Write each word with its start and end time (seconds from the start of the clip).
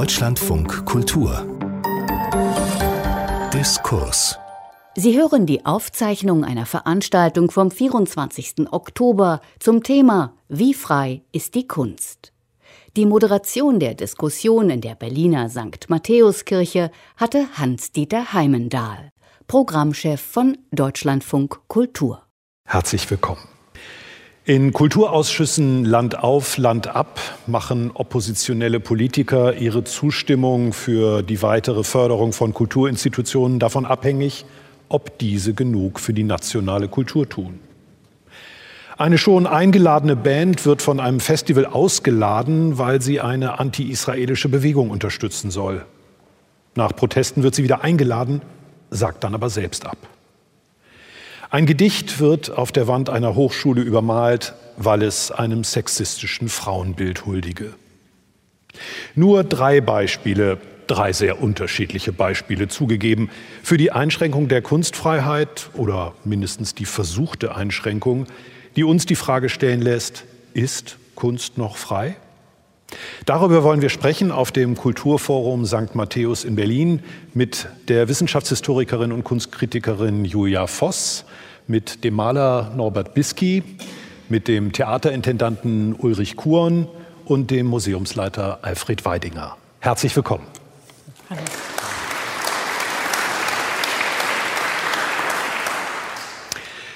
Deutschlandfunk 0.00 0.86
Kultur 0.86 1.46
Diskurs 3.52 4.38
Sie 4.96 5.14
hören 5.14 5.44
die 5.44 5.66
Aufzeichnung 5.66 6.42
einer 6.42 6.64
Veranstaltung 6.64 7.50
vom 7.50 7.70
24. 7.70 8.72
Oktober 8.72 9.42
zum 9.58 9.82
Thema 9.82 10.32
Wie 10.48 10.72
frei 10.72 11.20
ist 11.32 11.54
die 11.54 11.68
Kunst? 11.68 12.32
Die 12.96 13.04
Moderation 13.04 13.78
der 13.78 13.92
Diskussion 13.92 14.70
in 14.70 14.80
der 14.80 14.94
Berliner 14.94 15.50
St. 15.50 15.90
Matthäuskirche 15.90 16.90
hatte 17.18 17.46
Hans-Dieter 17.58 18.32
Heimendahl, 18.32 19.12
Programmchef 19.48 20.18
von 20.18 20.56
Deutschlandfunk 20.70 21.60
Kultur. 21.68 22.22
Herzlich 22.64 23.10
willkommen. 23.10 23.59
In 24.50 24.72
Kulturausschüssen 24.72 25.84
Land 25.84 26.18
auf, 26.18 26.58
Land 26.58 26.88
ab 26.88 27.20
machen 27.46 27.92
oppositionelle 27.94 28.80
Politiker 28.80 29.54
ihre 29.54 29.84
Zustimmung 29.84 30.72
für 30.72 31.22
die 31.22 31.40
weitere 31.40 31.84
Förderung 31.84 32.32
von 32.32 32.52
Kulturinstitutionen 32.52 33.60
davon 33.60 33.86
abhängig, 33.86 34.44
ob 34.88 35.20
diese 35.20 35.54
genug 35.54 36.00
für 36.00 36.12
die 36.12 36.24
nationale 36.24 36.88
Kultur 36.88 37.28
tun. 37.28 37.60
Eine 38.98 39.18
schon 39.18 39.46
eingeladene 39.46 40.16
Band 40.16 40.66
wird 40.66 40.82
von 40.82 40.98
einem 40.98 41.20
Festival 41.20 41.64
ausgeladen, 41.64 42.76
weil 42.76 43.00
sie 43.00 43.20
eine 43.20 43.60
anti-israelische 43.60 44.48
Bewegung 44.48 44.90
unterstützen 44.90 45.52
soll. 45.52 45.84
Nach 46.74 46.90
Protesten 46.96 47.44
wird 47.44 47.54
sie 47.54 47.62
wieder 47.62 47.84
eingeladen, 47.84 48.42
sagt 48.90 49.22
dann 49.22 49.36
aber 49.36 49.48
selbst 49.48 49.86
ab. 49.86 50.09
Ein 51.50 51.66
Gedicht 51.66 52.20
wird 52.20 52.50
auf 52.50 52.72
der 52.72 52.86
Wand 52.86 53.10
einer 53.10 53.34
Hochschule 53.34 53.82
übermalt, 53.82 54.54
weil 54.76 55.02
es 55.02 55.30
einem 55.30 55.64
sexistischen 55.64 56.48
Frauenbild 56.48 57.26
huldige. 57.26 57.74
Nur 59.14 59.42
drei 59.42 59.80
Beispiele, 59.80 60.58
drei 60.86 61.12
sehr 61.12 61.42
unterschiedliche 61.42 62.12
Beispiele 62.12 62.68
zugegeben 62.68 63.30
für 63.62 63.76
die 63.76 63.90
Einschränkung 63.90 64.48
der 64.48 64.62
Kunstfreiheit 64.62 65.70
oder 65.74 66.14
mindestens 66.24 66.74
die 66.74 66.84
versuchte 66.84 67.54
Einschränkung 67.54 68.26
die 68.76 68.84
uns 68.84 69.06
die 69.06 69.16
Frage 69.16 69.48
stellen 69.48 69.80
lässt, 69.80 70.24
ist 70.54 70.96
Kunst 71.14 71.58
noch 71.58 71.76
frei? 71.76 72.16
Darüber 73.24 73.62
wollen 73.62 73.82
wir 73.82 73.88
sprechen 73.88 74.32
auf 74.32 74.50
dem 74.50 74.76
Kulturforum 74.76 75.64
St. 75.64 75.94
Matthäus 75.94 76.44
in 76.44 76.56
Berlin 76.56 77.02
mit 77.34 77.68
der 77.88 78.08
Wissenschaftshistorikerin 78.08 79.12
und 79.12 79.22
Kunstkritikerin 79.22 80.24
Julia 80.24 80.66
Voss, 80.66 81.24
mit 81.70 82.02
dem 82.02 82.14
Maler 82.14 82.72
Norbert 82.76 83.14
Bisky, 83.14 83.62
mit 84.28 84.48
dem 84.48 84.72
Theaterintendanten 84.72 85.94
Ulrich 85.94 86.36
Kuhn 86.36 86.88
und 87.24 87.52
dem 87.52 87.66
Museumsleiter 87.66 88.58
Alfred 88.62 89.04
Weidinger. 89.04 89.56
Herzlich 89.78 90.14
willkommen. 90.16 90.44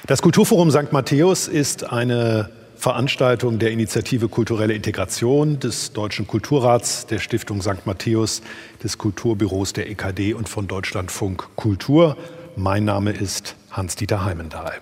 Das 0.06 0.20
Kulturforum 0.20 0.72
St. 0.72 0.92
Matthäus 0.92 1.46
ist 1.46 1.84
eine 1.90 2.50
Veranstaltung 2.76 3.60
der 3.60 3.70
Initiative 3.70 4.28
Kulturelle 4.28 4.74
Integration 4.74 5.60
des 5.60 5.92
Deutschen 5.92 6.26
Kulturrats, 6.26 7.06
der 7.06 7.20
Stiftung 7.20 7.62
St. 7.62 7.86
Matthäus, 7.86 8.42
des 8.82 8.98
Kulturbüros 8.98 9.72
der 9.72 9.88
EKD 9.88 10.34
und 10.34 10.48
von 10.48 10.66
Deutschlandfunk 10.66 11.48
Kultur. 11.54 12.16
Mein 12.56 12.84
Name 12.84 13.10
ist 13.10 13.56
Hans-Dieter 13.72 14.24
Heimendahl. 14.24 14.74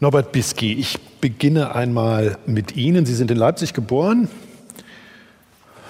Norbert 0.00 0.32
Bisky, 0.32 0.72
ich 0.72 0.98
beginne 1.20 1.74
einmal 1.74 2.38
mit 2.46 2.76
Ihnen. 2.76 3.04
Sie 3.04 3.14
sind 3.14 3.30
in 3.30 3.36
Leipzig 3.36 3.74
geboren, 3.74 4.30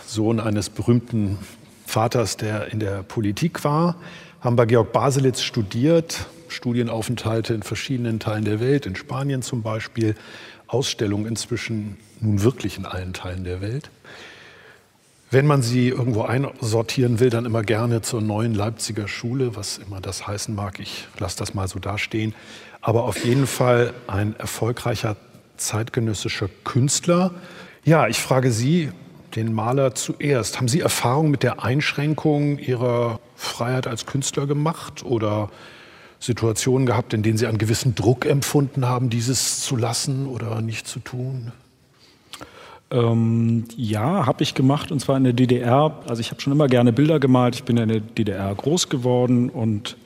Sohn 0.06 0.40
eines 0.40 0.70
berühmten 0.70 1.38
Vaters, 1.86 2.36
der 2.36 2.72
in 2.72 2.80
der 2.80 3.04
Politik 3.04 3.62
war, 3.62 3.94
haben 4.40 4.56
bei 4.56 4.66
Georg 4.66 4.92
Baselitz 4.92 5.42
studiert, 5.42 6.26
Studienaufenthalte 6.48 7.54
in 7.54 7.62
verschiedenen 7.62 8.18
Teilen 8.18 8.44
der 8.44 8.58
Welt, 8.58 8.86
in 8.86 8.96
Spanien 8.96 9.42
zum 9.42 9.62
Beispiel, 9.62 10.16
Ausstellungen 10.66 11.26
inzwischen 11.26 11.96
nun 12.18 12.42
wirklich 12.42 12.76
in 12.76 12.86
allen 12.86 13.12
Teilen 13.12 13.44
der 13.44 13.60
Welt. 13.60 13.88
Wenn 15.30 15.46
man 15.46 15.60
sie 15.60 15.88
irgendwo 15.88 16.22
einsortieren 16.22 17.20
will, 17.20 17.28
dann 17.28 17.44
immer 17.44 17.62
gerne 17.62 18.00
zur 18.00 18.22
neuen 18.22 18.54
Leipziger 18.54 19.08
Schule, 19.08 19.56
was 19.56 19.76
immer 19.76 20.00
das 20.00 20.26
heißen 20.26 20.54
mag. 20.54 20.80
Ich 20.80 21.06
lasse 21.18 21.36
das 21.36 21.52
mal 21.52 21.68
so 21.68 21.78
dastehen. 21.78 22.34
Aber 22.80 23.04
auf 23.04 23.22
jeden 23.22 23.46
Fall 23.46 23.92
ein 24.06 24.34
erfolgreicher 24.38 25.16
zeitgenössischer 25.58 26.48
Künstler. 26.64 27.32
Ja, 27.84 28.08
ich 28.08 28.20
frage 28.20 28.50
Sie, 28.50 28.90
den 29.36 29.52
Maler 29.52 29.94
zuerst. 29.94 30.56
Haben 30.56 30.68
Sie 30.68 30.80
Erfahrung 30.80 31.30
mit 31.30 31.42
der 31.42 31.62
Einschränkung 31.62 32.58
Ihrer 32.58 33.20
Freiheit 33.36 33.86
als 33.86 34.06
Künstler 34.06 34.46
gemacht 34.46 35.04
oder 35.04 35.50
Situationen 36.20 36.86
gehabt, 36.86 37.12
in 37.12 37.22
denen 37.22 37.36
Sie 37.36 37.46
einen 37.46 37.58
gewissen 37.58 37.94
Druck 37.94 38.24
empfunden 38.24 38.86
haben, 38.86 39.10
dieses 39.10 39.60
zu 39.60 39.76
lassen 39.76 40.26
oder 40.26 40.62
nicht 40.62 40.88
zu 40.88 41.00
tun? 41.00 41.52
Ähm, 42.90 43.64
ja, 43.76 44.24
habe 44.24 44.42
ich 44.42 44.54
gemacht 44.54 44.90
und 44.90 45.00
zwar 45.00 45.16
in 45.16 45.24
der 45.24 45.34
DDR. 45.34 46.00
Also 46.08 46.20
ich 46.20 46.30
habe 46.30 46.40
schon 46.40 46.52
immer 46.52 46.68
gerne 46.68 46.92
Bilder 46.92 47.20
gemalt. 47.20 47.54
Ich 47.54 47.64
bin 47.64 47.76
in 47.76 47.88
der 47.88 48.00
DDR 48.00 48.54
groß 48.54 48.88
geworden 48.88 49.50
und 49.50 49.96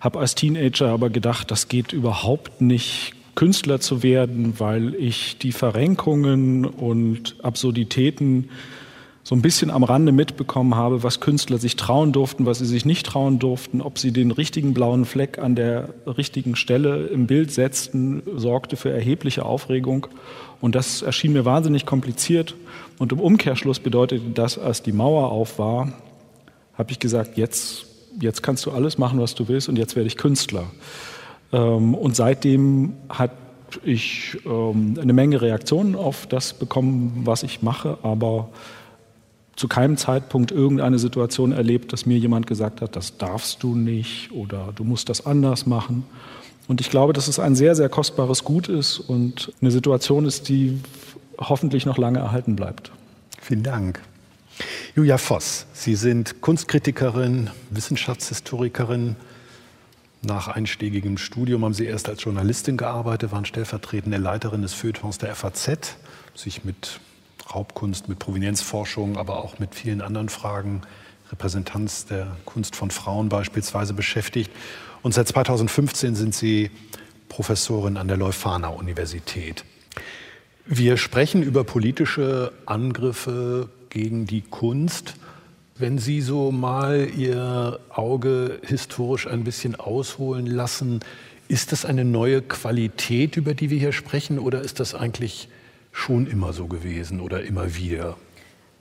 habe 0.00 0.18
als 0.18 0.34
Teenager 0.34 0.88
aber 0.88 1.10
gedacht, 1.10 1.50
das 1.50 1.68
geht 1.68 1.92
überhaupt 1.92 2.60
nicht, 2.60 3.14
Künstler 3.34 3.78
zu 3.78 4.02
werden, 4.02 4.54
weil 4.58 4.96
ich 4.96 5.38
die 5.38 5.52
Verrenkungen 5.52 6.64
und 6.64 7.36
Absurditäten 7.44 8.50
so 9.28 9.34
ein 9.34 9.42
bisschen 9.42 9.70
am 9.70 9.84
Rande 9.84 10.10
mitbekommen 10.10 10.74
habe, 10.74 11.02
was 11.02 11.20
Künstler 11.20 11.58
sich 11.58 11.76
trauen 11.76 12.12
durften, 12.12 12.46
was 12.46 12.60
sie 12.60 12.64
sich 12.64 12.86
nicht 12.86 13.04
trauen 13.04 13.38
durften, 13.38 13.82
ob 13.82 13.98
sie 13.98 14.10
den 14.10 14.30
richtigen 14.30 14.72
blauen 14.72 15.04
Fleck 15.04 15.38
an 15.38 15.54
der 15.54 15.90
richtigen 16.06 16.56
Stelle 16.56 17.08
im 17.08 17.26
Bild 17.26 17.52
setzten, 17.52 18.22
sorgte 18.36 18.76
für 18.76 18.90
erhebliche 18.90 19.44
Aufregung. 19.44 20.06
Und 20.62 20.74
das 20.74 21.02
erschien 21.02 21.34
mir 21.34 21.44
wahnsinnig 21.44 21.84
kompliziert. 21.84 22.54
Und 22.96 23.12
im 23.12 23.20
Umkehrschluss 23.20 23.80
bedeutete 23.80 24.30
das, 24.32 24.58
als 24.58 24.82
die 24.82 24.92
Mauer 24.92 25.30
auf 25.30 25.58
war, 25.58 25.92
habe 26.72 26.90
ich 26.90 26.98
gesagt, 26.98 27.36
jetzt, 27.36 27.84
jetzt 28.18 28.42
kannst 28.42 28.64
du 28.64 28.70
alles 28.70 28.96
machen, 28.96 29.20
was 29.20 29.34
du 29.34 29.46
willst 29.46 29.68
und 29.68 29.76
jetzt 29.76 29.94
werde 29.94 30.06
ich 30.06 30.16
Künstler. 30.16 30.64
Ähm, 31.52 31.94
und 31.94 32.16
seitdem 32.16 32.94
hat 33.10 33.32
ich 33.84 34.38
ähm, 34.46 34.94
eine 34.98 35.12
Menge 35.12 35.42
Reaktionen 35.42 35.96
auf 35.96 36.26
das 36.26 36.54
bekommen, 36.54 37.20
was 37.24 37.42
ich 37.42 37.60
mache, 37.60 37.98
aber 38.02 38.48
zu 39.58 39.66
keinem 39.66 39.96
Zeitpunkt 39.96 40.52
irgendeine 40.52 41.00
Situation 41.00 41.50
erlebt, 41.50 41.92
dass 41.92 42.06
mir 42.06 42.16
jemand 42.16 42.46
gesagt 42.46 42.80
hat, 42.80 42.94
das 42.94 43.18
darfst 43.18 43.60
du 43.64 43.74
nicht 43.74 44.30
oder 44.30 44.72
du 44.76 44.84
musst 44.84 45.08
das 45.08 45.26
anders 45.26 45.66
machen. 45.66 46.04
Und 46.68 46.80
ich 46.80 46.90
glaube, 46.90 47.12
dass 47.12 47.26
es 47.26 47.40
ein 47.40 47.56
sehr, 47.56 47.74
sehr 47.74 47.88
kostbares 47.88 48.44
Gut 48.44 48.68
ist 48.68 49.00
und 49.00 49.52
eine 49.60 49.72
Situation 49.72 50.26
ist, 50.26 50.48
die 50.48 50.80
hoffentlich 51.40 51.86
noch 51.86 51.98
lange 51.98 52.20
erhalten 52.20 52.54
bleibt. 52.54 52.92
Vielen 53.40 53.64
Dank. 53.64 54.00
Julia 54.94 55.18
Voss, 55.18 55.66
Sie 55.72 55.96
sind 55.96 56.40
Kunstkritikerin, 56.40 57.50
Wissenschaftshistorikerin. 57.70 59.16
Nach 60.22 60.46
einschlägigem 60.46 61.18
Studium 61.18 61.64
haben 61.64 61.74
Sie 61.74 61.86
erst 61.86 62.08
als 62.08 62.22
Journalistin 62.22 62.76
gearbeitet, 62.76 63.32
waren 63.32 63.44
stellvertretende 63.44 64.18
Leiterin 64.18 64.62
des 64.62 64.72
Feuilletons 64.72 65.18
der 65.18 65.34
FAZ, 65.34 65.96
sich 66.36 66.64
mit 66.64 67.00
Raubkunst, 67.54 68.08
mit 68.08 68.18
Provenienzforschung, 68.18 69.16
aber 69.16 69.42
auch 69.42 69.58
mit 69.58 69.74
vielen 69.74 70.00
anderen 70.00 70.28
Fragen, 70.28 70.82
Repräsentanz 71.30 72.06
der 72.06 72.36
Kunst 72.44 72.76
von 72.76 72.90
Frauen 72.90 73.28
beispielsweise 73.28 73.94
beschäftigt. 73.94 74.50
Und 75.02 75.14
seit 75.14 75.28
2015 75.28 76.14
sind 76.14 76.34
Sie 76.34 76.70
Professorin 77.28 77.96
an 77.96 78.08
der 78.08 78.16
Leuphana 78.16 78.68
Universität. 78.68 79.64
Wir 80.66 80.96
sprechen 80.96 81.42
über 81.42 81.64
politische 81.64 82.52
Angriffe 82.66 83.68
gegen 83.90 84.26
die 84.26 84.42
Kunst. 84.42 85.14
Wenn 85.76 85.98
Sie 85.98 86.20
so 86.20 86.50
mal 86.50 87.08
Ihr 87.16 87.80
Auge 87.88 88.60
historisch 88.66 89.26
ein 89.26 89.44
bisschen 89.44 89.76
ausholen 89.76 90.46
lassen, 90.46 91.00
ist 91.48 91.72
das 91.72 91.84
eine 91.84 92.04
neue 92.04 92.42
Qualität, 92.42 93.36
über 93.36 93.54
die 93.54 93.70
wir 93.70 93.78
hier 93.78 93.92
sprechen, 93.92 94.38
oder 94.38 94.60
ist 94.60 94.80
das 94.80 94.94
eigentlich 94.94 95.48
schon 95.98 96.26
immer 96.26 96.52
so 96.52 96.66
gewesen 96.66 97.20
oder 97.20 97.42
immer 97.42 97.74
wieder? 97.74 98.16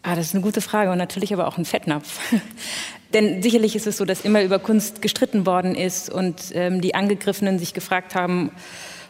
Ah, 0.03 0.15
das 0.15 0.27
ist 0.27 0.35
eine 0.35 0.43
gute 0.43 0.61
Frage 0.61 0.91
und 0.91 0.97
natürlich 0.97 1.33
aber 1.33 1.47
auch 1.47 1.57
ein 1.57 1.65
Fettnapf. 1.65 2.19
Denn 3.13 3.41
sicherlich 3.41 3.75
ist 3.75 3.87
es 3.87 3.97
so, 3.97 4.05
dass 4.05 4.21
immer 4.21 4.43
über 4.43 4.59
Kunst 4.59 5.01
gestritten 5.01 5.45
worden 5.45 5.75
ist 5.75 6.09
und 6.09 6.35
ähm, 6.53 6.79
die 6.81 6.93
Angegriffenen 6.93 7.57
sich 7.57 7.73
gefragt 7.73 8.15
haben, 8.15 8.51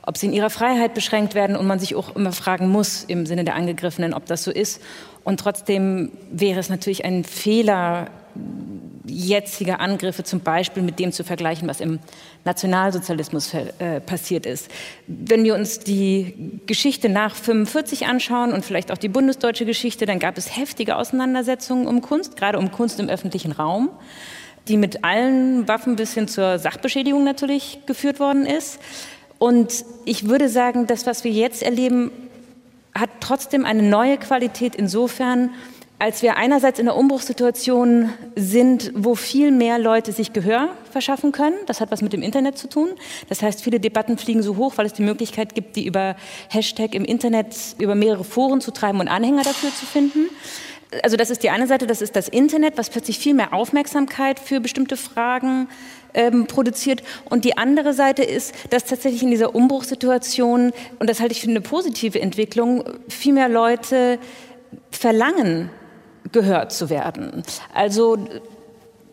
ob 0.03 0.17
sie 0.17 0.27
in 0.27 0.33
ihrer 0.33 0.49
Freiheit 0.49 0.93
beschränkt 0.93 1.35
werden 1.35 1.57
und 1.57 1.67
man 1.67 1.79
sich 1.79 1.95
auch 1.95 2.15
immer 2.15 2.31
fragen 2.31 2.69
muss 2.69 3.03
im 3.03 3.25
Sinne 3.25 3.43
der 3.43 3.55
Angegriffenen, 3.55 4.13
ob 4.13 4.25
das 4.25 4.43
so 4.43 4.51
ist. 4.51 4.81
Und 5.23 5.39
trotzdem 5.39 6.11
wäre 6.31 6.59
es 6.59 6.69
natürlich 6.69 7.03
ein 7.03 7.25
Fehler, 7.25 8.09
jetzige 9.07 9.79
Angriffe 9.79 10.23
zum 10.23 10.41
Beispiel 10.41 10.83
mit 10.83 10.99
dem 10.99 11.11
zu 11.11 11.23
vergleichen, 11.23 11.67
was 11.67 11.79
im 11.79 11.99
Nationalsozialismus 12.45 13.53
äh, 13.53 14.01
passiert 14.01 14.45
ist. 14.45 14.69
Wenn 15.07 15.43
wir 15.43 15.55
uns 15.55 15.79
die 15.79 16.61
Geschichte 16.65 17.09
nach 17.09 17.35
45 17.35 18.05
anschauen 18.05 18.53
und 18.53 18.65
vielleicht 18.65 18.91
auch 18.91 18.97
die 18.97 19.09
bundesdeutsche 19.09 19.65
Geschichte, 19.65 20.05
dann 20.05 20.19
gab 20.19 20.37
es 20.37 20.55
heftige 20.57 20.95
Auseinandersetzungen 20.95 21.87
um 21.87 22.01
Kunst, 22.01 22.37
gerade 22.37 22.59
um 22.59 22.71
Kunst 22.71 22.99
im 22.99 23.09
öffentlichen 23.09 23.51
Raum, 23.51 23.89
die 24.67 24.77
mit 24.77 25.03
allen 25.03 25.67
Waffen 25.67 25.95
bis 25.95 26.13
hin 26.13 26.27
zur 26.27 26.59
Sachbeschädigung 26.59 27.23
natürlich 27.23 27.79
geführt 27.85 28.19
worden 28.19 28.45
ist. 28.45 28.79
Und 29.39 29.85
ich 30.05 30.27
würde 30.27 30.49
sagen, 30.49 30.87
das, 30.87 31.05
was 31.05 31.23
wir 31.23 31.31
jetzt 31.31 31.63
erleben, 31.63 32.11
hat 32.93 33.09
trotzdem 33.19 33.65
eine 33.65 33.83
neue 33.83 34.17
Qualität 34.17 34.75
insofern, 34.75 35.51
als 35.99 36.21
wir 36.21 36.37
einerseits 36.37 36.77
in 36.77 36.85
der 36.85 36.95
Umbruchssituation 36.95 38.13
sind, 38.35 38.91
wo 38.93 39.15
viel 39.15 39.51
mehr 39.51 39.79
Leute 39.79 40.11
sich 40.11 40.31
Gehör 40.31 40.69
verschaffen 40.91 41.31
können. 41.31 41.55
Das 41.65 41.81
hat 41.81 41.89
was 41.89 42.03
mit 42.03 42.13
dem 42.13 42.21
Internet 42.21 42.57
zu 42.57 42.69
tun. 42.69 42.89
Das 43.29 43.41
heißt, 43.41 43.63
viele 43.63 43.79
Debatten 43.79 44.17
fliegen 44.17 44.43
so 44.43 44.57
hoch, 44.57 44.73
weil 44.75 44.85
es 44.85 44.93
die 44.93 45.01
Möglichkeit 45.01 45.55
gibt, 45.55 45.75
die 45.75 45.87
über 45.87 46.15
Hashtag 46.49 46.93
im 46.93 47.03
Internet 47.03 47.55
über 47.79 47.95
mehrere 47.95 48.23
Foren 48.23 48.61
zu 48.61 48.71
treiben 48.71 48.99
und 48.99 49.07
Anhänger 49.07 49.41
dafür 49.41 49.71
zu 49.73 49.87
finden. 49.87 50.29
Also 51.03 51.17
das 51.17 51.31
ist 51.31 51.43
die 51.43 51.49
eine 51.49 51.67
Seite, 51.67 51.87
das 51.87 52.01
ist 52.01 52.15
das 52.15 52.29
Internet, 52.29 52.77
was 52.77 52.89
plötzlich 52.89 53.17
viel 53.17 53.33
mehr 53.33 53.53
Aufmerksamkeit 53.53 54.39
für 54.39 54.59
bestimmte 54.59 54.97
Fragen 54.97 55.67
ähm, 56.13 56.45
produziert. 56.45 57.01
Und 57.25 57.43
die 57.43 57.57
andere 57.57 57.93
Seite 57.93 58.23
ist, 58.23 58.53
dass 58.69 58.85
tatsächlich 58.85 59.23
in 59.23 59.31
dieser 59.31 59.55
Umbruchssituation, 59.55 60.71
und 60.99 61.09
das 61.09 61.19
halte 61.19 61.33
ich 61.33 61.41
für 61.41 61.49
eine 61.49 61.59
positive 61.59 62.21
Entwicklung, 62.21 62.83
viel 63.09 63.33
mehr 63.33 63.49
Leute 63.49 64.19
verlangen, 64.91 65.69
gehört 66.31 66.71
zu 66.71 66.89
werden. 66.89 67.43
Also 67.73 68.17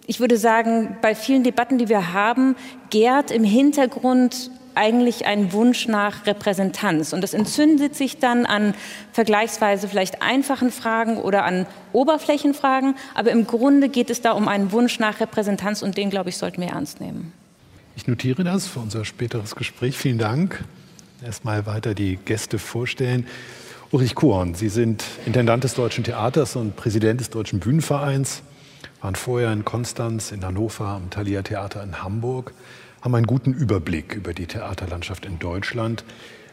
ich 0.06 0.20
würde 0.20 0.36
sagen, 0.36 0.98
bei 1.00 1.14
vielen 1.14 1.44
Debatten, 1.44 1.78
die 1.78 1.88
wir 1.88 2.12
haben, 2.12 2.56
gärt 2.90 3.30
im 3.30 3.44
Hintergrund 3.44 4.50
eigentlich 4.74 5.26
ein 5.26 5.52
Wunsch 5.52 5.86
nach 5.86 6.26
Repräsentanz. 6.26 7.12
Und 7.12 7.20
das 7.20 7.32
entzündet 7.32 7.94
sich 7.94 8.18
dann 8.18 8.44
an 8.44 8.74
vergleichsweise 9.12 9.88
vielleicht 9.88 10.20
einfachen 10.20 10.70
Fragen 10.70 11.16
oder 11.16 11.44
an 11.44 11.66
Oberflächenfragen. 11.92 12.96
Aber 13.14 13.30
im 13.30 13.46
Grunde 13.46 13.88
geht 13.88 14.10
es 14.10 14.20
da 14.20 14.32
um 14.32 14.48
einen 14.48 14.72
Wunsch 14.72 14.98
nach 14.98 15.20
Repräsentanz 15.20 15.82
und 15.82 15.96
den, 15.96 16.10
glaube 16.10 16.30
ich, 16.30 16.36
sollten 16.36 16.60
wir 16.60 16.68
ernst 16.68 17.00
nehmen. 17.00 17.32
Ich 17.96 18.08
notiere 18.08 18.42
das 18.42 18.66
für 18.66 18.80
unser 18.80 19.04
späteres 19.04 19.54
Gespräch. 19.54 19.96
Vielen 19.96 20.18
Dank. 20.18 20.64
Erstmal 21.24 21.64
weiter 21.66 21.94
die 21.94 22.16
Gäste 22.16 22.58
vorstellen. 22.58 23.26
Ulrich 23.94 24.16
Kuhn, 24.16 24.54
Sie 24.54 24.70
sind 24.70 25.04
Intendant 25.24 25.62
des 25.62 25.74
Deutschen 25.74 26.02
Theaters 26.02 26.56
und 26.56 26.74
Präsident 26.74 27.20
des 27.20 27.30
Deutschen 27.30 27.60
Bühnenvereins, 27.60 28.42
waren 29.00 29.14
vorher 29.14 29.52
in 29.52 29.64
Konstanz, 29.64 30.32
in 30.32 30.44
Hannover, 30.44 30.86
am 30.86 31.10
Thalia 31.10 31.42
Theater 31.42 31.80
in 31.84 32.02
Hamburg, 32.02 32.54
haben 33.02 33.14
einen 33.14 33.28
guten 33.28 33.52
Überblick 33.52 34.16
über 34.16 34.34
die 34.34 34.46
Theaterlandschaft 34.46 35.26
in 35.26 35.38
Deutschland. 35.38 36.02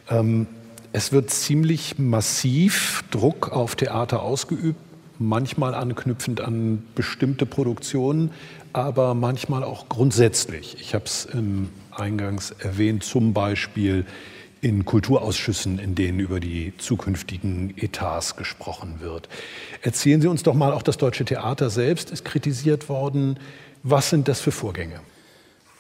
Ähm, 0.08 0.46
es 0.94 1.12
wird 1.14 1.32
ziemlich 1.32 1.98
massiv 1.98 3.04
Druck 3.10 3.52
auf 3.52 3.76
Theater 3.76 4.22
ausgeübt, 4.22 4.80
manchmal 5.18 5.74
anknüpfend 5.74 6.42
an 6.42 6.84
bestimmte 6.94 7.48
Produktionen, 7.48 8.30
aber 8.72 9.16
manchmal 9.16 9.64
auch 9.64 9.90
grundsätzlich. 9.90 10.78
Ich 10.80 10.94
habe 10.94 11.06
es 11.06 11.28
eingangs 11.90 12.52
erwähnt, 12.52 13.04
zum 13.04 13.34
Beispiel 13.34 14.06
in 14.62 14.86
Kulturausschüssen, 14.86 15.80
in 15.80 15.96
denen 15.96 16.20
über 16.20 16.40
die 16.40 16.74
zukünftigen 16.78 17.74
Etats 17.78 18.36
gesprochen 18.36 18.96
wird. 19.00 19.28
Erzählen 19.82 20.22
Sie 20.22 20.28
uns 20.28 20.44
doch 20.44 20.54
mal, 20.54 20.72
auch 20.72 20.84
das 20.84 20.98
Deutsche 20.98 21.26
Theater 21.26 21.70
selbst 21.72 22.12
ist 22.12 22.24
kritisiert 22.24 22.88
worden. 22.88 23.40
Was 23.84 24.12
sind 24.12 24.28
das 24.28 24.40
für 24.40 24.52
Vorgänge? 24.52 25.00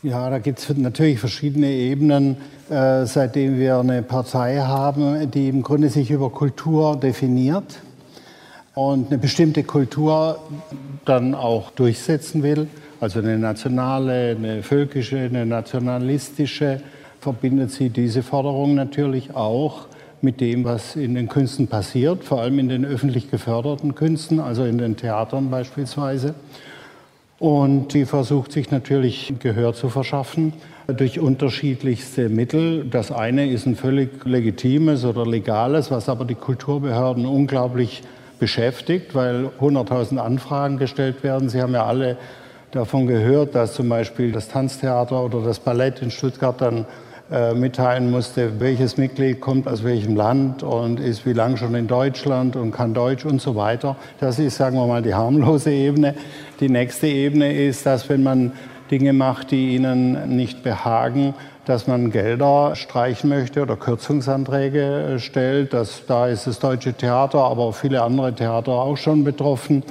Ja, 0.01 0.31
da 0.31 0.39
gibt 0.39 0.57
es 0.57 0.75
natürlich 0.75 1.19
verschiedene 1.19 1.67
Ebenen, 1.67 2.37
äh, 2.71 3.05
seitdem 3.05 3.59
wir 3.59 3.77
eine 3.77 4.01
Partei 4.01 4.57
haben, 4.57 5.29
die 5.29 5.47
im 5.47 5.61
Grunde 5.61 5.89
sich 5.89 6.09
über 6.09 6.31
Kultur 6.31 6.99
definiert 6.99 7.81
und 8.73 9.09
eine 9.09 9.19
bestimmte 9.19 9.63
Kultur 9.63 10.39
dann 11.05 11.35
auch 11.35 11.69
durchsetzen 11.69 12.41
will. 12.41 12.67
Also 12.99 13.19
eine 13.19 13.37
nationale, 13.37 14.31
eine 14.31 14.63
völkische, 14.63 15.19
eine 15.19 15.45
nationalistische 15.45 16.81
verbindet 17.21 17.69
sie 17.69 17.89
diese 17.89 18.23
Forderung 18.23 18.73
natürlich 18.73 19.35
auch 19.35 19.85
mit 20.21 20.41
dem, 20.41 20.63
was 20.63 20.95
in 20.95 21.13
den 21.13 21.29
Künsten 21.29 21.67
passiert, 21.67 22.23
vor 22.23 22.41
allem 22.41 22.57
in 22.57 22.67
den 22.67 22.83
öffentlich 22.83 23.29
geförderten 23.29 23.93
Künsten, 23.93 24.39
also 24.39 24.65
in 24.65 24.79
den 24.79 24.97
Theatern 24.97 25.51
beispielsweise. 25.51 26.33
Und 27.37 27.91
sie 27.91 28.05
versucht 28.05 28.51
sich 28.51 28.71
natürlich 28.71 29.33
Gehör 29.39 29.73
zu 29.73 29.89
verschaffen 29.89 30.53
durch 30.87 31.19
unterschiedlichste 31.19 32.27
Mittel. 32.29 32.85
Das 32.85 33.11
eine 33.11 33.49
ist 33.49 33.67
ein 33.67 33.75
völlig 33.75 34.25
legitimes 34.25 35.05
oder 35.05 35.25
legales, 35.25 35.91
was 35.91 36.09
aber 36.09 36.25
die 36.25 36.35
Kulturbehörden 36.35 37.25
unglaublich 37.25 38.01
beschäftigt, 38.39 39.13
weil 39.13 39.49
100.000 39.59 40.17
Anfragen 40.17 40.77
gestellt 40.77 41.23
werden. 41.23 41.49
Sie 41.49 41.61
haben 41.61 41.73
ja 41.73 41.85
alle 41.85 42.17
davon 42.71 43.05
gehört, 43.05 43.53
dass 43.53 43.75
zum 43.75 43.89
Beispiel 43.89 44.31
das 44.31 44.47
Tanztheater 44.47 45.23
oder 45.23 45.41
das 45.41 45.59
Ballett 45.59 46.01
in 46.01 46.09
Stuttgart 46.09 46.59
dann 46.61 46.85
äh, 47.31 47.53
mitteilen 47.53 48.11
musste, 48.11 48.59
welches 48.59 48.97
Mitglied 48.97 49.39
kommt 49.39 49.65
aus 49.65 49.85
welchem 49.85 50.17
Land 50.17 50.63
und 50.63 50.99
ist 50.99 51.25
wie 51.25 51.31
lange 51.31 51.55
schon 51.55 51.73
in 51.75 51.87
Deutschland 51.87 52.57
und 52.57 52.71
kann 52.71 52.93
Deutsch 52.93 53.23
und 53.23 53.41
so 53.41 53.55
weiter. 53.55 53.95
Das 54.19 54.37
ist, 54.37 54.57
sagen 54.57 54.75
wir 54.75 54.85
mal, 54.85 55.01
die 55.01 55.13
harmlose 55.13 55.71
Ebene. 55.71 56.15
Die 56.59 56.67
nächste 56.67 57.07
Ebene 57.07 57.53
ist, 57.53 57.85
dass 57.85 58.09
wenn 58.09 58.21
man 58.21 58.51
Dinge 58.91 59.13
macht, 59.13 59.51
die 59.51 59.75
ihnen 59.75 60.35
nicht 60.35 60.61
behagen, 60.61 61.33
dass 61.63 61.87
man 61.87 62.11
Gelder 62.11 62.75
streichen 62.75 63.29
möchte 63.29 63.61
oder 63.61 63.77
Kürzungsanträge 63.77 65.13
äh, 65.15 65.19
stellt. 65.19 65.71
Das, 65.71 66.05
da 66.05 66.27
ist 66.27 66.47
das 66.47 66.59
Deutsche 66.59 66.91
Theater, 66.91 67.39
aber 67.39 67.71
viele 67.71 68.01
andere 68.01 68.35
Theater 68.35 68.73
auch 68.73 68.97
schon 68.97 69.23
betroffen. 69.23 69.83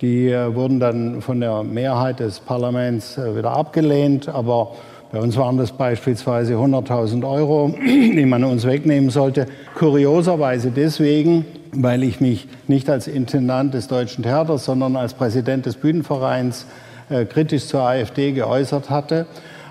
Die 0.00 0.30
äh, 0.30 0.54
wurden 0.54 0.80
dann 0.80 1.20
von 1.20 1.40
der 1.40 1.62
Mehrheit 1.62 2.20
des 2.20 2.40
Parlaments 2.40 3.18
wieder 3.18 3.50
abgelehnt, 3.52 4.30
aber 4.30 4.72
bei 5.12 5.20
uns 5.20 5.36
waren 5.36 5.56
das 5.56 5.72
beispielsweise 5.72 6.54
100.000 6.54 7.28
Euro, 7.28 7.74
die 7.86 8.26
man 8.26 8.42
uns 8.44 8.66
wegnehmen 8.66 9.10
sollte. 9.10 9.46
Kurioserweise 9.76 10.70
deswegen, 10.70 11.44
weil 11.72 12.02
ich 12.02 12.20
mich 12.20 12.48
nicht 12.66 12.90
als 12.90 13.06
Intendant 13.06 13.74
des 13.74 13.86
Deutschen 13.86 14.24
Theaters, 14.24 14.64
sondern 14.64 14.96
als 14.96 15.14
Präsident 15.14 15.66
des 15.66 15.76
Bühnenvereins 15.76 16.66
äh, 17.08 17.24
kritisch 17.24 17.66
zur 17.66 17.82
AfD 17.82 18.32
geäußert 18.32 18.90
hatte. 18.90 19.26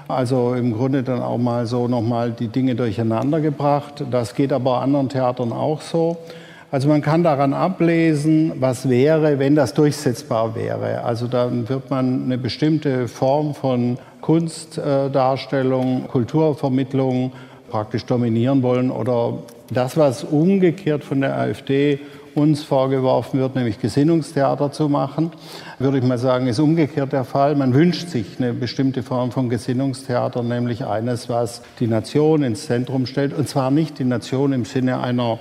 Also 0.08 0.54
im 0.54 0.74
Grunde 0.74 1.04
dann 1.04 1.22
auch 1.22 1.38
mal 1.38 1.66
so 1.66 1.88
nochmal 1.88 2.32
die 2.32 2.48
Dinge 2.48 2.76
durcheinander 2.76 3.42
gebracht. 3.42 4.06
Das 4.12 4.36
geht 4.36 4.54
aber 4.54 4.82
anderen 4.82 5.10
Theatern 5.10 5.52
auch 5.52 5.82
so. 5.82 6.18
Also 6.72 6.88
man 6.88 7.02
kann 7.02 7.24
daran 7.24 7.54
ablesen, 7.54 8.54
was 8.60 8.90
wäre, 8.90 9.40
wenn 9.40 9.56
das 9.56 9.74
durchsetzbar 9.74 10.56
wäre. 10.56 11.04
Also 11.04 11.28
dann 11.28 11.70
wird 11.70 11.90
man 11.90 12.24
eine 12.24 12.38
bestimmte 12.38 13.08
Form 13.08 13.54
von 13.54 13.98
Kunstdarstellung, 14.26 16.08
Kulturvermittlung 16.08 17.32
praktisch 17.70 18.06
dominieren 18.06 18.64
wollen 18.64 18.90
oder 18.90 19.38
das, 19.70 19.98
was 19.98 20.24
umgekehrt 20.24 21.04
von 21.04 21.22
der 21.22 21.38
AfD 21.38 22.00
uns 22.34 22.64
vorgeworfen 22.64 23.40
wird, 23.40 23.56
nämlich 23.56 23.80
Gesinnungstheater 23.80 24.72
zu 24.72 24.90
machen, 24.90 25.32
würde 25.78 26.00
ich 26.00 26.04
mal 26.04 26.18
sagen, 26.18 26.48
ist 26.48 26.58
umgekehrt 26.58 27.14
der 27.14 27.24
Fall. 27.24 27.56
Man 27.56 27.76
wünscht 27.76 28.10
sich 28.10 28.38
eine 28.40 28.54
bestimmte 28.54 29.04
Form 29.04 29.32
von 29.32 29.48
Gesinnungstheater, 29.48 30.42
nämlich 30.42 30.86
eines, 30.88 31.30
was 31.30 31.62
die 31.80 31.88
Nation 31.88 32.42
ins 32.42 32.66
Zentrum 32.66 33.06
stellt. 33.06 33.32
Und 33.32 33.48
zwar 33.48 33.70
nicht 33.70 34.00
die 34.00 34.06
Nation 34.06 34.54
im 34.54 34.66
Sinne 34.66 35.02
einer 35.02 35.38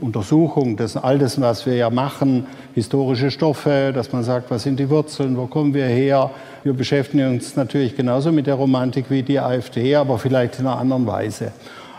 Untersuchung 0.00 0.76
des 0.76 0.96
all 0.96 1.18
das, 1.18 1.40
was 1.40 1.66
wir 1.66 1.74
ja 1.74 1.90
machen, 1.90 2.46
historische 2.74 3.30
Stoffe, 3.30 3.90
dass 3.92 4.12
man 4.12 4.22
sagt, 4.22 4.50
was 4.50 4.62
sind 4.62 4.78
die 4.78 4.88
Wurzeln, 4.88 5.36
wo 5.36 5.46
kommen 5.46 5.74
wir 5.74 5.86
her. 5.86 6.30
Wir 6.62 6.72
beschäftigen 6.72 7.28
uns 7.28 7.56
natürlich 7.56 7.96
genauso 7.96 8.30
mit 8.30 8.46
der 8.46 8.54
Romantik 8.54 9.06
wie 9.10 9.22
die 9.22 9.40
AfD, 9.40 9.96
aber 9.96 10.18
vielleicht 10.18 10.60
in 10.60 10.66
einer 10.66 10.78
anderen 10.78 11.06
Weise. 11.06 11.52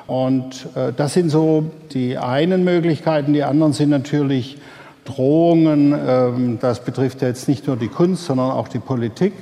Und 0.08 0.68
äh, 0.76 0.94
das 0.96 1.14
sind 1.14 1.30
so 1.30 1.66
die 1.92 2.18
einen 2.18 2.64
Möglichkeiten. 2.64 3.34
Die 3.34 3.44
anderen 3.44 3.74
sind 3.74 3.90
natürlich 3.90 4.58
Drohungen. 5.06 5.94
Ähm, 5.94 6.58
das 6.62 6.84
betrifft 6.84 7.22
jetzt 7.22 7.48
nicht 7.48 7.68
nur 7.68 7.76
die 7.76 7.90
Kunst, 7.90 8.26
sondern 8.26 8.52
auch 8.52 8.70
die 8.70 8.80
Politik, 8.80 9.34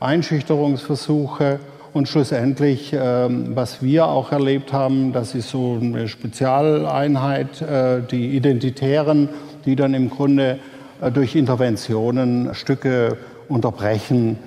Einschüchterungsversuche. 0.00 1.58
Und 1.94 2.08
schlussendlich, 2.08 2.92
ähm, 2.92 3.54
was 3.54 3.80
wir 3.80 4.06
auch 4.06 4.32
erlebt 4.32 4.72
haben, 4.72 5.12
das 5.12 5.36
ist 5.36 5.48
so 5.48 5.78
eine 5.80 6.08
Spezialeinheit, 6.08 7.62
äh, 7.62 8.02
die 8.02 8.36
Identitären, 8.36 9.28
die 9.64 9.76
dann 9.76 9.94
im 9.94 10.10
Grunde 10.10 10.58
äh, 11.00 11.12
durch 11.12 11.36
Interventionen 11.36 12.52
Stücke 12.52 13.16
unterbrechen. 13.48 14.38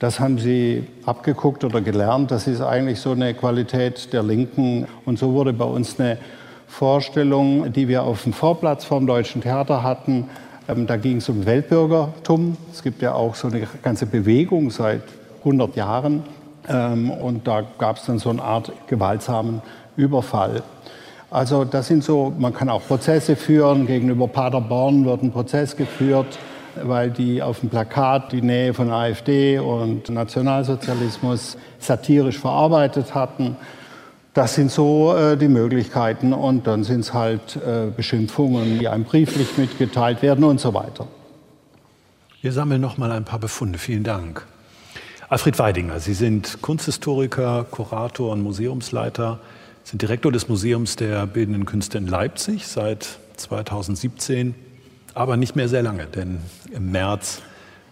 Das 0.00 0.18
haben 0.18 0.38
sie 0.38 0.88
abgeguckt 1.04 1.62
oder 1.62 1.80
gelernt. 1.80 2.32
Das 2.32 2.48
ist 2.48 2.60
eigentlich 2.60 2.98
so 2.98 3.12
eine 3.12 3.34
Qualität 3.34 4.12
der 4.12 4.24
Linken. 4.24 4.88
Und 5.04 5.18
so 5.18 5.32
wurde 5.32 5.52
bei 5.52 5.64
uns 5.64 6.00
eine 6.00 6.18
Vorstellung, 6.66 7.72
die 7.72 7.86
wir 7.86 8.02
auf 8.02 8.24
dem 8.24 8.32
Vorplatz 8.32 8.84
vom 8.84 9.06
Deutschen 9.06 9.42
Theater 9.42 9.84
hatten, 9.84 10.24
Ähm, 10.68 10.88
da 10.88 10.96
ging 10.96 11.18
es 11.18 11.28
um 11.28 11.46
Weltbürgertum. 11.46 12.56
Es 12.72 12.82
gibt 12.82 13.00
ja 13.00 13.14
auch 13.14 13.36
so 13.36 13.46
eine 13.46 13.68
ganze 13.82 14.04
Bewegung 14.06 14.70
seit 14.70 15.02
100 15.44 15.76
Jahren. 15.76 16.24
Ähm, 16.68 17.10
und 17.10 17.46
da 17.46 17.62
gab 17.78 17.96
es 17.96 18.06
dann 18.06 18.18
so 18.18 18.30
eine 18.30 18.42
Art 18.42 18.72
gewaltsamen 18.86 19.62
Überfall. 19.96 20.62
Also 21.30 21.64
das 21.64 21.88
sind 21.88 22.04
so, 22.04 22.32
man 22.38 22.54
kann 22.54 22.68
auch 22.68 22.82
Prozesse 22.86 23.36
führen. 23.36 23.86
Gegenüber 23.86 24.28
Paderborn 24.28 25.04
wird 25.04 25.22
ein 25.22 25.32
Prozess 25.32 25.76
geführt, 25.76 26.38
weil 26.82 27.10
die 27.10 27.42
auf 27.42 27.60
dem 27.60 27.68
Plakat 27.68 28.32
die 28.32 28.42
Nähe 28.42 28.74
von 28.74 28.90
AfD 28.90 29.58
und 29.58 30.08
Nationalsozialismus 30.08 31.56
satirisch 31.78 32.38
verarbeitet 32.38 33.14
hatten. 33.14 33.56
Das 34.34 34.54
sind 34.54 34.70
so 34.70 35.16
äh, 35.16 35.36
die 35.36 35.48
Möglichkeiten 35.48 36.32
und 36.32 36.66
dann 36.66 36.84
sind 36.84 37.00
es 37.00 37.14
halt 37.14 37.56
äh, 37.56 37.90
Beschimpfungen, 37.94 38.78
die 38.78 38.86
einem 38.86 39.04
brieflich 39.04 39.56
mitgeteilt 39.56 40.20
werden 40.20 40.44
und 40.44 40.60
so 40.60 40.74
weiter. 40.74 41.06
Wir 42.42 42.52
sammeln 42.52 42.80
noch 42.80 42.98
mal 42.98 43.10
ein 43.12 43.24
paar 43.24 43.38
Befunde. 43.38 43.78
Vielen 43.78 44.04
Dank. 44.04 44.46
Alfred 45.28 45.58
Weidinger, 45.58 45.98
Sie 45.98 46.14
sind 46.14 46.62
Kunsthistoriker, 46.62 47.66
Kurator 47.68 48.30
und 48.30 48.42
Museumsleiter, 48.42 49.40
sind 49.82 50.00
Direktor 50.00 50.30
des 50.30 50.48
Museums 50.48 50.94
der 50.94 51.26
Bildenden 51.26 51.64
Künste 51.64 51.98
in 51.98 52.06
Leipzig 52.06 52.68
seit 52.68 53.18
2017, 53.36 54.54
aber 55.14 55.36
nicht 55.36 55.56
mehr 55.56 55.68
sehr 55.68 55.82
lange, 55.82 56.06
denn 56.06 56.38
im 56.70 56.92
März 56.92 57.42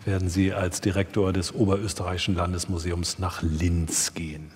werden 0.04 0.28
Sie 0.28 0.52
als 0.52 0.80
Direktor 0.80 1.32
des 1.32 1.52
Oberösterreichischen 1.52 2.36
Landesmuseums 2.36 3.18
nach 3.18 3.42
Linz 3.42 4.14
gehen. 4.14 4.52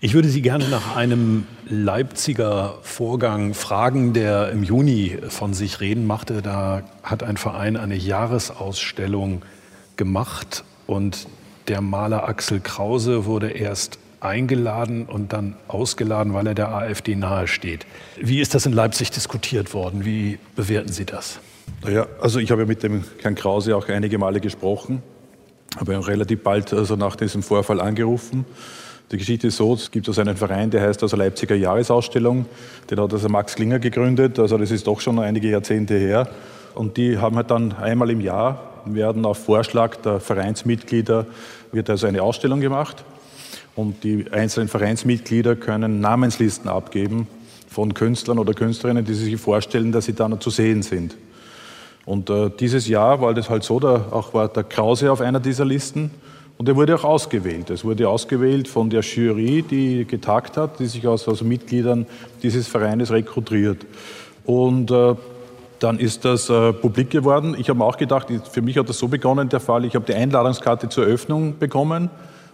Ich 0.00 0.12
würde 0.12 0.28
Sie 0.28 0.42
gerne 0.42 0.68
nach 0.68 0.96
einem 0.96 1.46
Leipziger 1.66 2.74
Vorgang 2.82 3.54
fragen, 3.54 4.12
der 4.12 4.50
im 4.50 4.64
Juni 4.64 5.16
von 5.30 5.54
sich 5.54 5.80
reden 5.80 6.06
machte. 6.06 6.42
Da 6.42 6.82
hat 7.02 7.22
ein 7.22 7.38
Verein 7.38 7.78
eine 7.78 7.96
Jahresausstellung 7.96 9.40
gemacht 9.96 10.62
und 10.86 11.26
der 11.70 11.80
Maler 11.80 12.28
Axel 12.28 12.58
Krause 12.58 13.26
wurde 13.26 13.50
erst 13.50 13.98
eingeladen 14.18 15.06
und 15.06 15.32
dann 15.32 15.54
ausgeladen, 15.68 16.34
weil 16.34 16.48
er 16.48 16.54
der 16.54 16.74
AfD 16.74 17.14
nahesteht. 17.14 17.86
Wie 18.20 18.40
ist 18.40 18.54
das 18.54 18.66
in 18.66 18.72
Leipzig 18.72 19.12
diskutiert 19.12 19.72
worden? 19.72 20.04
Wie 20.04 20.38
bewerten 20.56 20.92
Sie 20.92 21.06
das? 21.06 21.38
Naja, 21.84 22.06
also 22.20 22.40
ich 22.40 22.50
habe 22.50 22.66
mit 22.66 22.82
dem 22.82 23.04
Herrn 23.22 23.36
Krause 23.36 23.76
auch 23.76 23.88
einige 23.88 24.18
Male 24.18 24.40
gesprochen, 24.40 25.00
habe 25.78 25.94
ihn 25.94 26.00
relativ 26.00 26.42
bald 26.42 26.72
also 26.74 26.96
nach 26.96 27.14
diesem 27.14 27.42
Vorfall 27.42 27.80
angerufen 27.80 28.44
die 29.12 29.16
Geschichte 29.18 29.48
ist 29.48 29.56
so, 29.56 29.74
es 29.74 29.90
gibt 29.90 30.06
also 30.06 30.20
einen 30.20 30.36
Verein, 30.36 30.70
der 30.70 30.82
heißt 30.82 31.02
also 31.02 31.16
Leipziger 31.16 31.56
Jahresausstellung. 31.56 32.46
Den 32.88 33.00
hat 33.00 33.12
also 33.12 33.28
Max 33.28 33.56
Klinger 33.56 33.80
gegründet, 33.80 34.38
also 34.38 34.56
das 34.56 34.70
ist 34.70 34.86
doch 34.86 35.00
schon 35.00 35.18
einige 35.18 35.50
Jahrzehnte 35.50 35.94
her. 35.94 36.28
Und 36.76 36.96
die 36.96 37.18
haben 37.18 37.34
halt 37.34 37.50
dann 37.50 37.72
einmal 37.72 38.10
im 38.10 38.20
Jahr, 38.20 38.70
werden 38.84 39.24
auf 39.26 39.44
Vorschlag 39.44 39.96
der 39.96 40.20
Vereinsmitglieder, 40.20 41.26
wird 41.72 41.90
also 41.90 42.06
eine 42.06 42.22
Ausstellung 42.22 42.60
gemacht. 42.60 43.04
Und 43.76 44.02
die 44.04 44.26
einzelnen 44.30 44.68
Vereinsmitglieder 44.68 45.56
können 45.56 46.00
Namenslisten 46.00 46.68
abgeben 46.68 47.26
von 47.68 47.94
Künstlern 47.94 48.38
oder 48.38 48.52
Künstlerinnen, 48.52 49.04
die 49.04 49.14
sich 49.14 49.40
vorstellen, 49.40 49.92
dass 49.92 50.06
sie 50.06 50.14
da 50.14 50.28
noch 50.28 50.40
zu 50.40 50.50
sehen 50.50 50.82
sind. 50.82 51.16
Und 52.04 52.28
äh, 52.30 52.50
dieses 52.58 52.88
Jahr 52.88 53.20
war 53.20 53.32
das 53.34 53.48
halt 53.48 53.62
so, 53.62 53.78
da 53.78 54.06
auch 54.10 54.34
war 54.34 54.48
der 54.48 54.64
Krause 54.64 55.12
auf 55.12 55.20
einer 55.20 55.38
dieser 55.38 55.64
Listen. 55.64 56.10
Und 56.58 56.68
er 56.68 56.76
wurde 56.76 56.94
auch 56.96 57.04
ausgewählt. 57.04 57.70
Es 57.70 57.84
wurde 57.84 58.08
ausgewählt 58.08 58.68
von 58.68 58.90
der 58.90 59.00
Jury, 59.00 59.62
die 59.62 60.04
getagt 60.04 60.56
hat, 60.56 60.78
die 60.78 60.86
sich 60.86 61.06
aus 61.06 61.26
also 61.26 61.44
Mitgliedern 61.44 62.06
dieses 62.42 62.68
Vereines 62.68 63.10
rekrutiert. 63.10 63.86
Und 64.44 64.90
äh, 64.90 65.14
dann 65.80 65.98
ist 65.98 66.24
das 66.24 66.48
äh, 66.48 66.72
publik 66.72 67.10
geworden. 67.10 67.56
Ich 67.58 67.68
habe 67.68 67.84
auch 67.84 67.96
gedacht, 67.96 68.28
für 68.50 68.62
mich 68.62 68.76
hat 68.76 68.88
das 68.88 68.98
so 68.98 69.08
begonnen, 69.08 69.48
der 69.48 69.60
Fall, 69.60 69.84
ich 69.84 69.94
habe 69.94 70.04
die 70.04 70.14
Einladungskarte 70.14 70.88
zur 70.88 71.06
Eröffnung 71.06 71.58
bekommen 71.58 72.10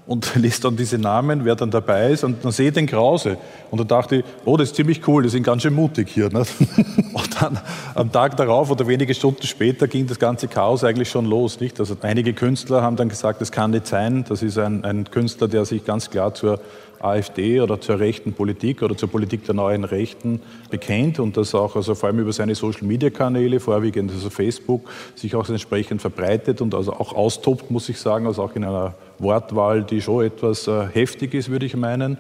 und 0.07 0.35
liest 0.37 0.65
dann 0.65 0.77
diese 0.77 0.99
Namen, 0.99 1.45
wer 1.45 1.57
dann 1.57 1.71
dabei 1.71 2.11
ist 2.11 2.25
und 2.25 2.45
dann 2.45 2.53
sehe 2.53 2.69
ich 2.69 2.75
den 2.75 2.87
Krause. 2.87 3.37
Und 3.71 3.81
da 3.81 3.85
dachte 3.85 4.17
ich, 4.17 4.25
oh, 4.45 4.57
das 4.57 4.69
ist 4.69 4.77
ziemlich 4.77 5.07
cool, 5.09 5.25
die 5.25 5.29
sind 5.29 5.43
ganz 5.43 5.63
schön 5.63 5.75
mutig 5.75 6.09
hier. 6.09 6.31
Ne? 6.31 6.45
Und 7.13 7.43
dann 7.43 7.59
am 7.95 8.13
Tag 8.13 8.37
darauf 8.37 8.71
oder 8.71 8.87
wenige 8.87 9.15
Stunden 9.15 9.43
später 9.47 9.89
ging 9.89 10.07
das 10.07 10.19
ganze 10.19 10.49
Chaos 10.49 10.85
eigentlich 10.85 11.11
schon 11.11 11.25
los. 11.25 11.61
Nicht? 11.61 11.81
Also 11.81 11.97
einige 12.03 12.35
Künstler 12.35 12.83
haben 12.83 12.97
dann 12.97 13.09
gesagt, 13.09 13.41
das 13.41 13.51
kann 13.51 13.71
nicht 13.73 13.87
sein. 13.87 14.25
Das 14.29 14.43
ist 14.43 14.59
ein, 14.59 14.85
ein 14.85 15.11
Künstler, 15.11 15.49
der 15.49 15.65
sich 15.65 15.85
ganz 15.85 16.11
klar 16.11 16.35
zur 16.35 16.61
AfD 17.01 17.61
oder 17.61 17.81
zur 17.81 17.99
rechten 17.99 18.33
Politik 18.33 18.83
oder 18.83 18.97
zur 18.97 19.11
Politik 19.11 19.45
der 19.45 19.55
neuen 19.55 19.85
Rechten 19.85 20.41
bekennt 20.71 21.19
und 21.19 21.37
das 21.37 21.55
auch 21.55 21.77
also 21.77 21.95
vor 21.95 22.09
allem 22.09 22.21
über 22.21 22.33
seine 22.33 22.55
Social-Media-Kanäle, 22.55 23.61
vorwiegend 23.61 24.11
also 24.13 24.31
Facebook, 24.31 24.89
sich 25.15 25.35
auch 25.35 25.49
entsprechend 25.49 26.01
verbreitet 26.01 26.61
und 26.61 26.75
also 26.75 26.93
auch 26.93 27.15
austobt, 27.15 27.71
muss 27.71 27.89
ich 27.89 27.99
sagen, 27.99 28.27
also 28.27 28.43
auch 28.43 28.55
in 28.55 28.65
einer 28.65 28.95
Wortwahl, 29.19 29.83
die 29.83 30.01
schon 30.01 30.25
etwas 30.25 30.67
äh, 30.67 30.87
heftig 30.93 31.35
ist, 31.35 31.51
würde 31.51 31.67
ich 31.67 31.77
meinen. 31.77 32.19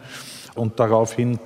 Und 0.54 0.78
daraufhin 0.80 1.38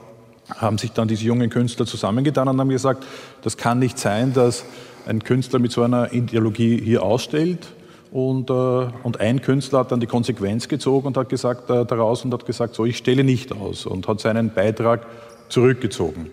haben 0.57 0.79
sich 0.79 0.93
dann 0.93 1.09
diese 1.09 1.25
jungen 1.25 1.51
Künstler 1.51 1.87
zusammengetan 1.87 2.49
und 2.49 2.59
haben 2.59 2.69
gesagt, 2.69 3.05
das 3.43 3.57
kann 3.57 3.79
nicht 3.79 3.99
sein, 3.99 4.33
dass 4.33 4.65
ein 5.07 5.23
Künstler 5.23 5.59
mit 5.59 5.73
so 5.73 5.83
einer 5.83 6.13
Ideologie 6.13 6.81
hier 6.83 7.03
ausstellt. 7.03 7.69
Und, 8.11 8.51
äh, 8.51 8.53
und 8.53 9.21
ein 9.21 9.41
Künstler 9.41 9.81
hat 9.81 9.93
dann 9.93 10.01
die 10.01 10.07
Konsequenz 10.07 10.67
gezogen 10.67 11.09
und 11.09 11.17
hat 11.17 11.29
gesagt 11.29 11.71
äh, 11.71 11.85
daraus 11.85 12.25
und 12.25 12.33
hat 12.33 12.45
gesagt, 12.45 12.75
so 12.75 12.85
ich 12.85 12.97
stelle 12.97 13.23
nicht 13.23 13.53
aus 13.53 13.87
und 13.87 14.09
hat 14.09 14.21
seinen 14.21 14.53
Beitrag 14.53 15.07
zurückgezogen. 15.49 16.31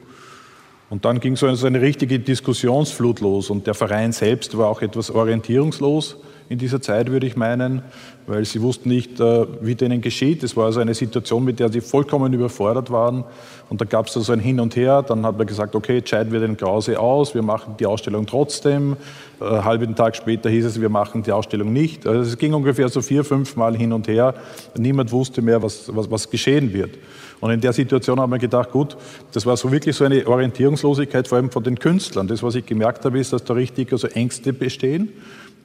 Und 0.89 1.05
dann 1.05 1.19
ging 1.19 1.35
so 1.35 1.47
eine 1.47 1.81
richtige 1.81 2.19
Diskussionsflut 2.19 3.19
los 3.19 3.49
und 3.49 3.67
der 3.67 3.73
Verein 3.73 4.11
selbst 4.13 4.57
war 4.57 4.69
auch 4.69 4.81
etwas 4.81 5.11
orientierungslos 5.11 6.17
in 6.49 6.57
dieser 6.57 6.81
Zeit, 6.81 7.11
würde 7.11 7.27
ich 7.27 7.35
meinen, 7.35 7.81
weil 8.25 8.45
sie 8.45 8.61
wussten 8.61 8.89
nicht, 8.89 9.19
äh, 9.19 9.45
wie 9.61 9.75
denen 9.75 10.01
geschieht. 10.01 10.43
Es 10.43 10.55
war 10.55 10.65
also 10.65 10.79
eine 10.79 10.93
Situation, 10.93 11.43
mit 11.43 11.59
der 11.59 11.69
sie 11.69 11.81
vollkommen 11.81 12.33
überfordert 12.33 12.91
waren. 12.91 13.23
Und 13.69 13.81
da 13.81 13.85
gab 13.85 14.07
es 14.07 14.13
so 14.13 14.31
ein 14.31 14.39
Hin 14.39 14.59
und 14.59 14.75
Her. 14.75 15.03
Dann 15.03 15.25
hat 15.25 15.37
man 15.37 15.45
gesagt, 15.47 15.75
okay, 15.75 16.01
scheiden 16.03 16.31
wir 16.31 16.39
den 16.39 16.55
Krause 16.55 16.99
aus, 16.99 17.35
wir 17.35 17.41
machen 17.41 17.75
die 17.79 17.85
Ausstellung 17.85 18.25
trotzdem. 18.25 18.95
Einen 19.39 19.55
äh, 19.55 19.61
halben 19.63 19.95
Tag 19.95 20.15
später 20.15 20.49
hieß 20.49 20.65
es, 20.65 20.81
wir 20.81 20.89
machen 20.89 21.23
die 21.23 21.31
Ausstellung 21.31 21.73
nicht. 21.73 22.07
Also 22.07 22.21
es 22.21 22.37
ging 22.37 22.53
ungefähr 22.53 22.89
so 22.89 23.01
vier, 23.01 23.23
fünf 23.23 23.55
Mal 23.55 23.75
hin 23.75 23.91
und 23.93 24.07
her. 24.07 24.33
Niemand 24.77 25.11
wusste 25.11 25.41
mehr, 25.41 25.61
was, 25.61 25.93
was, 25.95 26.09
was 26.09 26.29
geschehen 26.29 26.73
wird. 26.73 26.91
Und 27.39 27.51
in 27.51 27.61
der 27.61 27.73
Situation 27.73 28.19
haben 28.19 28.31
wir 28.31 28.39
gedacht, 28.39 28.71
gut, 28.71 28.97
das 29.31 29.45
war 29.45 29.55
so 29.57 29.71
wirklich 29.71 29.95
so 29.95 30.05
eine 30.05 30.25
Orientierungslosigkeit, 30.25 31.27
vor 31.27 31.37
allem 31.37 31.51
von 31.51 31.63
den 31.63 31.77
Künstlern. 31.77 32.27
Das, 32.27 32.41
was 32.41 32.55
ich 32.55 32.65
gemerkt 32.65 33.05
habe, 33.05 33.19
ist, 33.19 33.31
dass 33.31 33.43
da 33.43 33.53
richtig 33.53 33.91
also 33.91 34.07
Ängste 34.07 34.53
bestehen. 34.53 35.09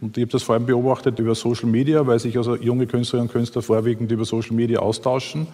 Und 0.03 0.19
ich 0.19 0.23
habe 0.23 0.33
das 0.33 0.43
vor 0.43 0.57
allem 0.57 0.67
beobachtet 0.67 1.21
über 1.21 1.37
Social 1.37 1.69
Media, 1.69 2.05
weil 2.05 2.19
sich 2.19 2.37
also 2.37 2.57
junge 2.57 2.89
Künstlerinnen 2.89 3.29
und 3.29 3.33
Künstler 3.33 3.63
vorwiegend 3.63 4.11
über 4.11 4.25
Social 4.25 4.57
Media 4.57 4.81
austauschen. 4.81 5.47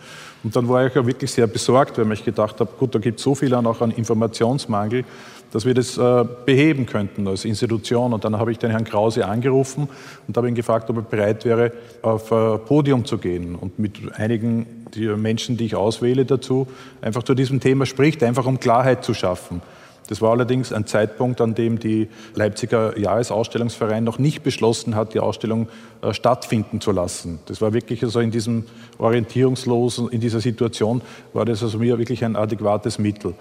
Und 0.42 0.56
dann 0.56 0.66
war 0.70 0.86
ich 0.86 0.94
ja 0.94 1.06
wirklich 1.06 1.30
sehr 1.30 1.46
besorgt, 1.46 1.98
weil 1.98 2.10
ich 2.12 2.24
gedacht 2.24 2.58
habe, 2.58 2.70
gut, 2.78 2.94
da 2.94 2.98
gibt 2.98 3.18
es 3.18 3.24
so 3.24 3.34
viel 3.34 3.54
auch 3.54 3.80
an 3.82 3.90
Informationsmangel, 3.90 5.04
dass 5.52 5.66
wir 5.66 5.74
das 5.74 5.98
äh, 5.98 6.24
beheben 6.46 6.86
könnten 6.86 7.28
als 7.28 7.44
Institution. 7.44 8.14
Und 8.14 8.24
dann 8.24 8.38
habe 8.38 8.50
ich 8.50 8.56
den 8.56 8.70
Herrn 8.70 8.84
Krause 8.84 9.26
angerufen 9.26 9.86
und 10.26 10.36
habe 10.38 10.48
ihn 10.48 10.54
gefragt, 10.54 10.88
ob 10.88 10.96
er 10.96 11.02
bereit 11.02 11.44
wäre, 11.44 11.72
auf 12.00 12.30
äh, 12.30 12.56
Podium 12.56 13.04
zu 13.04 13.18
gehen 13.18 13.54
und 13.54 13.78
mit 13.78 13.98
einigen 14.14 14.66
die 14.94 15.08
Menschen, 15.08 15.58
die 15.58 15.66
ich 15.66 15.76
auswähle 15.76 16.24
dazu, 16.24 16.66
einfach 17.02 17.22
zu 17.22 17.34
diesem 17.34 17.60
Thema 17.60 17.84
spricht, 17.84 18.22
einfach 18.22 18.46
um 18.46 18.58
Klarheit 18.58 19.04
zu 19.04 19.12
schaffen. 19.12 19.60
Das 20.08 20.22
war 20.22 20.30
allerdings 20.30 20.72
ein 20.72 20.86
Zeitpunkt, 20.86 21.40
an 21.40 21.54
dem 21.54 21.78
die 21.78 22.08
Leipziger 22.34 22.98
Jahresausstellungsverein 22.98 24.02
noch 24.04 24.18
nicht 24.18 24.42
beschlossen 24.42 24.96
hat, 24.96 25.14
die 25.14 25.20
Ausstellung 25.20 25.68
äh, 26.02 26.12
stattfinden 26.12 26.80
zu 26.80 26.92
lassen. 26.92 27.38
Das 27.46 27.60
war 27.60 27.72
wirklich 27.72 28.02
also 28.02 28.20
in 28.20 28.30
diesem 28.30 28.64
orientierungslosen, 28.98 30.08
in 30.08 30.20
dieser 30.20 30.40
Situation 30.40 31.02
war 31.32 31.44
das 31.44 31.62
also 31.62 31.78
mir 31.78 31.98
wirklich 31.98 32.24
ein 32.24 32.36
adäquates 32.36 32.98
Mittel. 32.98 33.34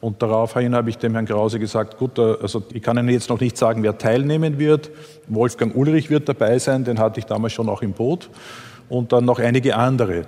Und 0.00 0.22
daraufhin 0.22 0.74
habe 0.74 0.90
ich 0.90 0.98
dem 0.98 1.12
Herrn 1.12 1.26
Krause 1.26 1.58
gesagt, 1.58 1.98
gut, 1.98 2.18
äh, 2.18 2.36
also 2.40 2.62
ich 2.72 2.82
kann 2.82 2.98
Ihnen 2.98 3.10
jetzt 3.10 3.28
noch 3.28 3.40
nicht 3.40 3.56
sagen, 3.58 3.82
wer 3.82 3.98
teilnehmen 3.98 4.58
wird. 4.58 4.90
Wolfgang 5.28 5.74
Ulrich 5.76 6.08
wird 6.10 6.28
dabei 6.28 6.58
sein, 6.58 6.84
den 6.84 6.98
hatte 6.98 7.20
ich 7.20 7.26
damals 7.26 7.52
schon 7.52 7.68
auch 7.68 7.82
im 7.82 7.92
Boot. 7.92 8.30
Und 8.88 9.12
dann 9.12 9.24
noch 9.24 9.38
einige 9.38 9.76
andere. 9.76 10.24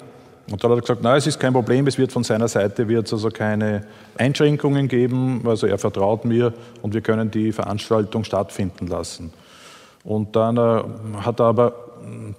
Und 0.51 0.65
dann 0.65 0.71
hat 0.71 0.79
er 0.79 0.81
gesagt, 0.81 1.03
nein, 1.03 1.17
es 1.19 1.27
ist 1.27 1.39
kein 1.39 1.53
Problem, 1.53 1.87
es 1.87 1.99
wird 1.99 2.11
von 2.11 2.25
seiner 2.25 2.49
Seite 2.49 2.89
wird 2.89 3.13
also 3.13 3.29
keine 3.29 3.85
Einschränkungen 4.17 4.89
geben, 4.89 5.43
also 5.45 5.67
er 5.67 5.77
vertraut 5.77 6.25
mir 6.25 6.55
und 6.81 6.95
wir 6.95 7.03
können 7.03 7.31
die 7.31 7.53
Veranstaltung 7.53 8.25
stattfinden 8.25 8.87
lassen. 8.87 9.33
Und 10.05 10.37
dann 10.37 10.57
äh, 10.57 10.83
hat 11.21 11.41
er 11.41 11.47
aber 11.47 11.75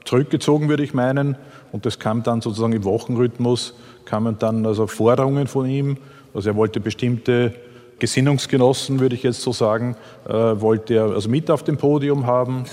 zurückgezogen, 0.06 0.70
würde 0.70 0.84
ich 0.84 0.94
meinen, 0.94 1.38
und 1.72 1.86
das 1.86 2.00
kam 2.00 2.24
dann 2.24 2.42
sozusagen 2.42 2.74
im 2.74 2.84
Wochenrhythmus, 2.84 3.76
kamen 4.06 4.40
dann 4.40 4.66
also 4.66 4.88
Forderungen 4.88 5.46
von 5.46 5.68
ihm, 5.68 5.98
also 6.34 6.50
er 6.50 6.56
wollte 6.56 6.80
bestimmte 6.80 7.54
Gesinnungsgenossen, 8.00 9.00
würde 9.00 9.14
ich 9.14 9.24
jetzt 9.24 9.42
so 9.42 9.52
sagen, 9.52 9.96
äh, 10.28 10.32
wollte 10.34 10.96
er 10.96 11.04
also 11.12 11.30
mit 11.30 11.52
auf 11.52 11.64
dem 11.64 11.78
Podium 11.78 12.26
haben 12.26 12.66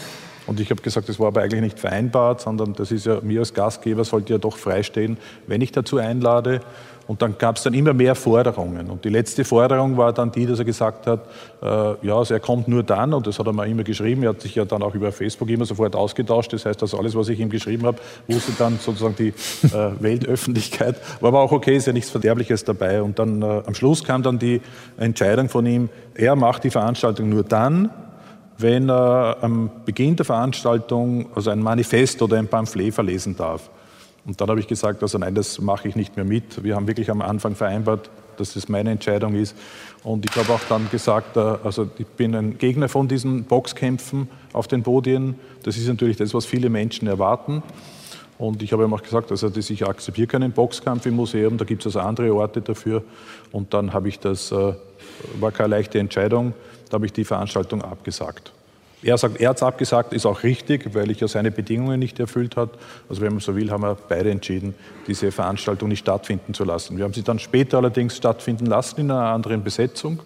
Und 0.46 0.60
ich 0.60 0.70
habe 0.70 0.82
gesagt, 0.82 1.08
das 1.08 1.18
war 1.18 1.28
aber 1.28 1.42
eigentlich 1.42 1.60
nicht 1.60 1.80
vereinbart, 1.80 2.40
sondern 2.40 2.72
das 2.74 2.92
ist 2.92 3.06
ja 3.06 3.20
mir 3.20 3.40
als 3.40 3.54
Gastgeber 3.54 4.04
sollte 4.04 4.34
ja 4.34 4.38
doch 4.38 4.56
freistehen, 4.56 5.18
wenn 5.46 5.60
ich 5.60 5.72
dazu 5.72 5.98
einlade. 5.98 6.60
Und 7.06 7.22
dann 7.22 7.38
gab 7.38 7.56
es 7.56 7.62
dann 7.62 7.74
immer 7.74 7.92
mehr 7.92 8.16
Forderungen. 8.16 8.90
Und 8.90 9.04
die 9.04 9.10
letzte 9.10 9.44
Forderung 9.44 9.96
war 9.96 10.12
dann 10.12 10.32
die, 10.32 10.44
dass 10.44 10.58
er 10.58 10.64
gesagt 10.64 11.06
hat, 11.06 11.20
äh, 11.62 11.66
ja, 12.04 12.16
also 12.16 12.34
er 12.34 12.40
kommt 12.40 12.66
nur 12.66 12.82
dann, 12.82 13.14
und 13.14 13.26
das 13.26 13.38
hat 13.38 13.46
er 13.46 13.52
mir 13.52 13.66
immer 13.66 13.84
geschrieben, 13.84 14.24
er 14.24 14.30
hat 14.30 14.40
sich 14.40 14.56
ja 14.56 14.64
dann 14.64 14.82
auch 14.82 14.94
über 14.94 15.12
Facebook 15.12 15.48
immer 15.48 15.64
sofort 15.64 15.94
ausgetauscht. 15.94 16.52
Das 16.52 16.66
heißt, 16.66 16.82
dass 16.82 16.94
alles, 16.94 17.14
was 17.14 17.28
ich 17.28 17.38
ihm 17.38 17.48
geschrieben 17.48 17.86
habe, 17.86 17.98
wusste 18.26 18.52
dann 18.58 18.78
sozusagen 18.80 19.14
die 19.16 19.28
äh, 19.28 19.90
Weltöffentlichkeit. 20.00 20.96
War 21.20 21.28
aber 21.28 21.40
auch 21.42 21.52
okay, 21.52 21.76
ist 21.76 21.86
ja 21.86 21.92
nichts 21.92 22.10
Verderbliches 22.10 22.64
dabei. 22.64 23.00
Und 23.02 23.18
dann 23.20 23.40
äh, 23.40 23.62
am 23.64 23.74
Schluss 23.74 24.02
kam 24.02 24.24
dann 24.24 24.40
die 24.40 24.60
Entscheidung 24.96 25.48
von 25.48 25.64
ihm, 25.64 25.88
er 26.14 26.34
macht 26.34 26.64
die 26.64 26.70
Veranstaltung 26.70 27.28
nur 27.28 27.44
dann, 27.44 27.90
wenn 28.58 28.88
er 28.90 29.38
am 29.42 29.70
Beginn 29.84 30.16
der 30.16 30.24
Veranstaltung 30.24 31.26
also 31.34 31.50
ein 31.50 31.62
Manifest 31.62 32.22
oder 32.22 32.38
ein 32.38 32.48
Pamphlet 32.48 32.94
verlesen 32.94 33.36
darf. 33.36 33.68
Und 34.24 34.40
dann 34.40 34.48
habe 34.48 34.60
ich 34.60 34.66
gesagt, 34.66 35.02
also 35.02 35.18
nein, 35.18 35.34
das 35.34 35.60
mache 35.60 35.88
ich 35.88 35.96
nicht 35.96 36.16
mehr 36.16 36.24
mit. 36.24 36.64
Wir 36.64 36.74
haben 36.74 36.88
wirklich 36.88 37.10
am 37.10 37.22
Anfang 37.22 37.54
vereinbart, 37.54 38.10
dass 38.38 38.54
das 38.54 38.68
meine 38.68 38.90
Entscheidung 38.90 39.34
ist. 39.34 39.56
Und 40.02 40.24
ich 40.28 40.36
habe 40.36 40.52
auch 40.52 40.60
dann 40.68 40.90
gesagt, 40.90 41.36
äh, 41.36 41.40
also 41.40 41.88
ich 41.98 42.06
bin 42.06 42.34
ein 42.34 42.58
Gegner 42.58 42.88
von 42.88 43.08
diesen 43.08 43.44
Boxkämpfen 43.44 44.28
auf 44.52 44.68
den 44.68 44.82
Podien. 44.82 45.36
Das 45.62 45.76
ist 45.76 45.88
natürlich 45.88 46.16
das, 46.16 46.34
was 46.34 46.44
viele 46.44 46.70
Menschen 46.70 47.08
erwarten. 47.08 47.62
Und 48.38 48.62
ich 48.62 48.72
habe 48.72 48.84
ihm 48.84 48.92
auch 48.92 49.02
gesagt, 49.02 49.30
also 49.30 49.48
dass 49.48 49.70
ich 49.70 49.86
akzeptiere 49.86 50.26
keinen 50.26 50.52
Boxkampf 50.52 51.06
im 51.06 51.16
Museum, 51.16 51.56
da 51.56 51.64
gibt 51.64 51.86
es 51.86 51.96
also 51.96 52.06
andere 52.06 52.34
Orte 52.34 52.60
dafür. 52.60 53.02
Und 53.50 53.72
dann 53.72 53.92
habe 53.92 54.08
ich 54.08 54.18
das, 54.18 54.52
äh, 54.52 54.74
war 55.40 55.52
keine 55.52 55.68
leichte 55.68 55.98
Entscheidung, 55.98 56.52
da 56.88 56.94
habe 56.94 57.06
ich 57.06 57.12
die 57.12 57.24
Veranstaltung 57.24 57.82
abgesagt. 57.82 58.52
Er 59.02 59.18
sagt, 59.18 59.40
er 59.40 59.50
hat 59.50 59.56
es 59.56 59.62
abgesagt, 59.62 60.12
ist 60.12 60.26
auch 60.26 60.42
richtig, 60.42 60.94
weil 60.94 61.10
ich 61.10 61.20
ja 61.20 61.28
seine 61.28 61.50
Bedingungen 61.50 62.00
nicht 62.00 62.18
erfüllt 62.18 62.56
hat. 62.56 62.70
Also 63.08 63.20
wenn 63.22 63.32
man 63.32 63.40
so 63.40 63.54
will, 63.54 63.70
haben 63.70 63.82
wir 63.82 63.96
beide 64.08 64.30
entschieden, 64.30 64.74
diese 65.06 65.30
Veranstaltung 65.30 65.90
nicht 65.90 66.00
stattfinden 66.00 66.54
zu 66.54 66.64
lassen. 66.64 66.96
Wir 66.96 67.04
haben 67.04 67.12
sie 67.12 67.22
dann 67.22 67.38
später 67.38 67.76
allerdings 67.76 68.16
stattfinden 68.16 68.66
lassen 68.66 69.00
in 69.00 69.10
einer 69.10 69.28
anderen 69.28 69.62
Besetzung, 69.62 70.20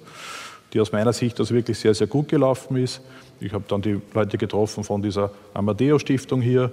die 0.72 0.80
aus 0.80 0.92
meiner 0.92 1.12
Sicht 1.12 1.38
also 1.40 1.54
wirklich 1.54 1.78
sehr, 1.78 1.94
sehr 1.94 2.06
gut 2.06 2.28
gelaufen 2.28 2.76
ist. 2.76 3.00
Ich 3.40 3.52
habe 3.52 3.64
dann 3.66 3.82
die 3.82 4.00
Leute 4.14 4.38
getroffen 4.38 4.84
von 4.84 5.02
dieser 5.02 5.30
Amadeo-Stiftung 5.52 6.40
hier 6.40 6.70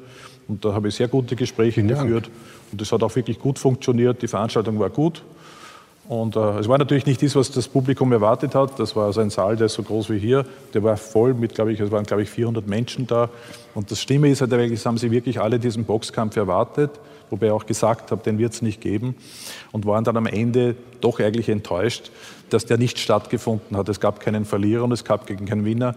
und 0.47 0.63
da 0.63 0.73
habe 0.73 0.89
ich 0.89 0.95
sehr 0.95 1.07
gute 1.07 1.35
Gespräche 1.35 1.81
geführt. 1.83 2.29
Und 2.71 2.79
das 2.79 2.91
hat 2.91 3.01
auch 3.03 3.15
wirklich 3.15 3.39
gut 3.39 3.57
funktioniert. 3.57 4.21
Die 4.21 4.27
Veranstaltung 4.27 4.79
war 4.79 4.89
gut. 4.89 5.23
Und 6.07 6.37
äh, 6.37 6.59
es 6.59 6.69
war 6.69 6.77
natürlich 6.77 7.05
nicht 7.05 7.21
das, 7.21 7.35
was 7.35 7.51
das 7.51 7.67
Publikum 7.67 8.11
erwartet 8.13 8.55
hat. 8.55 8.79
Das 8.79 8.95
war 8.95 9.07
also 9.07 9.19
ein 9.19 9.29
Saal, 9.29 9.57
der 9.57 9.65
ist 9.65 9.73
so 9.73 9.83
groß 9.83 10.09
wie 10.09 10.19
hier. 10.19 10.45
Der 10.73 10.81
war 10.83 10.95
voll 10.95 11.33
mit, 11.33 11.53
glaube 11.53 11.73
ich, 11.73 11.79
es 11.81 11.91
waren, 11.91 12.05
glaube 12.05 12.23
ich, 12.23 12.29
400 12.29 12.65
Menschen 12.65 13.07
da. 13.07 13.29
Und 13.75 13.91
das 13.91 13.99
Stimme 13.99 14.29
ist 14.29 14.39
halt 14.39 14.51
wirklich, 14.51 14.85
haben 14.85 14.97
sie 14.97 15.11
wirklich 15.11 15.41
alle 15.41 15.59
diesen 15.59 15.83
Boxkampf 15.83 16.37
erwartet, 16.37 16.91
wobei 17.29 17.47
ich 17.47 17.51
auch 17.51 17.65
gesagt 17.65 18.11
habe, 18.11 18.23
den 18.23 18.37
wird 18.37 18.53
es 18.53 18.61
nicht 18.61 18.79
geben. 18.79 19.15
Und 19.73 19.85
waren 19.85 20.05
dann 20.05 20.15
am 20.15 20.27
Ende 20.27 20.75
doch 21.01 21.19
eigentlich 21.19 21.49
enttäuscht, 21.49 22.09
dass 22.49 22.65
der 22.65 22.77
nicht 22.77 22.99
stattgefunden 22.99 23.75
hat. 23.75 23.89
Es 23.89 23.99
gab 23.99 24.21
keinen 24.21 24.45
Verlierer 24.45 24.85
und 24.85 24.93
es 24.93 25.03
gab 25.03 25.27
gegen 25.27 25.45
keinen 25.45 25.65
Winner. 25.65 25.95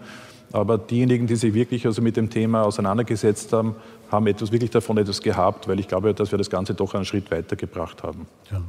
Aber 0.51 0.77
diejenigen, 0.77 1.27
die 1.27 1.37
sich 1.37 1.53
wirklich 1.53 1.85
also 1.85 2.01
mit 2.01 2.17
dem 2.17 2.29
Thema 2.29 2.63
auseinandergesetzt 2.63 3.53
haben, 3.53 3.75
haben 4.11 4.27
etwas, 4.27 4.51
wirklich 4.51 4.71
davon 4.71 4.97
etwas 4.97 5.21
gehabt, 5.21 5.67
weil 5.67 5.79
ich 5.79 5.87
glaube, 5.87 6.13
dass 6.13 6.31
wir 6.31 6.37
das 6.37 6.49
Ganze 6.49 6.73
doch 6.73 6.93
einen 6.93 7.05
Schritt 7.05 7.31
weitergebracht 7.31 8.03
haben. 8.03 8.27
Ja. 8.51 8.61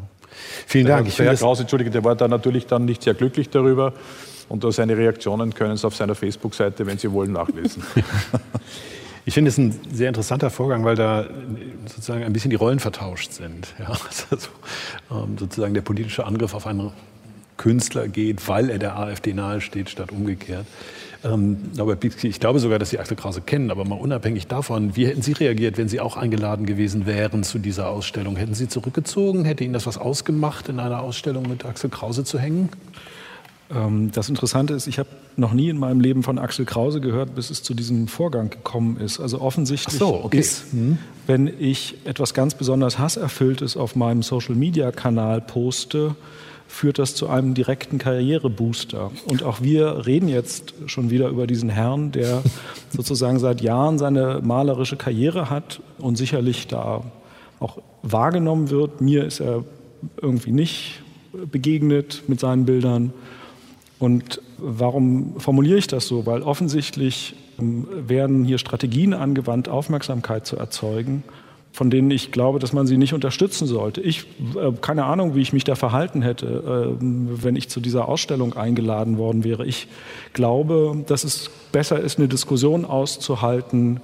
Vielen 0.67 0.87
Dank. 0.87 1.15
Der, 1.17 1.27
Herr 1.27 1.35
Kraus, 1.35 1.61
entschuldige, 1.61 1.91
der 1.91 2.05
war 2.05 2.15
da 2.15 2.29
natürlich 2.29 2.67
dann 2.67 2.85
nicht 2.85 3.03
sehr 3.03 3.15
glücklich 3.15 3.51
darüber. 3.51 3.93
Und 4.49 4.65
seine 4.73 4.97
Reaktionen 4.97 5.55
können 5.55 5.77
Sie 5.77 5.87
auf 5.87 5.97
seiner 5.97 6.15
Facebook-Seite, 6.15 6.87
wenn 6.87 6.99
Sie 6.99 7.11
wollen, 7.13 7.33
nachlesen. 7.33 7.83
Ich 9.25 9.35
finde 9.35 9.51
es 9.51 9.59
ein 9.59 9.79
sehr 9.93 10.09
interessanter 10.09 10.51
Vorgang, 10.51 10.85
weil 10.85 10.97
da 10.97 11.27
sozusagen 11.87 12.25
ein 12.25 12.33
bisschen 12.33 12.51
die 12.51 12.57
Rollen 12.57 12.81
vertauscht 12.81 13.33
sind. 13.33 13.73
Ja, 13.79 13.87
also, 14.31 14.49
sozusagen 15.39 15.75
der 15.75 15.83
politische 15.83 16.27
Angriff 16.27 16.55
auf 16.55 16.67
einen 16.67 16.91
Künstler 17.63 18.09
geht, 18.09 18.49
weil 18.49 18.71
er 18.71 18.79
der 18.81 18.99
AfD 18.99 19.33
nahesteht, 19.33 19.89
statt 19.89 20.11
umgekehrt. 20.11 20.67
Ähm, 21.25 21.59
Norbert 21.77 22.01
Bietzke, 22.01 22.27
ich 22.27 22.41
glaube 22.41 22.59
sogar, 22.59 22.81
dass 22.81 22.91
Sie 22.91 22.99
Axel 22.99 23.17
Krause 23.17 23.41
kennen, 23.41 23.71
aber 23.71 23.85
mal 23.85 23.95
unabhängig 23.95 24.49
davon, 24.49 24.97
wie 24.97 25.07
hätten 25.07 25.23
Sie 25.23 25.31
reagiert, 25.31 25.79
wenn 25.79 25.89
Sie 25.89 26.01
auch 26.01 26.17
eingeladen 26.17 26.67
gewesen 26.67 27.07
wären 27.07 27.45
zu 27.45 27.61
dieser 27.61 27.89
Ausstellung? 27.89 28.35
Hätten 28.35 28.55
Sie 28.55 28.67
zurückgezogen? 28.67 29.45
Hätte 29.45 29.63
Ihnen 29.63 29.75
das 29.75 29.87
was 29.87 29.97
ausgemacht, 29.97 30.69
in 30.69 30.81
einer 30.81 31.03
Ausstellung 31.03 31.49
mit 31.49 31.65
Axel 31.65 31.89
Krause 31.89 32.25
zu 32.25 32.41
hängen? 32.41 32.69
Ähm, 33.73 34.11
das 34.11 34.29
Interessante 34.29 34.75
ist, 34.75 34.89
ich 34.89 34.99
habe 34.99 35.11
noch 35.37 35.53
nie 35.53 35.69
in 35.69 35.79
meinem 35.79 36.01
Leben 36.01 36.25
von 36.25 36.41
Axel 36.41 36.65
Krause 36.65 37.01
gehört, 37.01 37.37
bis 37.37 37.51
es 37.51 37.63
zu 37.63 37.75
diesem 37.75 38.09
Vorgang 38.09 38.51
gekommen 38.51 38.97
ist. 38.97 39.21
Also 39.21 39.41
offensichtlich 39.41 39.97
so, 39.97 40.25
okay. 40.25 40.41
ist, 40.41 40.73
hm. 40.73 40.99
wenn 41.29 41.47
ich 41.61 41.95
etwas 42.07 42.35
ganz 42.35 42.55
besonders 42.55 42.99
Hasserfülltes 42.99 43.77
auf 43.77 43.95
meinem 43.95 44.25
Social-Media-Kanal 44.25 45.43
poste, 45.43 46.17
führt 46.73 46.99
das 46.99 47.15
zu 47.15 47.29
einem 47.29 47.53
direkten 47.53 47.99
Karrierebooster. 47.99 49.13
Und 49.27 49.43
auch 49.43 49.61
wir 49.61 50.07
reden 50.07 50.29
jetzt 50.29 50.73
schon 50.87 51.11
wieder 51.11 51.29
über 51.29 51.47
diesen 51.47 51.69
Herrn, 51.69 52.13
der 52.13 52.43
sozusagen 52.91 53.39
seit 53.39 53.61
Jahren 53.61 53.99
seine 53.99 54.41
malerische 54.43 54.97
Karriere 54.97 55.51
hat 55.51 55.81
und 55.99 56.17
sicherlich 56.17 56.69
da 56.69 57.03
auch 57.61 57.79
wahrgenommen 58.03 58.71
wird. 58.71 59.03
Mir 59.03 59.27
ist 59.27 59.41
er 59.41 59.65
irgendwie 60.21 60.51
nicht 60.51 61.03
begegnet 61.51 62.23
mit 62.27 62.41
seinen 62.41 62.65
Bildern. 62.65 63.13
Und 63.99 64.41
warum 64.57 65.39
formuliere 65.39 65.79
ich 65.79 65.87
das 65.87 66.09
so? 66.09 66.25
Weil 66.27 66.43
offensichtlich 66.43 67.37
ähm, 67.61 67.87
werden 68.09 68.45
hier 68.45 68.59
Strategien 68.59 69.13
angewandt, 69.13 69.69
Aufmerksamkeit 69.69 70.47
zu 70.47 70.57
erzeugen 70.57 71.23
von 71.73 71.89
denen 71.89 72.11
ich 72.11 72.33
glaube, 72.33 72.59
dass 72.59 72.73
man 72.73 72.87
sie 72.87 72.99
nicht 72.99 73.15
unterstützen 73.15 73.67
sollte. 73.67 74.03
Ich, 74.03 74.27
äh, 74.57 74.73
keine 74.81 75.05
Ahnung, 75.05 75.35
wie 75.35 75.41
ich 75.41 75.53
mich 75.53 75.65
da 75.65 75.75
verhalten 75.75 76.21
hätte, 76.21 76.97
äh, 77.01 77.03
wenn 77.03 77.57
ich 77.57 77.71
zu 77.71 77.81
dieser 77.81 78.09
Ausstellung 78.09 78.55
eingeladen 78.55 79.17
worden 79.17 79.43
wäre. 79.43 79.65
Ich 79.65 79.89
glaube, 80.35 81.03
dass 81.07 81.25
es 81.25 81.51
besser 81.73 81.99
ist, 81.99 82.19
eine 82.19 82.29
Diskussion 82.29 82.85
auszuhalten, 82.85 84.01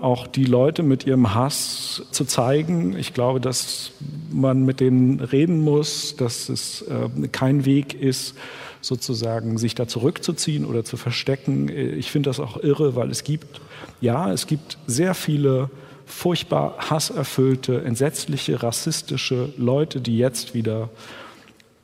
auch 0.00 0.26
die 0.26 0.44
Leute 0.44 0.82
mit 0.82 1.06
ihrem 1.06 1.34
Hass 1.34 2.02
zu 2.10 2.24
zeigen. 2.24 2.98
Ich 2.98 3.14
glaube, 3.14 3.40
dass 3.40 3.92
man 4.32 4.64
mit 4.64 4.80
denen 4.80 5.20
reden 5.20 5.60
muss, 5.60 6.16
dass 6.16 6.48
es 6.48 6.82
äh, 6.82 7.28
kein 7.28 7.64
Weg 7.64 7.94
ist, 7.94 8.34
sozusagen 8.80 9.56
sich 9.56 9.76
da 9.76 9.86
zurückzuziehen 9.86 10.66
oder 10.66 10.84
zu 10.84 10.96
verstecken. 10.96 11.68
Ich 11.70 12.10
finde 12.10 12.28
das 12.28 12.40
auch 12.40 12.62
irre, 12.62 12.96
weil 12.96 13.10
es 13.10 13.24
gibt, 13.24 13.60
ja, 14.00 14.30
es 14.32 14.46
gibt 14.46 14.78
sehr 14.86 15.14
viele 15.14 15.70
furchtbar 16.06 16.76
hasserfüllte, 16.90 17.82
entsetzliche, 17.82 18.62
rassistische 18.62 19.52
Leute, 19.56 20.00
die 20.00 20.18
jetzt 20.18 20.54
wieder 20.54 20.90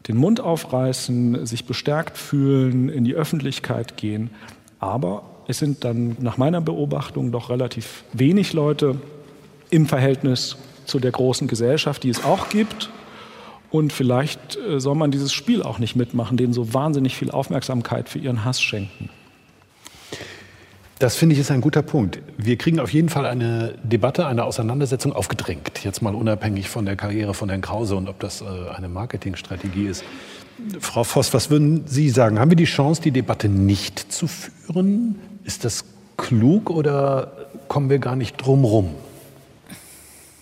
den 0.09 0.17
Mund 0.17 0.41
aufreißen, 0.41 1.47
sich 1.47 1.65
bestärkt 1.67 2.19
fühlen, 2.19 2.89
in 2.89 3.05
die 3.05 3.15
Öffentlichkeit 3.15 3.97
gehen. 3.97 4.31
Aber 4.79 5.23
es 5.47 5.59
sind 5.59 5.85
dann 5.85 6.17
nach 6.21 6.37
meiner 6.37 6.61
Beobachtung 6.61 7.33
doch 7.33 7.51
relativ 7.51 8.05
wenig 8.13 8.53
Leute 8.53 8.97
im 9.71 9.87
Verhältnis 9.87 10.57
zu 10.85 10.99
der 10.99 11.13
großen 11.13 11.49
Gesellschaft, 11.49 12.03
die 12.03 12.09
es 12.09 12.25
auch 12.25 12.49
gibt. 12.49 12.91
Und 13.71 13.93
vielleicht 13.93 14.57
äh, 14.57 14.81
soll 14.81 14.97
man 14.97 15.11
dieses 15.11 15.33
Spiel 15.33 15.63
auch 15.63 15.79
nicht 15.79 15.95
mitmachen, 15.95 16.37
denen 16.37 16.53
so 16.53 16.75
wahnsinnig 16.75 17.15
viel 17.17 17.31
Aufmerksamkeit 17.31 18.09
für 18.09 18.19
ihren 18.19 18.45
Hass 18.45 18.61
schenken. 18.61 19.11
Das 21.01 21.17
finde 21.17 21.33
ich 21.33 21.41
ist 21.41 21.51
ein 21.51 21.63
guter 21.63 21.81
Punkt. 21.81 22.19
Wir 22.37 22.59
kriegen 22.59 22.79
auf 22.79 22.93
jeden 22.93 23.09
Fall 23.09 23.25
eine 23.25 23.73
Debatte, 23.83 24.27
eine 24.27 24.45
Auseinandersetzung 24.45 25.15
aufgedrängt. 25.15 25.83
Jetzt 25.83 26.03
mal 26.03 26.15
unabhängig 26.15 26.69
von 26.69 26.85
der 26.85 26.95
Karriere 26.95 27.33
von 27.33 27.49
Herrn 27.49 27.63
Krause 27.63 27.97
und 27.97 28.07
ob 28.07 28.21
das 28.21 28.43
äh, 28.43 28.45
eine 28.77 28.91
Marketingstrategie 28.91 29.87
ist. 29.87 30.05
Frau 30.79 31.03
Voss, 31.03 31.33
was 31.33 31.49
würden 31.49 31.87
Sie 31.87 32.11
sagen? 32.11 32.39
Haben 32.39 32.51
wir 32.51 32.57
die 32.57 32.67
Chance, 32.67 33.01
die 33.01 33.13
Debatte 33.13 33.49
nicht 33.49 34.13
zu 34.13 34.27
führen? 34.27 35.19
Ist 35.43 35.65
das 35.65 35.87
klug 36.19 36.69
oder 36.69 37.33
kommen 37.67 37.89
wir 37.89 37.99
gar 37.99 38.15
nicht 38.15 38.37
drum 38.37 38.67
rum? 38.67 38.91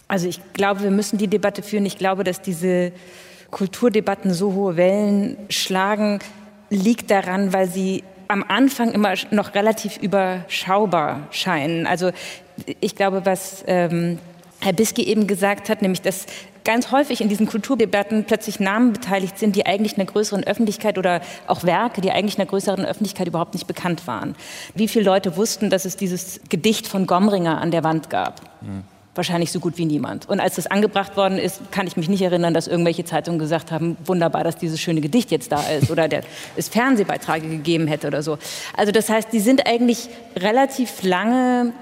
Also 0.09 0.27
ich 0.27 0.41
glaube, 0.55 0.83
wir 0.83 0.91
müssen 0.91 1.19
die 1.19 1.29
Debatte 1.29 1.63
führen. 1.63 1.87
Ich 1.87 1.99
glaube, 1.99 2.25
dass 2.25 2.43
diese 2.43 2.91
Kulturdebatten 3.53 4.35
so 4.35 4.55
hohe 4.55 4.77
Wellen 4.77 5.37
schlagen, 5.51 6.19
liegt 6.69 7.13
daran, 7.13 7.53
weil 7.53 7.69
sie 7.69 8.03
am 8.29 8.45
Anfang 8.47 8.93
immer 8.93 9.15
noch 9.31 9.55
relativ 9.55 9.97
überschaubar 9.99 11.27
scheinen. 11.31 11.87
Also 11.87 12.11
ich 12.81 12.95
glaube, 12.95 13.25
was 13.25 13.65
ähm, 13.67 14.19
Herr 14.61 14.73
Biski 14.73 15.03
eben 15.03 15.27
gesagt 15.27 15.69
hat, 15.69 15.83
nämlich 15.83 16.03
dass 16.03 16.27
ganz 16.65 16.93
häufig 16.93 17.21
in 17.23 17.29
diesen 17.29 17.47
Kulturdebatten 17.47 18.25
plötzlich 18.25 18.61
Namen 18.61 18.93
beteiligt 18.93 19.39
sind, 19.39 19.57
die 19.57 19.65
eigentlich 19.65 19.97
einer 19.97 20.05
größeren 20.05 20.45
Öffentlichkeit 20.45 20.99
oder 20.99 21.23
auch 21.47 21.65
Werke, 21.65 22.03
die 22.03 22.11
eigentlich 22.11 22.39
einer 22.39 22.47
größeren 22.47 22.85
Öffentlichkeit 22.85 23.27
überhaupt 23.27 23.55
nicht 23.55 23.67
bekannt 23.67 24.07
waren. 24.07 24.37
Wie 24.75 24.89
viele 24.89 25.07
Leute 25.07 25.37
wussten, 25.37 25.71
dass 25.71 25.87
es 25.87 25.97
dieses 25.97 26.41
Gedicht 26.51 26.87
von 26.87 27.07
Gomringer 27.07 27.61
an 27.61 27.71
der 27.71 27.85
Wand 27.85 28.11
gab? 28.11 28.43
Mhm 28.61 28.85
wahrscheinlich 29.19 29.53
so 29.53 29.61
gut 29.61 29.77
wie 29.77 29.85
niemand. 29.85 30.27
Und 30.29 30.41
als 30.41 30.55
das 30.55 30.67
angebracht 30.67 31.17
worden 31.19 31.37
ist, 31.37 31.71
kann 31.71 31.87
ich 31.87 31.99
mich 31.99 32.09
nicht 32.09 32.23
erinnern, 32.23 32.55
dass 32.55 32.67
irgendwelche 32.67 33.05
Zeitungen 33.05 33.39
gesagt 33.39 33.71
haben, 33.71 33.99
wunderbar, 34.05 34.45
dass 34.45 34.57
dieses 34.57 34.81
schöne 34.81 35.03
Gedicht 35.03 35.31
jetzt 35.31 35.53
da 35.53 35.61
ist 35.69 35.91
oder 35.91 36.09
der, 36.09 36.23
es 36.57 36.69
Fernsehbeiträge 36.69 37.49
gegeben 37.49 37.87
hätte 37.87 38.07
oder 38.07 38.23
so. 38.23 38.39
Also 38.75 38.93
das 38.93 39.11
heißt, 39.11 39.31
die 39.33 39.41
sind 39.41 39.67
eigentlich 39.69 40.09
relativ 40.37 41.03
lange, 41.03 41.75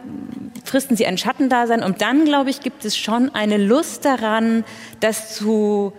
fristen 0.64 0.96
sie 0.96 1.06
ein 1.06 1.18
Schattendasein 1.18 1.84
und 1.84 2.02
dann, 2.02 2.24
glaube 2.24 2.50
ich, 2.50 2.60
gibt 2.60 2.84
es 2.84 2.96
schon 2.96 3.32
eine 3.32 3.58
Lust 3.58 4.04
daran, 4.04 4.64
das 4.98 5.36
zu, 5.36 5.92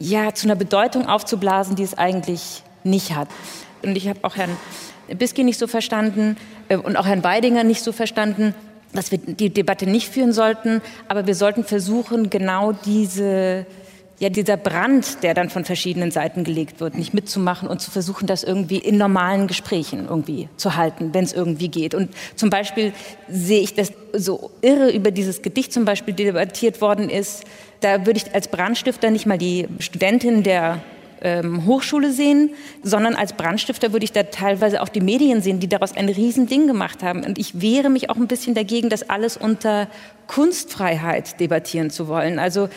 ja, 0.00 0.34
zu 0.34 0.48
einer 0.48 0.56
Bedeutung 0.56 1.06
aufzublasen, 1.06 1.76
die 1.76 1.84
es 1.84 1.96
eigentlich 1.96 2.62
nicht 2.82 3.14
hat. 3.14 3.28
Und 3.82 3.96
ich 3.96 4.08
habe 4.08 4.18
auch 4.22 4.36
Herrn 4.36 4.56
Biski 5.14 5.44
nicht 5.44 5.58
so 5.58 5.66
verstanden 5.66 6.36
äh, 6.68 6.76
und 6.76 6.96
auch 6.96 7.06
Herrn 7.06 7.22
Weidinger 7.22 7.64
nicht 7.64 7.82
so 7.82 7.92
verstanden, 7.92 8.54
dass 8.92 9.10
wir 9.10 9.18
die 9.18 9.50
Debatte 9.50 9.86
nicht 9.86 10.08
führen 10.08 10.32
sollten, 10.32 10.80
aber 11.08 11.26
wir 11.26 11.34
sollten 11.34 11.64
versuchen, 11.64 12.30
genau 12.30 12.72
diese, 12.72 13.66
ja, 14.18 14.30
dieser 14.30 14.56
Brand, 14.56 15.22
der 15.22 15.34
dann 15.34 15.50
von 15.50 15.64
verschiedenen 15.64 16.10
Seiten 16.10 16.44
gelegt 16.44 16.80
wird, 16.80 16.96
nicht 16.96 17.12
mitzumachen 17.12 17.68
und 17.68 17.80
zu 17.80 17.90
versuchen, 17.90 18.26
das 18.26 18.42
irgendwie 18.42 18.78
in 18.78 18.96
normalen 18.96 19.46
Gesprächen 19.46 20.06
irgendwie 20.08 20.48
zu 20.56 20.76
halten, 20.76 21.12
wenn 21.12 21.24
es 21.24 21.32
irgendwie 21.32 21.68
geht. 21.68 21.94
Und 21.94 22.10
zum 22.34 22.48
Beispiel 22.48 22.92
sehe 23.28 23.60
ich 23.60 23.74
das 23.74 23.92
so 24.12 24.50
irre 24.62 24.90
über 24.90 25.10
dieses 25.10 25.42
Gedicht 25.42 25.72
zum 25.72 25.84
Beispiel 25.84 26.14
debattiert 26.14 26.80
worden 26.80 27.10
ist. 27.10 27.44
Da 27.80 28.06
würde 28.06 28.18
ich 28.24 28.34
als 28.34 28.48
Brandstifter 28.48 29.10
nicht 29.10 29.26
mal 29.26 29.38
die 29.38 29.68
Studentin 29.80 30.42
der 30.42 30.80
ähm, 31.26 31.66
Hochschule 31.66 32.12
sehen, 32.12 32.50
sondern 32.84 33.16
als 33.16 33.32
Brandstifter 33.32 33.92
würde 33.92 34.04
ich 34.04 34.12
da 34.12 34.22
teilweise 34.22 34.80
auch 34.80 34.88
die 34.88 35.00
Medien 35.00 35.42
sehen, 35.42 35.58
die 35.58 35.68
daraus 35.68 35.96
ein 35.96 36.08
Riesending 36.08 36.68
gemacht 36.68 37.02
haben. 37.02 37.24
Und 37.24 37.36
ich 37.36 37.60
wehre 37.60 37.90
mich 37.90 38.10
auch 38.10 38.16
ein 38.16 38.28
bisschen 38.28 38.54
dagegen, 38.54 38.90
das 38.90 39.10
alles 39.10 39.36
unter 39.36 39.88
Kunstfreiheit 40.28 41.40
debattieren 41.40 41.90
zu 41.90 42.06
wollen. 42.06 42.38
Also 42.38 42.68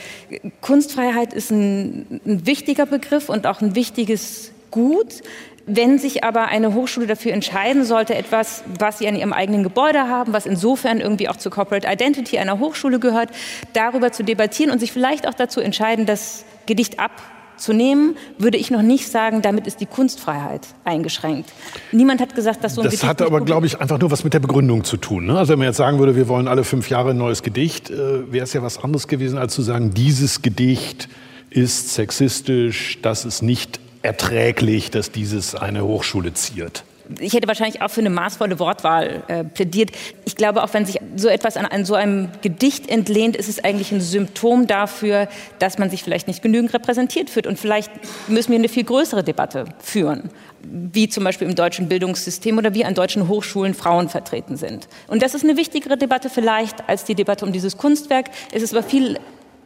Kunstfreiheit 0.61 1.31
ist 1.31 1.51
ein, 1.51 2.19
ein 2.25 2.47
wichtiger 2.47 2.87
Begriff 2.87 3.29
und 3.29 3.45
auch 3.45 3.61
ein 3.61 3.75
wichtiges 3.75 4.51
Gut. 4.71 5.21
Wenn 5.67 5.99
sich 5.99 6.23
aber 6.23 6.47
eine 6.47 6.73
Hochschule 6.73 7.05
dafür 7.05 7.33
entscheiden 7.33 7.83
sollte, 7.83 8.15
etwas, 8.15 8.63
was 8.79 8.97
sie 8.97 9.07
an 9.07 9.15
ihrem 9.15 9.33
eigenen 9.33 9.61
Gebäude 9.61 10.07
haben, 10.07 10.33
was 10.33 10.47
insofern 10.47 10.99
irgendwie 10.99 11.29
auch 11.29 11.35
zur 11.35 11.51
Corporate 11.51 11.87
Identity 11.87 12.39
einer 12.39 12.57
Hochschule 12.57 12.99
gehört, 12.99 13.29
darüber 13.73 14.11
zu 14.11 14.23
debattieren 14.23 14.71
und 14.71 14.79
sich 14.79 14.91
vielleicht 14.91 15.27
auch 15.27 15.35
dazu 15.35 15.59
entscheiden, 15.61 16.07
das 16.07 16.45
Gedicht 16.65 16.99
ab 16.99 17.11
zu 17.59 17.73
nehmen, 17.73 18.15
würde 18.37 18.57
ich 18.57 18.71
noch 18.71 18.81
nicht 18.81 19.07
sagen, 19.07 19.41
damit 19.41 19.67
ist 19.67 19.81
die 19.81 19.85
Kunstfreiheit 19.85 20.67
eingeschränkt. 20.85 21.51
Niemand 21.91 22.21
hat 22.21 22.35
gesagt, 22.35 22.63
dass 22.63 22.75
so 22.75 22.81
ein 22.81 22.85
das 22.85 22.91
Gedicht. 22.91 23.03
Das 23.03 23.09
hat 23.09 23.21
aber, 23.21 23.41
glaube 23.41 23.65
ich, 23.65 23.79
einfach 23.79 23.99
nur 23.99 24.11
was 24.11 24.23
mit 24.23 24.33
der 24.33 24.39
Begründung 24.39 24.83
zu 24.83 24.97
tun. 24.97 25.25
Ne? 25.27 25.37
Also, 25.37 25.51
wenn 25.53 25.59
man 25.59 25.67
jetzt 25.67 25.77
sagen 25.77 25.99
würde, 25.99 26.15
wir 26.15 26.27
wollen 26.27 26.47
alle 26.47 26.63
fünf 26.63 26.89
Jahre 26.89 27.11
ein 27.11 27.17
neues 27.17 27.43
Gedicht, 27.43 27.89
äh, 27.89 28.31
wäre 28.31 28.43
es 28.43 28.53
ja 28.53 28.63
was 28.63 28.83
anderes 28.83 29.07
gewesen, 29.07 29.37
als 29.37 29.53
zu 29.53 29.61
sagen, 29.61 29.93
dieses 29.93 30.41
Gedicht 30.41 31.09
ist 31.49 31.93
sexistisch, 31.93 32.99
das 33.01 33.25
ist 33.25 33.41
nicht 33.41 33.79
erträglich, 34.01 34.91
dass 34.91 35.11
dieses 35.11 35.55
eine 35.55 35.83
Hochschule 35.83 36.33
ziert 36.33 36.83
ich 37.19 37.33
hätte 37.33 37.47
wahrscheinlich 37.47 37.81
auch 37.81 37.89
für 37.89 38.01
eine 38.01 38.09
maßvolle 38.09 38.59
Wortwahl 38.59 39.23
äh, 39.27 39.43
plädiert. 39.43 39.91
Ich 40.25 40.35
glaube, 40.35 40.63
auch 40.63 40.73
wenn 40.73 40.85
sich 40.85 40.99
so 41.15 41.27
etwas 41.27 41.57
an, 41.57 41.65
an, 41.65 41.85
so 41.85 41.95
einem 41.95 42.29
Gedicht 42.41 42.89
entlehnt, 42.89 43.35
ist 43.35 43.49
es 43.49 43.63
eigentlich 43.63 43.91
ein 43.91 44.01
Symptom 44.01 44.67
dafür, 44.67 45.27
dass 45.57 45.77
man 45.79 45.89
sich 45.89 46.03
vielleicht 46.03 46.27
nicht 46.27 46.41
genügend 46.41 46.73
repräsentiert 46.73 47.29
fühlt. 47.29 47.47
Und 47.47 47.57
vielleicht 47.57 47.91
müssen 48.27 48.51
wir 48.51 48.59
eine 48.59 48.69
viel 48.69 48.83
größere 48.83 49.23
Debatte 49.23 49.65
führen, 49.79 50.29
wie 50.61 51.09
zum 51.09 51.23
Beispiel 51.23 51.47
im 51.47 51.55
deutschen 51.55 51.89
Bildungssystem 51.89 52.57
oder 52.57 52.73
wie 52.73 52.85
an 52.85 52.93
deutschen 52.93 53.27
Hochschulen 53.27 53.73
Frauen 53.73 54.09
vertreten 54.09 54.55
sind. 54.55 54.87
Und 55.07 55.23
das 55.23 55.33
ist 55.33 55.43
eine 55.43 55.57
wichtigere 55.57 55.97
Debatte 55.97 56.29
vielleicht 56.29 56.87
als 56.87 57.05
die 57.05 57.15
Debatte 57.15 57.45
um 57.45 57.51
dieses 57.51 57.77
Kunstwerk. 57.77 58.29
Es 58.51 58.61
ist 58.61 58.73
aber 58.73 58.83
viel 58.83 59.17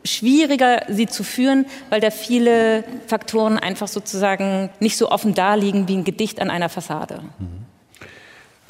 schwieriger, 0.04 0.82
sie 0.90 1.08
zu 1.08 1.24
führen, 1.24 1.66
weil 1.90 2.02
da 2.02 2.12
viele 2.12 2.84
Faktoren 3.08 3.58
einfach 3.58 3.88
sozusagen 3.88 4.70
nicht 4.80 4.98
so 4.98 5.10
offen 5.10 5.34
darliegen 5.34 5.88
wie 5.88 5.96
ein 5.96 6.04
Gedicht 6.04 6.42
an 6.42 6.50
einer 6.50 6.70
Fassade. 6.70 7.22
Mhm. 7.40 7.64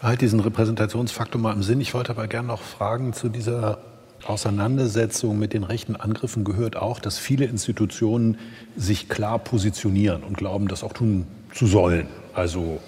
Halt 0.01 0.21
diesen 0.21 0.41
Repräsentationsfaktor 0.41 1.39
mal 1.39 1.53
im 1.53 1.63
Sinn. 1.63 1.79
Ich 1.79 1.93
wollte 1.93 2.11
aber 2.11 2.27
gerne 2.27 2.49
noch 2.49 2.61
fragen 2.61 3.13
zu 3.13 3.29
dieser 3.29 3.79
Auseinandersetzung 4.25 5.37
mit 5.37 5.53
den 5.53 5.63
rechten 5.63 5.95
Angriffen 5.95 6.43
gehört 6.43 6.75
auch, 6.77 6.99
dass 6.99 7.17
viele 7.17 7.45
Institutionen 7.45 8.37
sich 8.75 9.09
klar 9.09 9.39
positionieren 9.39 10.23
und 10.23 10.37
glauben, 10.37 10.67
das 10.67 10.83
auch 10.83 10.93
tun 10.93 11.27
zu 11.53 11.67
sollen. 11.67 12.07
Also 12.33 12.79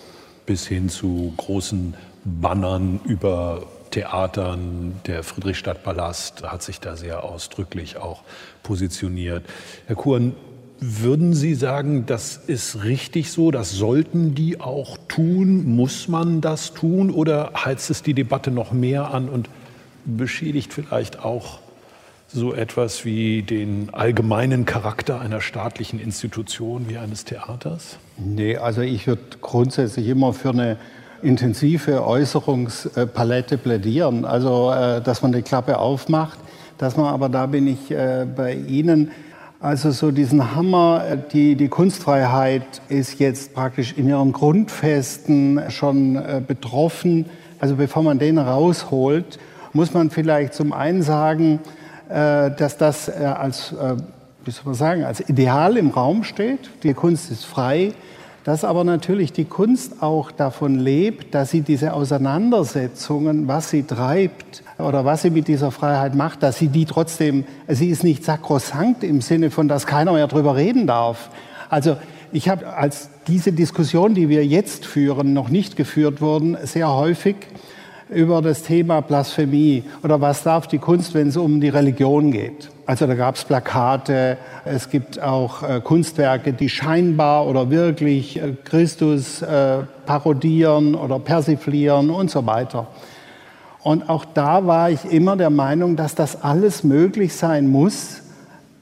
bis 0.45 0.67
hin 0.67 0.89
zu 0.89 1.33
großen 1.37 1.95
Bannern 2.23 2.99
über 3.05 3.63
Theatern, 3.95 4.99
der 5.07 5.23
Friedrichstadtpalast 5.23 6.43
hat 6.43 6.61
sich 6.61 6.81
da 6.81 6.97
sehr 6.97 7.23
ausdrücklich 7.23 7.95
auch 7.95 8.23
positioniert. 8.61 9.45
Herr 9.87 9.95
Kuhn, 9.95 10.35
würden 10.81 11.33
Sie 11.33 11.55
sagen, 11.55 12.05
das 12.05 12.35
ist 12.35 12.83
richtig 12.83 13.31
so, 13.31 13.51
das 13.51 13.71
sollten 13.71 14.35
die 14.35 14.59
auch 14.59 14.97
tun? 15.07 15.77
Muss 15.77 16.09
man 16.09 16.41
das 16.41 16.73
tun 16.73 17.09
oder 17.09 17.53
heizt 17.55 17.89
es 17.89 18.03
die 18.03 18.13
Debatte 18.13 18.51
noch 18.51 18.73
mehr 18.73 19.13
an 19.13 19.29
und 19.29 19.49
beschädigt 20.03 20.73
vielleicht 20.73 21.23
auch 21.23 21.59
so 22.27 22.53
etwas 22.53 23.05
wie 23.05 23.43
den 23.43 23.93
allgemeinen 23.93 24.65
Charakter 24.65 25.21
einer 25.21 25.39
staatlichen 25.39 26.01
Institution 26.01 26.89
wie 26.89 26.97
eines 26.97 27.23
Theaters? 27.23 27.97
Nee, 28.17 28.57
also 28.57 28.81
ich 28.81 29.07
würde 29.07 29.21
grundsätzlich 29.39 30.09
immer 30.09 30.33
für 30.33 30.49
eine 30.49 30.77
intensive 31.25 32.05
Äußerungspalette 32.05 33.57
plädieren. 33.57 34.25
Also, 34.25 34.71
äh, 34.71 35.01
dass 35.01 35.21
man 35.21 35.31
die 35.31 35.41
Klappe 35.41 35.79
aufmacht, 35.79 36.37
dass 36.77 36.95
man, 36.95 37.07
aber 37.07 37.29
da 37.29 37.47
bin 37.47 37.67
ich 37.67 37.91
äh, 37.91 38.25
bei 38.33 38.53
Ihnen, 38.53 39.11
also 39.59 39.91
so 39.91 40.11
diesen 40.11 40.55
Hammer, 40.55 41.03
äh, 41.09 41.17
die, 41.33 41.55
die 41.55 41.67
Kunstfreiheit 41.67 42.81
ist 42.89 43.19
jetzt 43.19 43.53
praktisch 43.53 43.93
in 43.97 44.07
ihren 44.07 44.31
Grundfesten 44.31 45.61
schon 45.69 46.21
betroffen. 46.47 47.25
Also 47.59 47.75
bevor 47.75 48.03
man 48.03 48.19
den 48.19 48.37
rausholt, 48.37 49.39
muss 49.73 49.93
man 49.93 50.11
vielleicht 50.11 50.53
zum 50.53 50.71
einen 50.71 51.01
sagen, 51.01 51.59
dass 52.07 52.77
das 52.77 53.09
als, 53.09 53.73
wie 54.43 54.51
soll 54.51 54.65
man 54.65 54.73
sagen, 54.75 55.03
als 55.05 55.27
Ideal 55.27 55.75
im 55.75 55.89
Raum 55.89 56.23
steht. 56.23 56.69
Die 56.83 56.93
Kunst 56.93 57.31
ist 57.31 57.45
frei 57.45 57.93
dass 58.45 58.63
aber 58.63 58.83
natürlich 58.83 59.33
die 59.33 59.45
Kunst 59.45 60.03
auch 60.03 60.29
davon 60.29 60.79
lebt, 60.79 61.33
dass 61.33 61.49
sie 61.49 61.61
diese 61.61 61.93
Auseinandersetzungen, 61.93 63.47
was 63.47 63.71
sie 63.71 63.81
treibt 63.81 64.61
oder 64.77 65.03
was 65.03 65.23
sie 65.23 65.31
mit 65.31 65.47
dieser 65.47 65.71
Freiheit 65.71 66.13
macht, 66.13 66.43
dass 66.43 66.59
sie 66.59 66.67
die 66.67 66.85
trotzdem, 66.85 67.45
sie 67.67 67.89
ist 67.89 68.03
nicht 68.03 68.23
sakrosankt 68.23 69.03
im 69.03 69.21
Sinne 69.21 69.49
von, 69.49 69.67
dass 69.67 69.87
keiner 69.87 70.13
mehr 70.13 70.27
darüber 70.27 70.55
reden 70.55 70.85
darf. 70.85 71.31
Also 71.71 71.97
ich 72.31 72.47
habe, 72.47 72.71
als 72.77 73.09
diese 73.27 73.51
Diskussion, 73.51 74.13
die 74.13 74.29
wir 74.29 74.45
jetzt 74.45 74.85
führen, 74.85 75.33
noch 75.33 75.49
nicht 75.49 75.75
geführt 75.75 76.21
wurden, 76.21 76.55
sehr 76.65 76.93
häufig 76.93 77.37
über 78.09 78.41
das 78.41 78.63
Thema 78.63 79.01
Blasphemie 79.01 79.83
oder 80.03 80.21
was 80.21 80.43
darf 80.43 80.67
die 80.67 80.77
Kunst, 80.77 81.13
wenn 81.13 81.29
es 81.29 81.37
um 81.37 81.59
die 81.59 81.69
Religion 81.69 82.31
geht. 82.31 82.69
Also 82.85 83.07
da 83.07 83.15
gab 83.15 83.35
es 83.35 83.43
Plakate, 83.43 84.37
es 84.63 84.89
gibt 84.89 85.19
auch 85.19 85.63
äh, 85.63 85.81
Kunstwerke, 85.81 86.53
die 86.53 86.69
scheinbar 86.69 87.47
oder 87.47 87.71
wirklich 87.71 88.39
äh, 88.39 88.53
Christus 88.63 89.41
äh, 89.41 89.79
parodieren 90.05 90.93
oder 90.93 91.17
persiflieren 91.17 92.11
und 92.11 92.29
so 92.29 92.45
weiter. 92.45 92.87
Und 93.81 94.07
auch 94.09 94.25
da 94.25 94.65
war 94.67 94.91
ich 94.91 95.05
immer 95.05 95.35
der 95.35 95.49
Meinung, 95.49 95.95
dass 95.95 96.13
das 96.13 96.43
alles 96.43 96.83
möglich 96.83 97.35
sein 97.35 97.67
muss, 97.67 98.21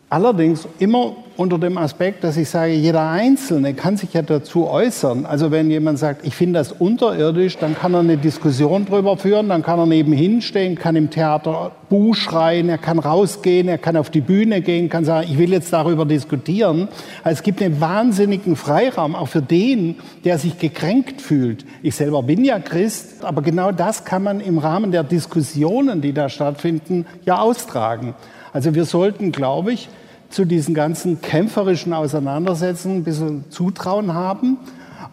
allerdings 0.10 0.68
immer 0.80 1.16
unter 1.36 1.58
dem 1.58 1.78
Aspekt, 1.78 2.24
dass 2.24 2.38
ich 2.38 2.50
sage, 2.50 2.74
jeder 2.74 3.10
Einzelne 3.10 3.74
kann 3.74 3.98
sich 3.98 4.14
ja 4.14 4.22
dazu 4.22 4.68
äußern. 4.68 5.26
Also 5.26 5.52
wenn 5.52 5.72
jemand 5.72 6.00
sagt, 6.00 6.26
ich 6.26 6.36
finde 6.36 6.60
das 6.60 6.72
unterirdisch, 6.72 7.58
dann 7.58 7.76
kann 7.76 7.94
er 7.94 8.02
eine 8.02 8.18
Diskussion 8.18 8.86
darüber 8.86 9.18
führen, 9.18 9.50
dann 9.50 9.64
kann 9.64 9.80
er 9.80 9.86
nebenhin 9.86 10.42
stehen, 10.42 10.76
kann 10.76 10.96
im 10.96 11.10
Theater 11.10 11.72
Buh 11.90 12.14
schreien, 12.14 12.70
er 12.70 12.78
kann 12.78 13.00
rausgehen, 13.00 13.68
er 13.68 13.78
kann 13.78 13.98
auf 13.98 14.10
die 14.10 14.22
Bühne 14.22 14.62
gehen, 14.62 14.90
kann 14.90 15.06
sagen, 15.06 15.28
ich 15.30 15.38
will 15.38 15.52
jetzt 15.52 15.74
darüber 15.74 16.06
diskutieren. 16.06 16.88
Also 17.24 17.38
es 17.38 17.44
gibt 17.44 17.62
einen 17.62 17.82
wahnsinnigen 17.82 18.56
Freiraum, 18.56 19.16
auch 19.16 19.28
für 19.28 19.42
den, 19.42 19.96
der 20.24 20.38
sich 20.38 20.60
gekränkt 20.60 21.22
fühlt. 21.22 21.66
Ich 21.82 21.96
selber 21.96 22.24
bin 22.24 22.46
ja 22.46 22.60
Christ, 22.60 23.24
aber 23.24 23.42
genau 23.42 23.72
das 23.72 24.06
kann 24.06 24.24
man 24.24 24.40
im 24.40 24.60
Rahmen 24.60 24.92
der 24.92 25.04
Diskussionen, 25.04 26.02
die 26.02 26.14
da 26.14 26.30
stattfinden, 26.30 27.06
ja 27.26 27.40
austragen. 27.40 28.14
Also 28.54 28.76
wir 28.76 28.86
sollten, 28.86 29.32
glaube 29.32 29.74
ich, 29.74 29.90
zu 30.34 30.46
diesen 30.46 30.74
ganzen 30.74 31.22
kämpferischen 31.22 31.94
Auseinandersetzungen 31.94 32.98
ein 32.98 33.04
bisschen 33.04 33.46
Zutrauen 33.52 34.14
haben 34.16 34.58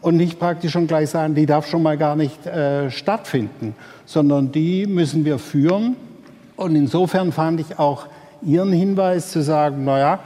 und 0.00 0.16
nicht 0.16 0.38
praktisch 0.38 0.72
schon 0.72 0.86
gleich 0.86 1.10
sagen, 1.10 1.34
die 1.34 1.44
darf 1.44 1.66
schon 1.66 1.82
mal 1.82 1.98
gar 1.98 2.16
nicht 2.16 2.46
äh, 2.46 2.90
stattfinden, 2.90 3.74
sondern 4.06 4.50
die 4.50 4.86
müssen 4.86 5.26
wir 5.26 5.38
führen. 5.38 5.96
Und 6.56 6.74
insofern 6.74 7.32
fand 7.32 7.60
ich 7.60 7.78
auch 7.78 8.06
Ihren 8.42 8.72
Hinweis 8.72 9.30
zu 9.30 9.42
sagen, 9.42 9.84
naja, 9.84 10.20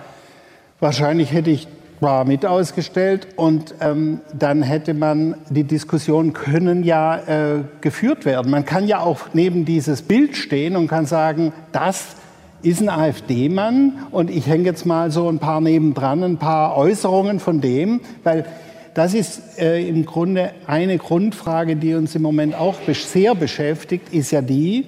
wahrscheinlich 0.79 1.33
hätte 1.33 1.51
ich 1.51 1.67
war 2.01 2.25
mit 2.25 2.45
ausgestellt 2.45 3.29
und 3.37 3.75
ähm, 3.81 4.21
dann 4.37 4.63
hätte 4.63 4.95
man 4.95 5.37
die 5.49 5.65
Diskussion 5.65 6.33
können 6.33 6.85
ja 6.85 7.17
äh, 7.17 7.63
geführt 7.81 8.25
werden. 8.25 8.51
Man 8.51 8.65
kann 8.65 8.87
ja 8.87 9.01
auch 9.01 9.21
neben 9.33 9.65
dieses 9.65 10.03
Bild 10.03 10.37
stehen 10.37 10.77
und 10.77 10.87
kann 10.87 11.07
sagen, 11.07 11.53
das 11.73 12.17
ist 12.65 12.81
ein 12.81 12.89
AfD-Mann 12.89 14.07
und 14.11 14.31
ich 14.31 14.47
hänge 14.47 14.65
jetzt 14.65 14.87
mal 14.87 15.11
so 15.11 15.29
ein 15.29 15.39
paar 15.39 15.61
nebendran, 15.61 16.23
ein 16.25 16.39
paar 16.39 16.77
Äußerungen 16.77 17.39
von 17.39 17.61
dem, 17.61 18.01
weil 18.23 18.47
das 18.95 19.13
ist 19.13 19.59
äh, 19.59 19.87
im 19.87 20.07
Grunde 20.07 20.53
eine 20.67 20.99
Grundfrage, 20.99 21.77
die 21.77 21.95
uns 21.95 22.15
im 22.15 22.23
Moment 22.23 22.55
auch 22.55 22.77
sehr 22.89 23.35
beschäftigt, 23.35 24.13
ist 24.13 24.31
ja 24.31 24.41
die 24.41 24.87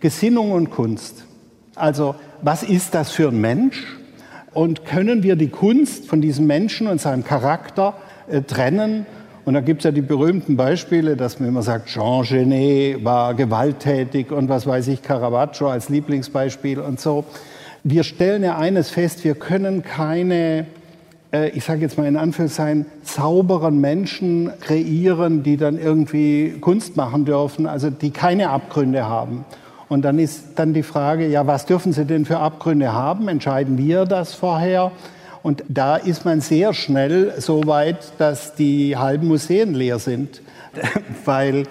Gesinnung 0.00 0.52
und 0.52 0.70
Kunst. 0.70 1.24
Also 1.74 2.14
was 2.42 2.62
ist 2.62 2.94
das 2.94 3.10
für 3.10 3.28
ein 3.28 3.40
Mensch? 3.40 3.84
Und 4.52 4.84
können 4.84 5.22
wir 5.22 5.34
die 5.34 5.48
Kunst 5.48 6.06
von 6.06 6.20
diesem 6.20 6.46
Menschen 6.46 6.86
und 6.86 7.00
seinem 7.00 7.24
Charakter 7.24 7.94
äh, 8.28 8.42
trennen? 8.42 9.06
Und 9.44 9.52
da 9.54 9.60
gibt 9.60 9.80
es 9.80 9.84
ja 9.84 9.90
die 9.90 10.00
berühmten 10.00 10.56
Beispiele, 10.56 11.16
dass 11.16 11.38
man 11.38 11.50
immer 11.50 11.62
sagt, 11.62 11.88
Jean 11.88 12.22
Genet 12.22 13.04
war 13.04 13.34
gewalttätig 13.34 14.32
und 14.32 14.48
was 14.48 14.66
weiß 14.66 14.88
ich, 14.88 15.02
Caravaggio 15.02 15.68
als 15.68 15.90
Lieblingsbeispiel 15.90 16.80
und 16.80 16.98
so. 16.98 17.24
Wir 17.82 18.04
stellen 18.04 18.42
ja 18.42 18.56
eines 18.56 18.88
fest, 18.88 19.22
wir 19.24 19.34
können 19.34 19.82
keine, 19.82 20.64
äh, 21.30 21.50
ich 21.50 21.64
sage 21.64 21.82
jetzt 21.82 21.98
mal 21.98 22.06
in 22.06 22.16
Anführungszeichen, 22.16 22.86
sauberen 23.02 23.78
Menschen 23.78 24.50
kreieren, 24.60 25.42
die 25.42 25.58
dann 25.58 25.78
irgendwie 25.78 26.56
Kunst 26.62 26.96
machen 26.96 27.26
dürfen, 27.26 27.66
also 27.66 27.90
die 27.90 28.10
keine 28.10 28.48
Abgründe 28.48 29.06
haben. 29.06 29.44
Und 29.90 30.02
dann 30.06 30.18
ist 30.18 30.44
dann 30.54 30.72
die 30.72 30.82
Frage, 30.82 31.28
ja, 31.28 31.46
was 31.46 31.66
dürfen 31.66 31.92
sie 31.92 32.06
denn 32.06 32.24
für 32.24 32.38
Abgründe 32.38 32.94
haben? 32.94 33.28
Entscheiden 33.28 33.76
wir 33.76 34.06
das 34.06 34.32
vorher? 34.32 34.90
Und 35.44 35.62
da 35.68 35.96
ist 35.96 36.24
man 36.24 36.40
sehr 36.40 36.72
schnell 36.72 37.34
so 37.36 37.66
weit, 37.66 37.98
dass 38.16 38.54
die 38.54 38.96
halben 38.96 39.28
Museen 39.28 39.74
leer 39.74 39.98
sind, 39.98 40.40
weil 41.26 41.64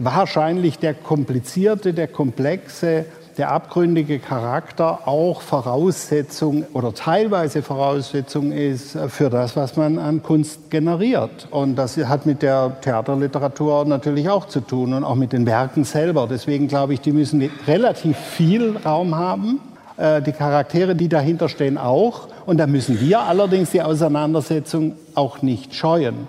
wahrscheinlich 0.00 0.80
der 0.80 0.94
komplizierte, 0.94 1.94
der 1.94 2.08
komplexe, 2.08 3.04
der 3.38 3.52
abgründige 3.52 4.18
Charakter 4.18 5.06
auch 5.06 5.42
Voraussetzung 5.42 6.66
oder 6.72 6.92
teilweise 6.92 7.62
Voraussetzung 7.62 8.50
ist 8.50 8.98
für 9.10 9.30
das, 9.30 9.54
was 9.54 9.76
man 9.76 10.00
an 10.00 10.24
Kunst 10.24 10.68
generiert. 10.68 11.46
Und 11.52 11.76
das 11.76 11.96
hat 11.98 12.26
mit 12.26 12.42
der 12.42 12.80
Theaterliteratur 12.80 13.84
natürlich 13.84 14.28
auch 14.28 14.48
zu 14.48 14.58
tun 14.58 14.92
und 14.92 15.04
auch 15.04 15.14
mit 15.14 15.32
den 15.32 15.46
Werken 15.46 15.84
selber. 15.84 16.26
Deswegen 16.28 16.66
glaube 16.66 16.94
ich, 16.94 17.00
die 17.00 17.12
müssen 17.12 17.48
relativ 17.68 18.16
viel 18.16 18.76
Raum 18.78 19.14
haben. 19.14 19.60
Äh, 20.00 20.22
die 20.22 20.32
Charaktere, 20.32 20.96
die 20.96 21.08
dahinter 21.08 21.48
stehen, 21.48 21.76
auch. 21.76 22.28
Und 22.50 22.56
da 22.56 22.66
müssen 22.66 23.00
wir 23.00 23.20
allerdings 23.20 23.70
die 23.70 23.80
Auseinandersetzung 23.80 24.96
auch 25.14 25.40
nicht 25.40 25.72
scheuen. 25.72 26.26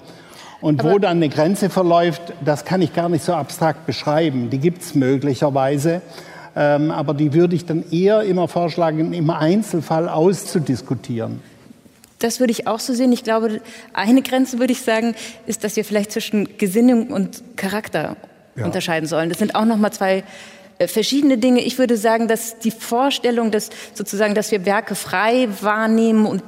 Und 0.62 0.80
Aber 0.82 0.92
wo 0.92 1.00
dann 1.00 1.18
eine 1.18 1.30
Grenze 1.30 1.72
verläuft, 1.72 2.22
das 2.46 2.64
kann 2.64 2.84
ich 2.84 2.94
gar 2.94 3.10
nicht 3.10 3.24
so 3.26 3.34
abstrakt 3.34 3.88
beschreiben. 3.88 4.52
Die 4.52 4.60
gibt 4.60 4.84
es 4.84 4.94
möglicherweise. 4.94 6.04
Ähm, 6.56 6.92
aber 6.92 7.16
die 7.16 7.34
würde 7.34 7.56
ich 7.56 7.66
dann 7.66 7.84
eher 7.90 8.22
immer 8.22 8.48
vorschlagen, 8.48 9.14
im 9.14 9.32
Einzelfall 9.32 10.08
auszudiskutieren. 10.08 11.42
Das 12.20 12.40
würde 12.40 12.52
ich 12.52 12.68
auch 12.68 12.80
so 12.80 12.94
sehen. 12.94 13.12
Ich 13.14 13.24
glaube, 13.24 13.60
eine 13.94 14.22
Grenze 14.22 14.60
würde 14.60 14.74
ich 14.74 14.82
sagen, 14.84 15.16
ist, 15.48 15.64
dass 15.64 15.76
wir 15.76 15.84
vielleicht 15.84 16.12
zwischen 16.12 16.56
Gesinnung 16.60 17.08
und 17.08 17.42
Charakter 17.56 18.16
ja. 18.56 18.66
unterscheiden 18.66 19.08
sollen. 19.08 19.30
Das 19.30 19.40
sind 19.40 19.56
auch 19.56 19.66
noch 19.66 19.78
mal 19.78 19.92
zwei 19.92 20.24
verschiedene 20.88 21.38
Dinge. 21.38 21.62
Ich 21.62 21.78
würde 21.78 21.98
sagen, 21.98 22.28
dass 22.28 22.60
die 22.60 22.72
Vorstellung, 22.72 23.52
dass 23.52 23.70
sozusagen, 23.94 24.36
dass 24.36 24.52
wir 24.52 24.66
Werke 24.66 24.96
frei 24.96 25.48
wahrnehmen 25.62 26.26
und 26.26 26.44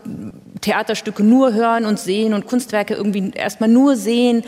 Theaterstücke 0.61 1.23
nur 1.23 1.53
hören 1.53 1.85
und 1.85 1.99
sehen 1.99 2.33
und 2.33 2.47
Kunstwerke 2.47 2.93
irgendwie 2.93 3.31
erstmal 3.35 3.69
nur 3.69 3.95
sehen 3.95 4.43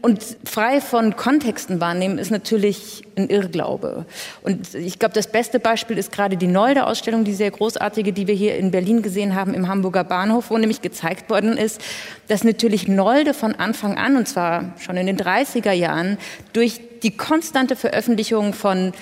und 0.00 0.22
frei 0.44 0.80
von 0.80 1.16
Kontexten 1.16 1.80
wahrnehmen, 1.80 2.18
ist 2.18 2.30
natürlich 2.30 3.02
ein 3.16 3.28
Irrglaube. 3.28 4.06
Und 4.42 4.74
ich 4.74 4.98
glaube, 4.98 5.14
das 5.14 5.26
beste 5.26 5.58
Beispiel 5.58 5.98
ist 5.98 6.12
gerade 6.12 6.36
die 6.36 6.46
Nolde-Ausstellung, 6.46 7.24
die 7.24 7.34
sehr 7.34 7.50
großartige, 7.50 8.12
die 8.12 8.26
wir 8.26 8.34
hier 8.34 8.56
in 8.56 8.70
Berlin 8.70 9.02
gesehen 9.02 9.34
haben, 9.34 9.54
im 9.54 9.66
Hamburger 9.66 10.04
Bahnhof, 10.04 10.50
wo 10.50 10.58
nämlich 10.58 10.82
gezeigt 10.82 11.28
worden 11.30 11.56
ist, 11.56 11.80
dass 12.28 12.44
natürlich 12.44 12.86
Nolde 12.86 13.34
von 13.34 13.54
Anfang 13.56 13.98
an, 13.98 14.16
und 14.16 14.28
zwar 14.28 14.72
schon 14.78 14.96
in 14.96 15.06
den 15.06 15.18
30er 15.18 15.72
Jahren, 15.72 16.18
durch 16.52 16.80
die 17.02 17.16
konstante 17.16 17.76
Veröffentlichung 17.76 18.52
von 18.52 18.92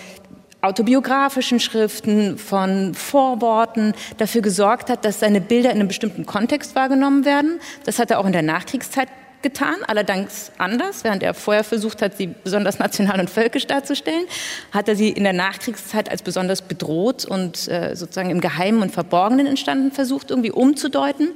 autobiografischen 0.67 1.61
Schriften, 1.61 2.39
von 2.39 2.95
Vorworten 2.95 3.95
dafür 4.19 4.43
gesorgt 4.43 4.91
hat, 4.91 5.05
dass 5.05 5.21
seine 5.21 5.41
Bilder 5.41 5.71
in 5.71 5.77
einem 5.77 5.89
bestimmten 5.89 6.27
Kontext 6.27 6.75
wahrgenommen 6.75 7.25
werden. 7.25 7.61
Das 7.85 7.99
hat 7.99 8.11
er 8.11 8.19
auch 8.19 8.27
in 8.27 8.33
der 8.33 8.43
Nachkriegszeit 8.43 9.09
getan, 9.43 9.77
allerdings 9.87 10.51
anders. 10.59 11.05
Während 11.05 11.23
er 11.23 11.33
vorher 11.35 11.63
versucht 11.63 12.03
hat, 12.03 12.17
sie 12.17 12.27
besonders 12.27 12.79
national 12.79 13.21
und 13.21 13.31
völkisch 13.31 13.67
darzustellen, 13.67 14.25
hat 14.73 14.89
er 14.89 14.97
sie 14.97 15.11
in 15.11 15.25
der 15.25 15.33
Nachkriegszeit 15.33 16.11
als 16.11 16.23
besonders 16.23 16.63
bedroht 16.63 17.25
und 17.25 17.69
äh, 17.69 17.95
sozusagen 17.95 18.31
im 18.31 18.41
Geheimen 18.41 18.83
und 18.83 18.93
Verborgenen 18.93 19.47
entstanden 19.47 19.93
versucht, 19.93 20.31
irgendwie 20.31 20.51
umzudeuten. 20.51 21.31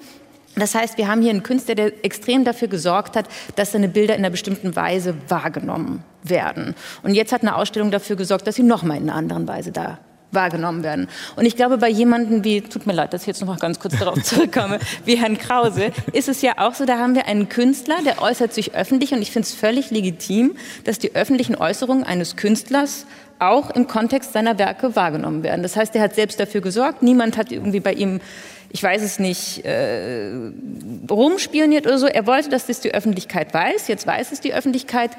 Das 0.61 0.75
heißt, 0.75 0.99
wir 0.99 1.09
haben 1.09 1.23
hier 1.23 1.31
einen 1.31 1.43
Künstler, 1.43 1.75
der 1.75 2.05
extrem 2.05 2.45
dafür 2.45 2.69
gesorgt 2.69 3.17
hat, 3.17 3.27
dass 3.57 3.73
seine 3.73 3.89
Bilder 3.89 4.15
in 4.15 4.21
einer 4.21 4.31
bestimmten 4.31 4.77
Weise 4.77 5.15
wahrgenommen 5.29 6.05
werden. 6.23 6.75
Und 7.03 7.15
jetzt 7.15 7.33
hat 7.33 7.43
eine 7.43 7.57
Ausstellung 7.57 7.91
dafür 7.91 8.17
gesorgt, 8.17 8.47
dass 8.47 8.55
sie 8.55 8.63
nochmal 8.63 8.99
in 8.99 9.05
einer 9.05 9.15
anderen 9.15 9.49
Weise 9.49 9.73
da 9.73 9.99
wahrgenommen 10.33 10.83
werden. 10.83 11.09
Und 11.37 11.45
ich 11.45 11.57
glaube, 11.57 11.79
bei 11.79 11.89
jemandem 11.89 12.45
wie, 12.45 12.61
tut 12.61 12.87
mir 12.87 12.93
leid, 12.93 13.13
dass 13.13 13.23
ich 13.23 13.27
jetzt 13.27 13.41
noch 13.41 13.49
mal 13.49 13.57
ganz 13.57 13.81
kurz 13.81 13.99
darauf 13.99 14.23
zurückkomme, 14.23 14.79
wie 15.05 15.17
Herrn 15.17 15.39
Krause, 15.39 15.93
ist 16.13 16.29
es 16.29 16.43
ja 16.43 16.53
auch 16.59 16.75
so, 16.75 16.85
da 16.85 16.99
haben 16.99 17.15
wir 17.15 17.27
einen 17.27 17.49
Künstler, 17.49 17.97
der 18.05 18.23
äußert 18.23 18.55
sich 18.55 18.75
öffentlich 18.75 19.13
und 19.13 19.23
ich 19.23 19.31
finde 19.31 19.47
es 19.47 19.55
völlig 19.55 19.91
legitim, 19.91 20.57
dass 20.85 20.99
die 20.99 21.15
öffentlichen 21.15 21.57
Äußerungen 21.57 22.05
eines 22.05 22.37
Künstlers 22.37 23.07
auch 23.39 23.71
im 23.71 23.87
Kontext 23.87 24.33
seiner 24.35 24.59
Werke 24.59 24.95
wahrgenommen 24.95 25.43
werden. 25.43 25.63
Das 25.63 25.75
heißt, 25.75 25.97
er 25.97 26.03
hat 26.03 26.15
selbst 26.15 26.39
dafür 26.39 26.61
gesorgt, 26.61 27.03
niemand 27.03 27.37
hat 27.37 27.51
irgendwie 27.51 27.81
bei 27.81 27.95
ihm 27.95 28.21
ich 28.73 28.83
weiß 28.83 29.03
es 29.03 29.19
nicht, 29.19 29.65
äh, 29.65 30.31
rumspioniert 31.11 31.87
oder 31.87 31.99
so. 31.99 32.07
Er 32.07 32.27
wollte, 32.27 32.49
dass 32.49 32.67
das 32.67 32.81
die 32.81 32.95
Öffentlichkeit 32.95 33.53
weiß. 33.53 33.89
Jetzt 33.89 34.07
weiß 34.07 34.33
es 34.33 34.41
die 34.41 34.55
Öffentlichkeit. 34.55 35.11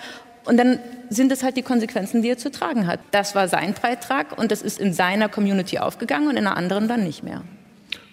Und 0.46 0.58
dann 0.58 0.80
sind 1.10 1.32
es 1.32 1.44
halt 1.44 1.58
die 1.58 1.62
Konsequenzen, 1.62 2.22
die 2.22 2.30
er 2.30 2.38
zu 2.38 2.50
tragen 2.50 2.88
hat. 2.88 3.00
Das 3.12 3.36
war 3.36 3.48
sein 3.48 3.76
Beitrag 3.80 4.38
und 4.40 4.52
das 4.52 4.62
ist 4.62 4.80
in 4.80 4.94
seiner 4.94 5.30
Community 5.30 5.78
aufgegangen 5.78 6.30
und 6.30 6.38
in 6.38 6.48
einer 6.48 6.58
anderen 6.58 6.88
dann 6.88 7.04
nicht 7.04 7.24
mehr. 7.24 7.44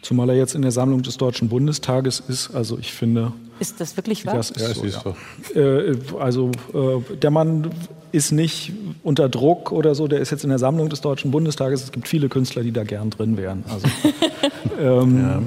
Zumal 0.03 0.29
er 0.31 0.37
jetzt 0.37 0.55
in 0.55 0.63
der 0.63 0.73
Sammlung 0.73 1.03
des 1.03 1.17
Deutschen 1.17 1.49
Bundestages 1.49 2.21
ist. 2.29 2.55
Also 2.55 2.79
ich 2.79 2.93
finde. 2.93 3.33
Ist 3.61 3.81
das 3.81 3.97
wirklich 3.97 4.27
wahr? 4.27 4.35
Das 4.35 4.51
ist 4.51 4.61
ja, 4.61 4.75
so, 4.75 4.85
ist 4.85 5.03
ja. 5.05 5.15
so. 5.55 5.61
Äh, 5.61 5.97
also 6.19 6.51
äh, 6.75 7.17
der 7.17 7.31
Mann 7.31 7.71
ist 8.13 8.33
nicht 8.33 8.73
unter 9.03 9.29
Druck 9.29 9.73
oder 9.73 9.95
so. 9.95 10.09
Der 10.09 10.21
ist 10.21 10.31
jetzt 10.31 10.45
in 10.45 10.51
der 10.51 10.59
Sammlung 10.59 10.89
des 10.89 11.01
Deutschen 11.01 11.31
Bundestages. 11.31 11.83
Es 11.83 11.93
gibt 11.93 12.09
viele 12.09 12.29
Künstler, 12.29 12.63
die 12.63 12.73
da 12.73 12.85
gern 12.85 13.11
drin 13.11 13.37
wären. 13.37 13.65
Also, 13.69 13.87
ähm, 14.81 15.21
ja. 15.21 15.43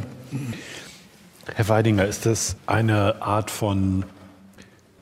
Herr 1.56 1.69
Weidinger, 1.69 2.06
ist 2.06 2.26
das 2.26 2.56
eine 2.65 3.21
Art 3.21 3.52
von 3.52 4.06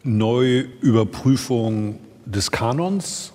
Neuüberprüfung 0.03 1.99
des 2.25 2.51
Kanons, 2.51 3.33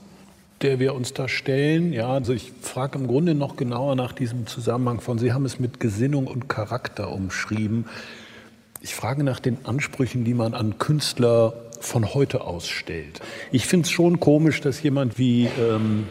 der 0.62 0.78
wir 0.78 0.94
uns 0.94 1.12
da 1.12 1.28
stellen. 1.28 1.92
Ja, 1.92 2.08
also 2.08 2.32
ich 2.32 2.52
frage 2.62 2.98
im 2.98 3.06
Grunde 3.06 3.34
noch 3.34 3.56
genauer 3.56 3.96
nach 3.96 4.12
diesem 4.12 4.46
Zusammenhang 4.46 5.00
von, 5.00 5.18
Sie 5.18 5.32
haben 5.32 5.44
es 5.44 5.60
mit 5.60 5.78
Gesinnung 5.80 6.26
und 6.26 6.48
Charakter 6.48 7.12
umschrieben. 7.12 7.86
Ich 8.80 8.94
frage 8.94 9.24
nach 9.24 9.40
den 9.40 9.58
Ansprüchen, 9.64 10.24
die 10.24 10.34
man 10.34 10.54
an 10.54 10.78
Künstler 10.78 11.54
von 11.80 12.14
heute 12.14 12.42
ausstellt. 12.42 13.20
Ich 13.52 13.66
finde 13.66 13.86
es 13.86 13.90
schon 13.90 14.20
komisch, 14.20 14.60
dass 14.60 14.82
jemand 14.82 15.18
wie, 15.18 15.48
ähm, 15.58 16.06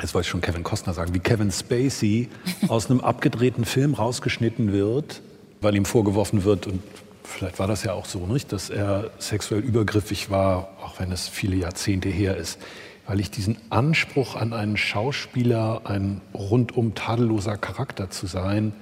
jetzt 0.00 0.14
wollte 0.14 0.26
ich 0.26 0.30
schon 0.30 0.40
Kevin 0.40 0.62
Costner 0.62 0.94
sagen, 0.94 1.14
wie 1.14 1.18
Kevin 1.18 1.50
Spacey 1.50 2.28
aus 2.68 2.90
einem 2.90 3.00
abgedrehten 3.00 3.64
Film 3.64 3.94
rausgeschnitten 3.94 4.72
wird, 4.72 5.22
weil 5.60 5.76
ihm 5.76 5.84
vorgeworfen 5.84 6.44
wird, 6.44 6.66
und 6.66 6.82
vielleicht 7.24 7.58
war 7.58 7.66
das 7.66 7.84
ja 7.84 7.92
auch 7.92 8.06
so, 8.06 8.26
nicht, 8.26 8.52
dass 8.52 8.70
er 8.70 9.10
sexuell 9.18 9.60
übergriffig 9.60 10.30
war, 10.30 10.70
auch 10.82 10.98
wenn 10.98 11.12
es 11.12 11.28
viele 11.28 11.56
Jahrzehnte 11.56 12.08
her 12.08 12.36
ist, 12.36 12.58
weil 13.06 13.20
ich 13.20 13.30
diesen 13.30 13.56
Anspruch 13.70 14.36
an 14.36 14.52
einen 14.52 14.76
Schauspieler, 14.76 15.82
ein 15.84 16.20
rundum 16.32 16.94
tadelloser 16.94 17.56
Charakter 17.56 18.10
zu 18.10 18.26
sein, 18.26 18.72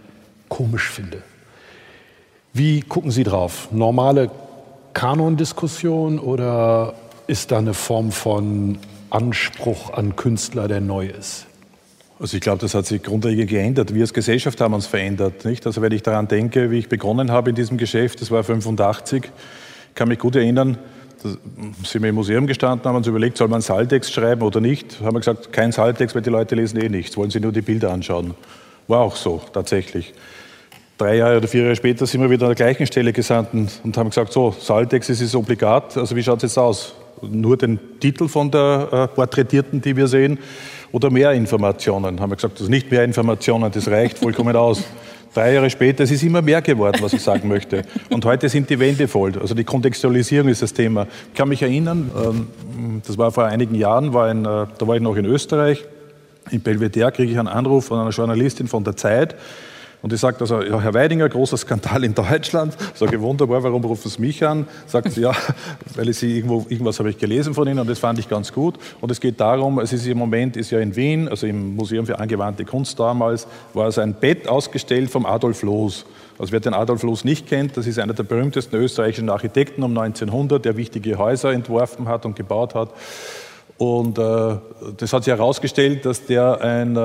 komisch 0.48 0.88
finde. 0.90 1.22
Wie 2.52 2.80
gucken 2.80 3.10
Sie 3.10 3.24
drauf? 3.24 3.68
Normale 3.70 4.30
Kanondiskussion 4.98 6.18
oder 6.18 6.92
ist 7.28 7.52
da 7.52 7.58
eine 7.58 7.72
Form 7.72 8.10
von 8.10 8.78
Anspruch 9.10 9.92
an 9.92 10.16
Künstler, 10.16 10.66
der 10.66 10.80
neu 10.80 11.06
ist? 11.06 11.46
Also 12.18 12.36
ich 12.36 12.40
glaube, 12.40 12.58
das 12.58 12.74
hat 12.74 12.84
sich 12.86 13.00
grundlegend 13.00 13.48
geändert. 13.48 13.94
Wir 13.94 14.00
als 14.00 14.12
Gesellschaft 14.12 14.60
haben 14.60 14.74
uns 14.74 14.88
verändert. 14.88 15.44
Nicht? 15.44 15.64
Also 15.66 15.82
wenn 15.82 15.92
ich 15.92 16.02
daran 16.02 16.26
denke, 16.26 16.72
wie 16.72 16.80
ich 16.80 16.88
begonnen 16.88 17.30
habe 17.30 17.50
in 17.50 17.54
diesem 17.54 17.78
Geschäft, 17.78 18.20
das 18.22 18.32
war 18.32 18.42
85, 18.42 19.30
kann 19.94 20.08
mich 20.08 20.18
gut 20.18 20.34
erinnern, 20.34 20.78
da 21.22 21.28
sind 21.84 22.02
wir 22.02 22.08
im 22.08 22.16
Museum 22.16 22.48
gestanden, 22.48 22.88
haben 22.88 22.96
uns 22.96 23.06
überlegt, 23.06 23.36
soll 23.36 23.46
man 23.46 23.60
Saltext 23.60 24.12
schreiben 24.12 24.42
oder 24.42 24.60
nicht. 24.60 25.00
Haben 25.00 25.14
wir 25.14 25.20
gesagt, 25.20 25.52
kein 25.52 25.70
Saltext, 25.70 26.16
weil 26.16 26.22
die 26.22 26.30
Leute 26.30 26.56
lesen 26.56 26.80
eh 26.80 26.88
nichts, 26.88 27.16
wollen 27.16 27.30
sie 27.30 27.38
nur 27.38 27.52
die 27.52 27.62
Bilder 27.62 27.92
anschauen. 27.92 28.34
War 28.88 28.98
auch 28.98 29.14
so, 29.14 29.40
tatsächlich. 29.52 30.12
Drei 30.98 31.16
Jahre 31.16 31.38
oder 31.38 31.48
vier 31.48 31.62
Jahre 31.62 31.76
später 31.76 32.06
sind 32.06 32.20
wir 32.20 32.28
wieder 32.28 32.46
an 32.46 32.54
der 32.54 32.66
gleichen 32.66 32.86
Stelle 32.86 33.12
gesandt 33.12 33.50
und 33.54 33.96
haben 33.96 34.10
gesagt, 34.10 34.32
so, 34.32 34.54
Saltext 34.58 35.08
ist 35.08 35.34
obligat, 35.34 35.96
also 35.96 36.14
wie 36.14 36.22
schaut 36.22 36.38
es 36.38 36.42
jetzt 36.42 36.58
aus? 36.58 36.94
nur 37.22 37.56
den 37.56 37.78
Titel 38.00 38.28
von 38.28 38.50
der 38.50 38.88
äh, 38.90 39.08
Porträtierten, 39.08 39.80
die 39.80 39.96
wir 39.96 40.06
sehen, 40.06 40.38
oder 40.92 41.10
mehr 41.10 41.32
Informationen. 41.32 42.20
Haben 42.20 42.30
wir 42.30 42.36
gesagt, 42.36 42.54
das 42.54 42.62
ist 42.62 42.68
nicht 42.68 42.90
mehr 42.90 43.04
Informationen, 43.04 43.70
das 43.70 43.88
reicht 43.88 44.18
vollkommen 44.18 44.56
aus. 44.56 44.84
Drei 45.34 45.54
Jahre 45.54 45.68
später, 45.68 46.04
es 46.04 46.10
ist 46.10 46.22
immer 46.22 46.40
mehr 46.40 46.62
geworden, 46.62 46.98
was 47.02 47.12
ich 47.12 47.22
sagen 47.22 47.48
möchte. 47.48 47.82
Und 48.08 48.24
heute 48.24 48.48
sind 48.48 48.70
die 48.70 48.78
Wände 48.78 49.06
voll. 49.06 49.32
Also 49.38 49.54
die 49.54 49.64
Kontextualisierung 49.64 50.48
ist 50.48 50.62
das 50.62 50.72
Thema. 50.72 51.06
Ich 51.28 51.34
kann 51.34 51.48
mich 51.48 51.62
erinnern, 51.62 52.10
ähm, 52.16 53.02
das 53.06 53.18
war 53.18 53.30
vor 53.30 53.44
einigen 53.44 53.74
Jahren, 53.74 54.14
war 54.14 54.26
ein, 54.26 54.44
äh, 54.44 54.66
da 54.78 54.86
war 54.86 54.96
ich 54.96 55.02
noch 55.02 55.16
in 55.16 55.26
Österreich. 55.26 55.84
In 56.50 56.62
Belvedere 56.62 57.12
kriege 57.12 57.30
ich 57.30 57.38
einen 57.38 57.48
Anruf 57.48 57.86
von 57.86 58.00
einer 58.00 58.10
Journalistin 58.10 58.68
von 58.68 58.82
der 58.84 58.96
Zeit, 58.96 59.34
und 60.00 60.12
ich 60.12 60.20
sagte 60.20 60.42
also, 60.42 60.62
ja, 60.62 60.80
Herr 60.80 60.94
Weidinger, 60.94 61.28
großer 61.28 61.56
Skandal 61.56 62.04
in 62.04 62.14
Deutschland. 62.14 62.76
Sage 62.94 63.20
wunderbar, 63.20 63.62
warum 63.64 63.84
rufen 63.84 64.08
Sie 64.08 64.20
mich 64.20 64.44
an? 64.46 64.66
Sagt 64.86 65.12
sie, 65.12 65.22
ja, 65.22 65.32
weil 65.96 66.08
ich 66.08 66.18
Sie 66.18 66.36
irgendwo, 66.36 66.66
irgendwas 66.68 67.00
habe 67.00 67.10
ich 67.10 67.18
gelesen 67.18 67.52
von 67.52 67.66
Ihnen 67.66 67.80
und 67.80 67.90
das 67.90 67.98
fand 67.98 68.18
ich 68.20 68.28
ganz 68.28 68.52
gut. 68.52 68.78
Und 69.00 69.10
es 69.10 69.20
geht 69.20 69.40
darum, 69.40 69.80
es 69.80 69.92
ist 69.92 70.06
im 70.06 70.18
Moment, 70.18 70.56
ist 70.56 70.70
ja 70.70 70.78
in 70.78 70.94
Wien, 70.94 71.28
also 71.28 71.48
im 71.48 71.74
Museum 71.74 72.06
für 72.06 72.18
angewandte 72.18 72.64
Kunst 72.64 72.98
damals, 73.00 73.48
war 73.74 73.88
es 73.88 73.98
ein 73.98 74.14
Bett 74.14 74.46
ausgestellt 74.46 75.10
vom 75.10 75.26
Adolf 75.26 75.62
Loos. 75.62 76.04
Also 76.38 76.52
wer 76.52 76.60
den 76.60 76.74
Adolf 76.74 77.02
Loos 77.02 77.24
nicht 77.24 77.48
kennt, 77.48 77.76
das 77.76 77.88
ist 77.88 77.98
einer 77.98 78.14
der 78.14 78.22
berühmtesten 78.22 78.76
österreichischen 78.76 79.28
Architekten 79.28 79.82
um 79.82 79.98
1900, 79.98 80.64
der 80.64 80.76
wichtige 80.76 81.18
Häuser 81.18 81.52
entworfen 81.52 82.06
hat 82.06 82.24
und 82.24 82.36
gebaut 82.36 82.76
hat. 82.76 82.90
Und 83.78 84.18
äh, 84.18 84.56
das 84.96 85.12
hat 85.12 85.22
sich 85.22 85.32
herausgestellt, 85.32 86.04
dass 86.04 86.26
der 86.26 86.60
ein, 86.60 86.96
äh, 86.96 87.00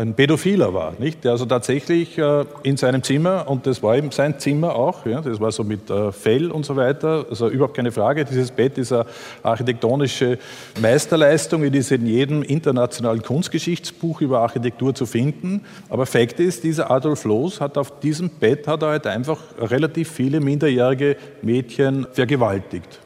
ein 0.00 0.14
Pädophiler 0.14 0.72
war, 0.72 0.94
nicht? 1.00 1.24
Der 1.24 1.32
also 1.32 1.46
tatsächlich 1.46 2.16
äh, 2.16 2.44
in 2.62 2.76
seinem 2.76 3.02
Zimmer, 3.02 3.48
und 3.48 3.66
das 3.66 3.82
war 3.82 3.96
eben 3.96 4.12
sein 4.12 4.38
Zimmer 4.38 4.76
auch, 4.76 5.04
ja, 5.04 5.20
das 5.20 5.40
war 5.40 5.50
so 5.50 5.64
mit 5.64 5.90
äh, 5.90 6.12
Fell 6.12 6.52
und 6.52 6.64
so 6.64 6.76
weiter, 6.76 7.26
also 7.28 7.48
überhaupt 7.48 7.74
keine 7.74 7.90
Frage, 7.90 8.24
dieses 8.24 8.52
Bett 8.52 8.78
ist 8.78 8.92
eine 8.92 9.04
architektonische 9.42 10.38
Meisterleistung, 10.80 11.68
die 11.68 11.78
ist 11.78 11.90
in 11.90 12.06
jedem 12.06 12.42
internationalen 12.42 13.22
Kunstgeschichtsbuch 13.22 14.20
über 14.20 14.42
Architektur 14.42 14.94
zu 14.94 15.06
finden. 15.06 15.64
Aber 15.88 16.06
Fakt 16.06 16.38
ist, 16.38 16.62
dieser 16.62 16.88
Adolf 16.88 17.24
Loos 17.24 17.60
hat 17.60 17.76
auf 17.76 17.98
diesem 17.98 18.30
Bett 18.30 18.68
hat 18.68 18.82
er 18.82 18.90
halt 18.90 19.08
einfach 19.08 19.40
relativ 19.58 20.08
viele 20.12 20.38
minderjährige 20.38 21.16
Mädchen 21.42 22.06
vergewaltigt. 22.12 23.01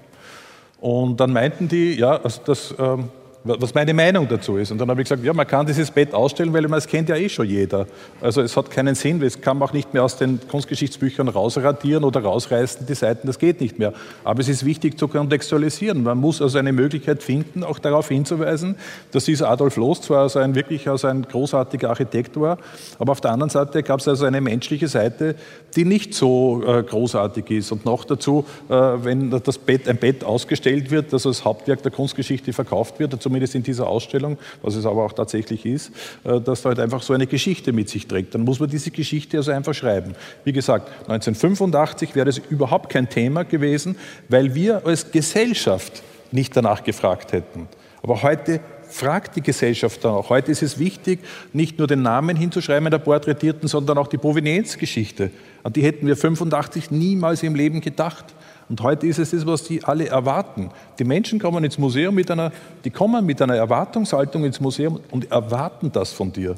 Und 0.80 1.18
dann 1.20 1.32
meinten 1.32 1.68
die, 1.68 1.94
ja, 1.94 2.20
also 2.22 2.40
das, 2.44 2.74
ähm, 2.78 3.08
was 3.46 3.74
meine 3.74 3.94
Meinung 3.94 4.26
dazu 4.28 4.56
ist. 4.56 4.70
Und 4.70 4.78
dann 4.78 4.90
habe 4.90 5.00
ich 5.00 5.08
gesagt, 5.08 5.24
ja, 5.24 5.32
man 5.32 5.46
kann 5.46 5.66
dieses 5.66 5.90
Bett 5.90 6.12
ausstellen, 6.12 6.52
weil 6.52 6.62
man 6.68 6.78
es 6.78 6.86
kennt 6.86 7.08
ja 7.08 7.16
eh 7.16 7.28
schon 7.28 7.46
jeder. 7.46 7.86
Also 8.20 8.42
es 8.42 8.56
hat 8.56 8.70
keinen 8.70 8.94
Sinn, 8.94 9.22
es 9.22 9.40
kann 9.40 9.58
man 9.58 9.68
auch 9.68 9.72
nicht 9.72 9.94
mehr 9.94 10.04
aus 10.04 10.16
den 10.16 10.40
Kunstgeschichtsbüchern 10.48 11.28
rausradieren 11.28 12.04
oder 12.04 12.20
rausreißen, 12.22 12.86
die 12.86 12.94
Seiten, 12.94 13.26
das 13.26 13.38
geht 13.38 13.60
nicht 13.60 13.78
mehr. 13.78 13.92
Aber 14.24 14.40
es 14.40 14.48
ist 14.48 14.64
wichtig 14.64 14.98
zu 14.98 15.08
kontextualisieren. 15.08 16.02
Man 16.02 16.18
muss 16.18 16.42
also 16.42 16.58
eine 16.58 16.72
Möglichkeit 16.72 17.22
finden, 17.22 17.62
auch 17.62 17.78
darauf 17.78 18.08
hinzuweisen, 18.08 18.76
dass 19.12 19.24
dieser 19.24 19.48
Adolf 19.48 19.76
Loos 19.76 20.02
zwar 20.02 20.22
also 20.22 20.38
ein, 20.38 20.54
wirklich 20.54 20.88
also 20.88 21.06
ein 21.06 21.22
großartiger 21.22 21.88
Architekt 21.90 22.38
war, 22.40 22.58
aber 22.98 23.12
auf 23.12 23.20
der 23.20 23.30
anderen 23.30 23.50
Seite 23.50 23.82
gab 23.82 24.00
es 24.00 24.08
also 24.08 24.26
eine 24.26 24.40
menschliche 24.40 24.88
Seite, 24.88 25.36
die 25.74 25.84
nicht 25.84 26.14
so 26.14 26.62
äh, 26.66 26.82
großartig 26.82 27.50
ist. 27.50 27.72
Und 27.72 27.84
noch 27.84 28.04
dazu, 28.04 28.44
äh, 28.68 28.72
wenn 28.72 29.30
das 29.30 29.58
Bett, 29.58 29.88
ein 29.88 29.96
Bett 29.96 30.24
ausgestellt 30.24 30.90
wird, 30.90 31.12
das 31.12 31.26
als 31.26 31.44
Hauptwerk 31.44 31.82
der 31.82 31.92
Kunstgeschichte 31.92 32.52
verkauft 32.52 32.98
wird, 32.98 33.20
zumindest 33.22 33.35
zumindest 33.36 33.54
in 33.54 33.62
dieser 33.62 33.86
Ausstellung, 33.86 34.38
was 34.62 34.76
es 34.76 34.86
aber 34.86 35.04
auch 35.04 35.12
tatsächlich 35.12 35.66
ist, 35.66 35.92
äh, 36.24 36.40
dass 36.40 36.62
da 36.62 36.70
halt 36.70 36.80
einfach 36.80 37.02
so 37.02 37.12
eine 37.12 37.26
Geschichte 37.26 37.72
mit 37.72 37.90
sich 37.90 38.06
trägt. 38.06 38.34
Dann 38.34 38.42
muss 38.42 38.60
man 38.60 38.70
diese 38.70 38.90
Geschichte 38.90 39.36
also 39.36 39.52
einfach 39.52 39.74
schreiben. 39.74 40.14
Wie 40.44 40.52
gesagt, 40.52 40.88
1985 41.08 42.14
wäre 42.14 42.30
es 42.30 42.38
überhaupt 42.38 42.90
kein 42.90 43.10
Thema 43.10 43.44
gewesen, 43.44 43.96
weil 44.30 44.54
wir 44.54 44.86
als 44.86 45.10
Gesellschaft 45.10 46.02
nicht 46.32 46.56
danach 46.56 46.82
gefragt 46.82 47.32
hätten. 47.32 47.68
Aber 48.02 48.22
heute 48.22 48.60
fragt 48.88 49.36
die 49.36 49.42
Gesellschaft 49.42 50.00
danach. 50.02 50.30
Heute 50.30 50.50
ist 50.52 50.62
es 50.62 50.78
wichtig, 50.78 51.20
nicht 51.52 51.78
nur 51.78 51.86
den 51.86 52.00
Namen 52.00 52.36
hinzuschreiben 52.36 52.90
der 52.90 52.98
Porträtierten, 52.98 53.68
sondern 53.68 53.98
auch 53.98 54.06
die 54.06 54.16
Provenienzgeschichte. 54.16 55.30
An 55.62 55.74
die 55.74 55.82
hätten 55.82 56.06
wir 56.06 56.16
85 56.16 56.90
niemals 56.90 57.42
im 57.42 57.54
Leben 57.54 57.82
gedacht. 57.82 58.24
Und 58.68 58.80
heute 58.82 59.06
ist 59.06 59.18
es 59.18 59.30
das, 59.30 59.46
was 59.46 59.62
die 59.62 59.84
alle 59.84 60.08
erwarten. 60.08 60.70
Die 60.98 61.04
Menschen 61.04 61.38
kommen 61.38 61.62
ins 61.62 61.78
Museum 61.78 62.14
mit 62.14 62.30
einer, 62.30 62.52
die 62.84 62.90
kommen 62.90 63.24
mit 63.24 63.40
einer 63.40 63.54
Erwartungshaltung 63.54 64.44
ins 64.44 64.60
Museum 64.60 65.00
und 65.10 65.30
erwarten 65.30 65.92
das 65.92 66.12
von 66.12 66.32
dir. 66.32 66.56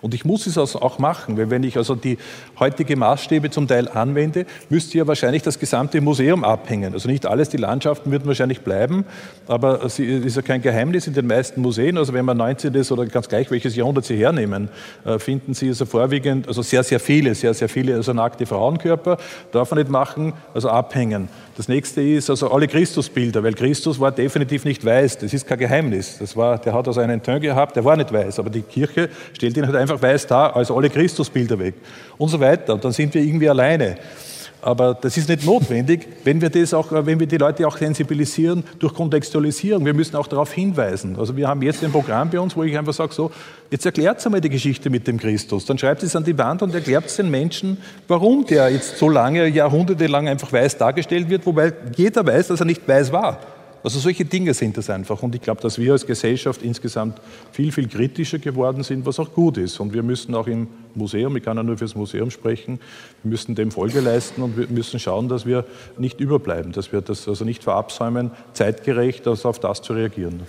Und 0.00 0.14
ich 0.14 0.24
muss 0.24 0.46
es 0.46 0.58
also 0.58 0.80
auch 0.80 0.98
machen, 0.98 1.36
weil 1.36 1.50
wenn 1.50 1.62
ich 1.62 1.76
also 1.76 1.94
die 1.94 2.18
heutige 2.58 2.96
Maßstäbe 2.96 3.50
zum 3.50 3.68
Teil 3.68 3.88
anwende, 3.88 4.46
müsste 4.68 4.98
ja 4.98 5.06
wahrscheinlich 5.06 5.42
das 5.42 5.58
gesamte 5.58 6.00
Museum 6.00 6.44
abhängen. 6.44 6.92
Also 6.94 7.08
nicht 7.08 7.26
alles, 7.26 7.48
die 7.48 7.56
Landschaften 7.56 8.10
würden 8.10 8.26
wahrscheinlich 8.26 8.60
bleiben, 8.60 9.04
aber 9.46 9.84
es 9.84 9.98
ist 9.98 10.36
ja 10.36 10.42
kein 10.42 10.62
Geheimnis 10.62 11.06
in 11.06 11.14
den 11.14 11.26
meisten 11.26 11.60
Museen. 11.60 11.98
Also 11.98 12.12
wenn 12.12 12.24
man 12.24 12.36
19. 12.36 12.74
oder 12.90 13.06
ganz 13.06 13.28
gleich 13.28 13.50
welches 13.50 13.76
Jahrhundert 13.76 14.04
Sie 14.04 14.16
hernehmen, 14.16 14.68
äh, 15.04 15.18
finden 15.18 15.54
Sie 15.54 15.68
also 15.68 15.86
vorwiegend, 15.86 16.48
also 16.48 16.62
sehr, 16.62 16.82
sehr 16.82 17.00
viele, 17.00 17.34
sehr, 17.34 17.54
sehr 17.54 17.68
viele, 17.68 17.96
also 17.96 18.12
nackte 18.12 18.46
Frauenkörper, 18.46 19.18
darf 19.52 19.70
man 19.70 19.78
nicht 19.78 19.90
machen, 19.90 20.32
also 20.54 20.68
abhängen. 20.68 21.28
Das 21.56 21.68
nächste 21.68 22.00
ist 22.00 22.30
also 22.30 22.50
alle 22.50 22.68
Christusbilder, 22.68 23.42
weil 23.42 23.52
Christus 23.52 24.00
war 24.00 24.12
definitiv 24.12 24.64
nicht 24.64 24.82
weiß. 24.82 25.18
Das 25.18 25.34
ist 25.34 25.46
kein 25.46 25.58
Geheimnis. 25.58 26.16
Das 26.18 26.34
war, 26.34 26.56
der 26.58 26.72
hat 26.72 26.88
also 26.88 27.00
einen 27.00 27.22
Teint 27.22 27.42
gehabt, 27.42 27.76
der 27.76 27.84
war 27.84 27.96
nicht 27.96 28.10
weiß. 28.10 28.38
Aber 28.38 28.48
die 28.48 28.62
Kirche 28.62 29.10
stellt 29.34 29.56
ihn 29.58 29.64
halt 29.72 29.82
einfach 29.82 30.00
weiß 30.00 30.26
dar, 30.26 30.56
also 30.56 30.76
alle 30.76 30.90
Christusbilder 30.90 31.58
weg. 31.58 31.74
Und 32.18 32.28
so 32.28 32.40
weiter. 32.40 32.74
Und 32.74 32.84
dann 32.84 32.92
sind 32.92 33.14
wir 33.14 33.22
irgendwie 33.22 33.48
alleine. 33.48 33.96
Aber 34.62 34.94
das 34.94 35.16
ist 35.16 35.28
nicht 35.28 35.44
notwendig, 35.44 36.06
wenn 36.24 36.40
wir, 36.40 36.50
das 36.50 36.74
auch, 36.74 36.88
wenn 36.90 37.18
wir 37.18 37.26
die 37.26 37.38
Leute 37.38 37.66
auch 37.66 37.78
sensibilisieren 37.78 38.62
durch 38.78 38.92
Kontextualisierung. 38.92 39.84
Wir 39.86 39.94
müssen 39.94 40.16
auch 40.16 40.26
darauf 40.26 40.52
hinweisen. 40.52 41.16
Also 41.18 41.34
wir 41.36 41.48
haben 41.48 41.62
jetzt 41.62 41.82
ein 41.82 41.90
Programm 41.90 42.28
bei 42.28 42.38
uns, 42.38 42.54
wo 42.54 42.62
ich 42.62 42.76
einfach 42.76 42.92
sage, 42.92 43.14
so, 43.14 43.30
jetzt 43.70 43.86
erklärt 43.86 44.24
einmal 44.24 44.40
die 44.40 44.50
Geschichte 44.50 44.90
mit 44.90 45.06
dem 45.06 45.18
Christus. 45.18 45.64
Dann 45.64 45.78
schreibt 45.78 46.02
es 46.02 46.14
an 46.14 46.24
die 46.24 46.36
Wand 46.36 46.62
und 46.62 46.74
erklärt 46.74 47.06
es 47.06 47.16
den 47.16 47.30
Menschen, 47.30 47.78
warum 48.06 48.44
der 48.44 48.68
jetzt 48.68 48.98
so 48.98 49.08
lange, 49.08 49.46
jahrhundertelang 49.48 50.28
einfach 50.28 50.52
weiß 50.52 50.76
dargestellt 50.76 51.30
wird, 51.30 51.46
wobei 51.46 51.72
jeder 51.96 52.26
weiß, 52.26 52.48
dass 52.48 52.60
er 52.60 52.66
nicht 52.66 52.86
weiß 52.86 53.12
war. 53.12 53.38
Also 53.82 53.98
solche 53.98 54.24
Dinge 54.24 54.52
sind 54.52 54.76
das 54.76 54.90
einfach. 54.90 55.22
Und 55.22 55.34
ich 55.34 55.40
glaube, 55.40 55.60
dass 55.62 55.78
wir 55.78 55.92
als 55.92 56.06
Gesellschaft 56.06 56.62
insgesamt 56.62 57.20
viel, 57.52 57.72
viel 57.72 57.88
kritischer 57.88 58.38
geworden 58.38 58.82
sind, 58.82 59.06
was 59.06 59.18
auch 59.18 59.32
gut 59.32 59.56
ist. 59.56 59.80
Und 59.80 59.94
wir 59.94 60.02
müssen 60.02 60.34
auch 60.34 60.46
im 60.46 60.68
Museum, 60.94 61.36
ich 61.36 61.42
kann 61.42 61.56
ja 61.56 61.62
nur 61.62 61.78
fürs 61.78 61.94
Museum 61.94 62.30
sprechen, 62.30 62.80
wir 63.22 63.30
müssen 63.30 63.54
dem 63.54 63.70
Folge 63.70 64.00
leisten 64.00 64.42
und 64.42 64.56
wir 64.56 64.66
müssen 64.68 65.00
schauen, 65.00 65.28
dass 65.28 65.46
wir 65.46 65.64
nicht 65.98 66.20
überbleiben, 66.20 66.72
dass 66.72 66.92
wir 66.92 67.00
das 67.00 67.26
also 67.26 67.44
nicht 67.44 67.62
verabsäumen, 67.62 68.30
zeitgerecht 68.52 69.26
also 69.26 69.48
auf 69.48 69.58
das 69.58 69.80
zu 69.82 69.94
reagieren. 69.94 70.42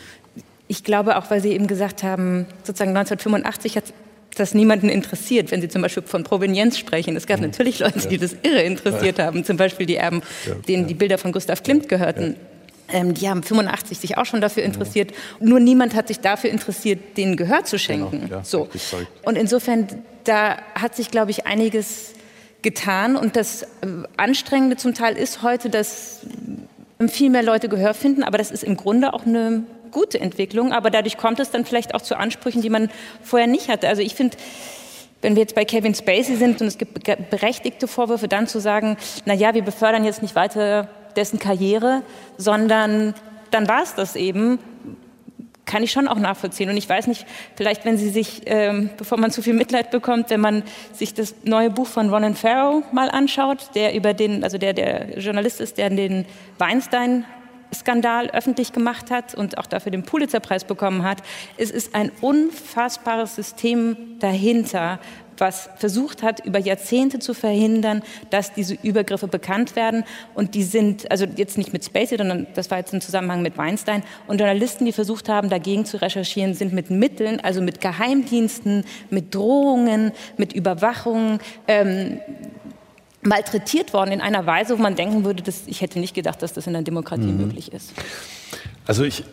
Ich 0.67 0.83
glaube 0.83 1.17
auch, 1.17 1.29
weil 1.29 1.41
Sie 1.41 1.51
eben 1.51 1.67
gesagt 1.67 2.03
haben, 2.03 2.45
sozusagen 2.63 2.95
1985 2.95 3.77
hat 3.77 3.93
das 4.35 4.53
niemanden 4.53 4.89
interessiert, 4.89 5.51
wenn 5.51 5.61
Sie 5.61 5.67
zum 5.67 5.81
Beispiel 5.81 6.03
von 6.03 6.23
Provenienz 6.23 6.77
sprechen. 6.77 7.15
Es 7.15 7.27
gab 7.27 7.39
mhm. 7.39 7.47
natürlich 7.47 7.79
Leute, 7.79 8.07
die 8.07 8.17
das 8.17 8.35
irre 8.43 8.61
interessiert 8.61 9.19
haben, 9.19 9.43
zum 9.43 9.57
Beispiel 9.57 9.85
die 9.85 9.97
Erben, 9.97 10.21
denen 10.67 10.87
die 10.87 10.93
Bilder 10.93 11.17
von 11.17 11.31
Gustav 11.31 11.63
Klimt 11.63 11.89
gehörten. 11.89 12.35
Ähm, 12.91 13.13
die 13.13 13.29
haben 13.29 13.43
85 13.43 13.97
sich 13.99 14.17
auch 14.17 14.25
schon 14.25 14.41
dafür 14.41 14.63
interessiert. 14.63 15.11
Ja. 15.11 15.17
Nur 15.39 15.59
niemand 15.59 15.95
hat 15.95 16.07
sich 16.07 16.19
dafür 16.19 16.49
interessiert, 16.49 17.17
denen 17.17 17.37
Gehör 17.37 17.63
zu 17.63 17.79
schenken. 17.79 18.21
Genau, 18.21 18.37
ja, 18.37 18.43
so. 18.43 18.69
Und 19.23 19.37
insofern, 19.37 19.87
da 20.23 20.57
hat 20.75 20.95
sich, 20.95 21.11
glaube 21.11 21.31
ich, 21.31 21.45
einiges 21.45 22.13
getan. 22.61 23.15
Und 23.15 23.35
das 23.35 23.63
äh, 23.63 23.67
Anstrengende 24.17 24.77
zum 24.77 24.93
Teil 24.93 25.17
ist 25.17 25.41
heute, 25.41 25.69
dass 25.69 26.19
viel 27.07 27.29
mehr 27.29 27.43
Leute 27.43 27.69
Gehör 27.69 27.93
finden. 27.93 28.23
Aber 28.23 28.37
das 28.37 28.51
ist 28.51 28.63
im 28.63 28.77
Grunde 28.77 29.13
auch 29.13 29.25
eine 29.25 29.63
gute 29.91 30.19
Entwicklung. 30.19 30.71
Aber 30.71 30.89
dadurch 30.89 31.17
kommt 31.17 31.39
es 31.39 31.51
dann 31.51 31.65
vielleicht 31.65 31.95
auch 31.95 32.01
zu 32.01 32.17
Ansprüchen, 32.17 32.61
die 32.61 32.69
man 32.69 32.89
vorher 33.23 33.47
nicht 33.47 33.69
hatte. 33.69 33.87
Also 33.87 34.01
ich 34.01 34.15
finde, 34.15 34.37
wenn 35.21 35.35
wir 35.35 35.41
jetzt 35.41 35.55
bei 35.55 35.65
Kevin 35.65 35.93
Spacey 35.93 36.35
sind 36.35 36.61
und 36.61 36.67
es 36.67 36.77
gibt 36.77 37.03
berechtigte 37.29 37.87
Vorwürfe, 37.87 38.27
dann 38.27 38.47
zu 38.47 38.59
sagen, 38.59 38.97
na 39.25 39.33
ja, 39.33 39.53
wir 39.53 39.63
befördern 39.63 40.03
jetzt 40.03 40.21
nicht 40.21 40.35
weiter 40.35 40.89
dessen 41.13 41.39
Karriere, 41.39 42.03
sondern 42.37 43.13
dann 43.51 43.67
war 43.67 43.83
es 43.83 43.95
das 43.95 44.15
eben. 44.15 44.59
Kann 45.63 45.83
ich 45.83 45.91
schon 45.91 46.07
auch 46.07 46.17
nachvollziehen. 46.17 46.69
Und 46.69 46.75
ich 46.75 46.89
weiß 46.89 47.07
nicht, 47.07 47.25
vielleicht, 47.55 47.85
wenn 47.85 47.95
Sie 47.95 48.09
sich, 48.09 48.41
ähm, 48.45 48.89
bevor 48.97 49.17
man 49.17 49.31
zu 49.31 49.41
viel 49.41 49.53
Mitleid 49.53 49.91
bekommt, 49.91 50.29
wenn 50.29 50.41
man 50.41 50.63
sich 50.91 51.13
das 51.13 51.35
neue 51.43 51.69
Buch 51.69 51.87
von 51.87 52.09
Ronan 52.09 52.35
Farrow 52.35 52.83
mal 52.91 53.09
anschaut, 53.09 53.69
der 53.75 53.93
über 53.95 54.13
den, 54.13 54.43
also 54.43 54.57
der, 54.57 54.73
der 54.73 55.19
Journalist 55.19 55.61
ist, 55.61 55.77
der 55.77 55.89
den 55.89 56.25
Weinstein 56.57 57.25
Skandal 57.73 58.29
öffentlich 58.31 58.73
gemacht 58.73 59.11
hat 59.11 59.33
und 59.33 59.57
auch 59.57 59.65
dafür 59.65 59.91
den 59.91 60.03
Pulitzerpreis 60.03 60.65
bekommen 60.65 61.03
hat. 61.03 61.19
Es 61.57 61.71
ist 61.71 61.95
ein 61.95 62.11
unfassbares 62.21 63.35
System 63.35 64.19
dahinter, 64.19 64.99
was 65.41 65.69
versucht 65.75 66.23
hat, 66.23 66.45
über 66.45 66.59
Jahrzehnte 66.59 67.19
zu 67.19 67.33
verhindern, 67.33 68.03
dass 68.29 68.53
diese 68.53 68.75
Übergriffe 68.75 69.27
bekannt 69.27 69.75
werden. 69.75 70.05
Und 70.35 70.55
die 70.55 70.63
sind, 70.63 71.09
also 71.11 71.25
jetzt 71.35 71.57
nicht 71.57 71.73
mit 71.73 71.83
Spacey, 71.83 72.17
sondern 72.17 72.47
das 72.53 72.71
war 72.71 72.77
jetzt 72.77 72.93
im 72.93 73.01
Zusammenhang 73.01 73.41
mit 73.41 73.57
Weinstein. 73.57 74.03
Und 74.27 74.39
Journalisten, 74.39 74.85
die 74.85 74.93
versucht 74.93 75.27
haben, 75.27 75.49
dagegen 75.49 75.83
zu 75.85 76.01
recherchieren, 76.01 76.53
sind 76.53 76.71
mit 76.71 76.89
Mitteln, 76.89 77.39
also 77.41 77.61
mit 77.61 77.81
Geheimdiensten, 77.81 78.85
mit 79.09 79.35
Drohungen, 79.35 80.13
mit 80.37 80.53
Überwachung, 80.53 81.39
ähm, 81.67 82.19
malträtiert 83.23 83.93
worden 83.93 84.11
in 84.11 84.21
einer 84.21 84.45
Weise, 84.45 84.77
wo 84.77 84.81
man 84.81 84.95
denken 84.95 85.23
würde, 85.23 85.43
dass 85.43 85.67
ich 85.67 85.81
hätte 85.81 85.99
nicht 85.99 86.15
gedacht, 86.15 86.41
dass 86.41 86.53
das 86.53 86.67
in 86.67 86.75
einer 86.75 86.83
Demokratie 86.83 87.23
mhm. 87.23 87.37
möglich 87.37 87.71
ist. 87.73 87.93
Also 88.87 89.03
ich 89.03 89.23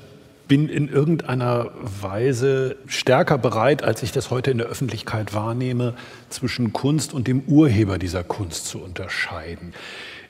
bin 0.49 0.69
in 0.69 0.89
irgendeiner 0.89 1.71
Weise 1.81 2.77
stärker 2.87 3.39
bereit, 3.39 3.83
als 3.83 4.03
ich 4.03 4.13
das 4.13 4.31
heute 4.31 4.51
in 4.51 4.59
der 4.59 4.67
Öffentlichkeit 4.67 5.35
wahrnehme, 5.35 5.95
zwischen 6.31 6.73
Kunst 6.73 7.13
und 7.13 7.29
dem 7.29 7.43
Urheber 7.43 7.99
dieser 7.99 8.25
Kunst 8.25 8.67
zu 8.67 8.79
unterscheiden. 8.79 9.75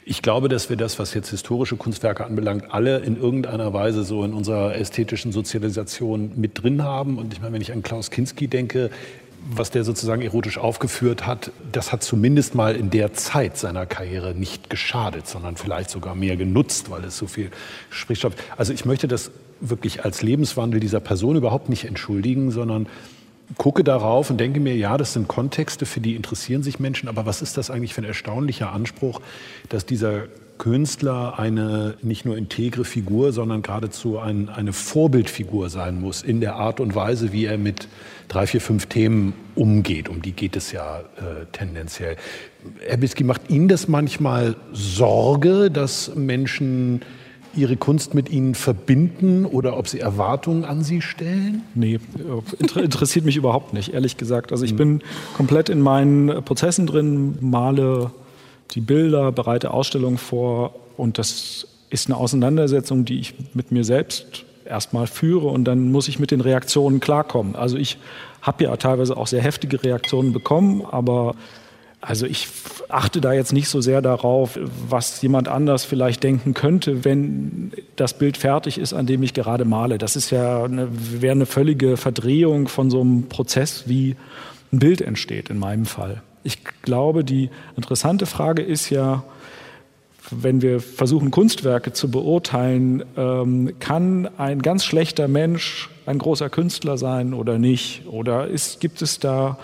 Ich 0.04 0.22
glaube, 0.22 0.48
dass 0.48 0.70
wir 0.70 0.76
das, 0.76 0.98
was 0.98 1.14
jetzt 1.14 1.28
historische 1.28 1.76
Kunstwerke 1.76 2.24
anbelangt, 2.24 2.72
alle 2.72 2.98
in 2.98 3.20
irgendeiner 3.20 3.72
Weise 3.72 4.04
so 4.04 4.24
in 4.24 4.32
unserer 4.32 4.74
ästhetischen 4.74 5.32
Sozialisation 5.32 6.32
mit 6.36 6.62
drin 6.62 6.82
haben. 6.82 7.18
Und 7.18 7.34
ich 7.34 7.40
meine, 7.40 7.52
wenn 7.52 7.60
ich 7.60 7.72
an 7.72 7.82
Klaus 7.82 8.10
Kinski 8.10 8.48
denke, 8.48 8.90
was 9.50 9.70
der 9.70 9.84
sozusagen 9.84 10.22
erotisch 10.22 10.58
aufgeführt 10.58 11.26
hat, 11.26 11.52
das 11.72 11.92
hat 11.92 12.02
zumindest 12.02 12.54
mal 12.54 12.74
in 12.74 12.90
der 12.90 13.12
Zeit 13.12 13.56
seiner 13.56 13.86
Karriere 13.86 14.34
nicht 14.34 14.70
geschadet, 14.70 15.28
sondern 15.28 15.56
vielleicht 15.56 15.90
sogar 15.90 16.14
mehr 16.14 16.36
genutzt, 16.36 16.90
weil 16.90 17.04
es 17.04 17.16
so 17.16 17.26
viel 17.26 17.50
Sprichstoff. 17.90 18.32
Also 18.56 18.72
ich 18.72 18.84
möchte 18.84 19.08
das 19.08 19.30
wirklich 19.60 20.04
als 20.04 20.22
Lebenswandel 20.22 20.80
dieser 20.80 21.00
Person 21.00 21.36
überhaupt 21.36 21.68
nicht 21.68 21.84
entschuldigen, 21.84 22.50
sondern 22.50 22.86
gucke 23.56 23.82
darauf 23.82 24.30
und 24.30 24.38
denke 24.38 24.60
mir, 24.60 24.76
ja, 24.76 24.98
das 24.98 25.14
sind 25.14 25.26
Kontexte, 25.26 25.86
für 25.86 26.00
die 26.00 26.14
interessieren 26.14 26.62
sich 26.62 26.78
Menschen, 26.78 27.08
aber 27.08 27.24
was 27.24 27.40
ist 27.40 27.56
das 27.56 27.70
eigentlich 27.70 27.94
für 27.94 28.02
ein 28.02 28.04
erstaunlicher 28.04 28.72
Anspruch, 28.72 29.20
dass 29.68 29.86
dieser 29.86 30.24
Künstler 30.58 31.38
eine 31.38 31.94
nicht 32.02 32.24
nur 32.24 32.36
integre 32.36 32.84
Figur, 32.84 33.32
sondern 33.32 33.62
geradezu 33.62 34.18
ein, 34.18 34.48
eine 34.48 34.72
Vorbildfigur 34.72 35.70
sein 35.70 36.00
muss 36.00 36.22
in 36.22 36.40
der 36.40 36.56
Art 36.56 36.80
und 36.80 36.94
Weise, 36.94 37.32
wie 37.32 37.46
er 37.46 37.58
mit 37.58 37.88
drei, 38.26 38.46
vier, 38.46 38.60
fünf 38.60 38.86
Themen 38.86 39.32
umgeht. 39.54 40.08
Um 40.08 40.20
die 40.20 40.32
geht 40.32 40.56
es 40.56 40.72
ja 40.72 40.98
äh, 40.98 41.46
tendenziell. 41.52 42.16
Herr 42.86 42.96
Bisky, 42.96 43.24
macht 43.24 43.48
Ihnen 43.48 43.68
das 43.68 43.88
manchmal 43.88 44.56
Sorge, 44.72 45.70
dass 45.70 46.14
Menschen 46.14 47.02
Ihre 47.58 47.76
Kunst 47.76 48.14
mit 48.14 48.30
Ihnen 48.30 48.54
verbinden 48.54 49.44
oder 49.44 49.76
ob 49.76 49.88
Sie 49.88 50.00
Erwartungen 50.00 50.64
an 50.64 50.82
Sie 50.82 51.02
stellen? 51.02 51.62
Nee, 51.74 51.98
interessiert 52.74 53.24
mich 53.24 53.36
überhaupt 53.36 53.74
nicht, 53.74 53.92
ehrlich 53.92 54.16
gesagt. 54.16 54.52
Also 54.52 54.64
ich 54.64 54.70
hm. 54.70 54.76
bin 54.76 55.02
komplett 55.36 55.68
in 55.68 55.80
meinen 55.80 56.44
Prozessen 56.44 56.86
drin, 56.86 57.38
male 57.40 58.10
die 58.72 58.80
Bilder, 58.80 59.32
bereite 59.32 59.72
Ausstellungen 59.72 60.18
vor 60.18 60.74
und 60.96 61.18
das 61.18 61.66
ist 61.90 62.06
eine 62.06 62.16
Auseinandersetzung, 62.16 63.04
die 63.04 63.18
ich 63.18 63.34
mit 63.54 63.72
mir 63.72 63.84
selbst 63.84 64.44
erstmal 64.64 65.06
führe 65.06 65.48
und 65.48 65.64
dann 65.64 65.90
muss 65.90 66.08
ich 66.08 66.18
mit 66.18 66.30
den 66.30 66.40
Reaktionen 66.40 67.00
klarkommen. 67.00 67.56
Also 67.56 67.76
ich 67.76 67.98
habe 68.42 68.64
ja 68.64 68.76
teilweise 68.76 69.16
auch 69.16 69.26
sehr 69.26 69.42
heftige 69.42 69.82
Reaktionen 69.82 70.32
bekommen, 70.32 70.84
aber 70.88 71.34
also 72.00 72.26
ich 72.26 72.48
achte 72.88 73.20
da 73.20 73.32
jetzt 73.32 73.52
nicht 73.52 73.68
so 73.68 73.80
sehr 73.80 74.00
darauf, 74.02 74.58
was 74.88 75.20
jemand 75.20 75.48
anders 75.48 75.84
vielleicht 75.84 76.22
denken 76.22 76.54
könnte, 76.54 77.04
wenn 77.04 77.72
das 77.96 78.14
Bild 78.14 78.36
fertig 78.36 78.78
ist, 78.78 78.92
an 78.92 79.06
dem 79.06 79.22
ich 79.22 79.34
gerade 79.34 79.64
male. 79.64 79.98
Das 79.98 80.14
ist 80.14 80.30
ja 80.30 80.62
eine, 80.62 80.88
wäre 80.90 81.32
eine 81.32 81.46
völlige 81.46 81.96
Verdrehung 81.96 82.68
von 82.68 82.90
so 82.90 83.00
einem 83.00 83.28
Prozess, 83.28 83.84
wie 83.86 84.16
ein 84.72 84.78
Bild 84.78 85.00
entsteht 85.00 85.50
in 85.50 85.58
meinem 85.58 85.86
Fall. 85.86 86.22
Ich 86.44 86.58
glaube, 86.82 87.24
die 87.24 87.50
interessante 87.76 88.26
Frage 88.26 88.62
ist 88.62 88.90
ja, 88.90 89.24
wenn 90.30 90.62
wir 90.62 90.80
versuchen, 90.80 91.30
Kunstwerke 91.30 91.92
zu 91.92 92.10
beurteilen, 92.10 93.02
ähm, 93.16 93.72
kann 93.80 94.28
ein 94.38 94.62
ganz 94.62 94.84
schlechter 94.84 95.26
Mensch 95.26 95.90
ein 96.06 96.18
großer 96.18 96.48
Künstler 96.48 96.96
sein 96.96 97.34
oder 97.34 97.58
nicht? 97.58 98.06
Oder 98.06 98.46
ist, 98.46 98.80
gibt 98.80 99.02
es 99.02 99.18
da 99.18 99.58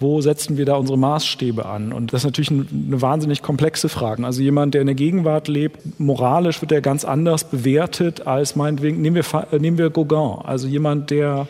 wo 0.00 0.20
setzen 0.22 0.56
wir 0.56 0.64
da 0.64 0.76
unsere 0.76 0.98
Maßstäbe 0.98 1.66
an? 1.66 1.92
Und 1.92 2.12
das 2.12 2.22
ist 2.22 2.24
natürlich 2.24 2.50
eine 2.50 3.00
wahnsinnig 3.02 3.42
komplexe 3.42 3.88
Frage. 3.88 4.24
Also 4.24 4.42
jemand, 4.42 4.74
der 4.74 4.80
in 4.80 4.86
der 4.86 4.96
Gegenwart 4.96 5.46
lebt, 5.46 6.00
moralisch 6.00 6.60
wird 6.62 6.72
er 6.72 6.80
ganz 6.80 7.04
anders 7.04 7.44
bewertet 7.44 8.26
als 8.26 8.56
meinetwegen, 8.56 9.00
nehmen 9.02 9.16
wir, 9.16 9.44
äh, 9.52 9.58
nehmen 9.58 9.78
wir 9.78 9.90
Gauguin, 9.90 10.44
also 10.44 10.66
jemand, 10.66 11.10
der 11.10 11.46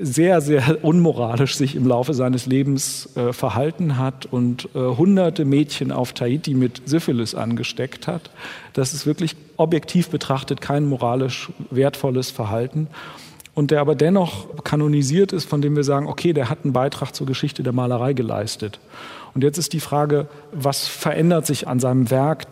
sehr, 0.00 0.40
sehr 0.40 0.78
unmoralisch 0.82 1.56
sich 1.56 1.74
im 1.74 1.86
Laufe 1.86 2.14
seines 2.14 2.46
Lebens 2.46 3.08
äh, 3.16 3.32
verhalten 3.32 3.98
hat 3.98 4.26
und 4.26 4.68
äh, 4.74 4.78
hunderte 4.78 5.44
Mädchen 5.44 5.92
auf 5.92 6.12
Tahiti 6.12 6.54
mit 6.54 6.82
Syphilis 6.86 7.34
angesteckt 7.34 8.06
hat. 8.06 8.30
Das 8.72 8.94
ist 8.94 9.06
wirklich 9.06 9.36
objektiv 9.56 10.08
betrachtet 10.08 10.60
kein 10.60 10.86
moralisch 10.86 11.50
wertvolles 11.70 12.30
Verhalten 12.30 12.88
und 13.58 13.72
der 13.72 13.80
aber 13.80 13.96
dennoch 13.96 14.46
kanonisiert 14.62 15.32
ist, 15.32 15.48
von 15.48 15.60
dem 15.60 15.74
wir 15.74 15.82
sagen, 15.82 16.06
okay, 16.06 16.32
der 16.32 16.48
hat 16.48 16.58
einen 16.62 16.72
Beitrag 16.72 17.12
zur 17.12 17.26
Geschichte 17.26 17.64
der 17.64 17.72
Malerei 17.72 18.12
geleistet. 18.12 18.78
Und 19.34 19.42
jetzt 19.42 19.58
ist 19.58 19.72
die 19.72 19.80
Frage, 19.80 20.28
was 20.52 20.86
verändert 20.86 21.44
sich 21.44 21.66
an 21.66 21.80
seinem 21.80 22.08
Werk 22.08 22.44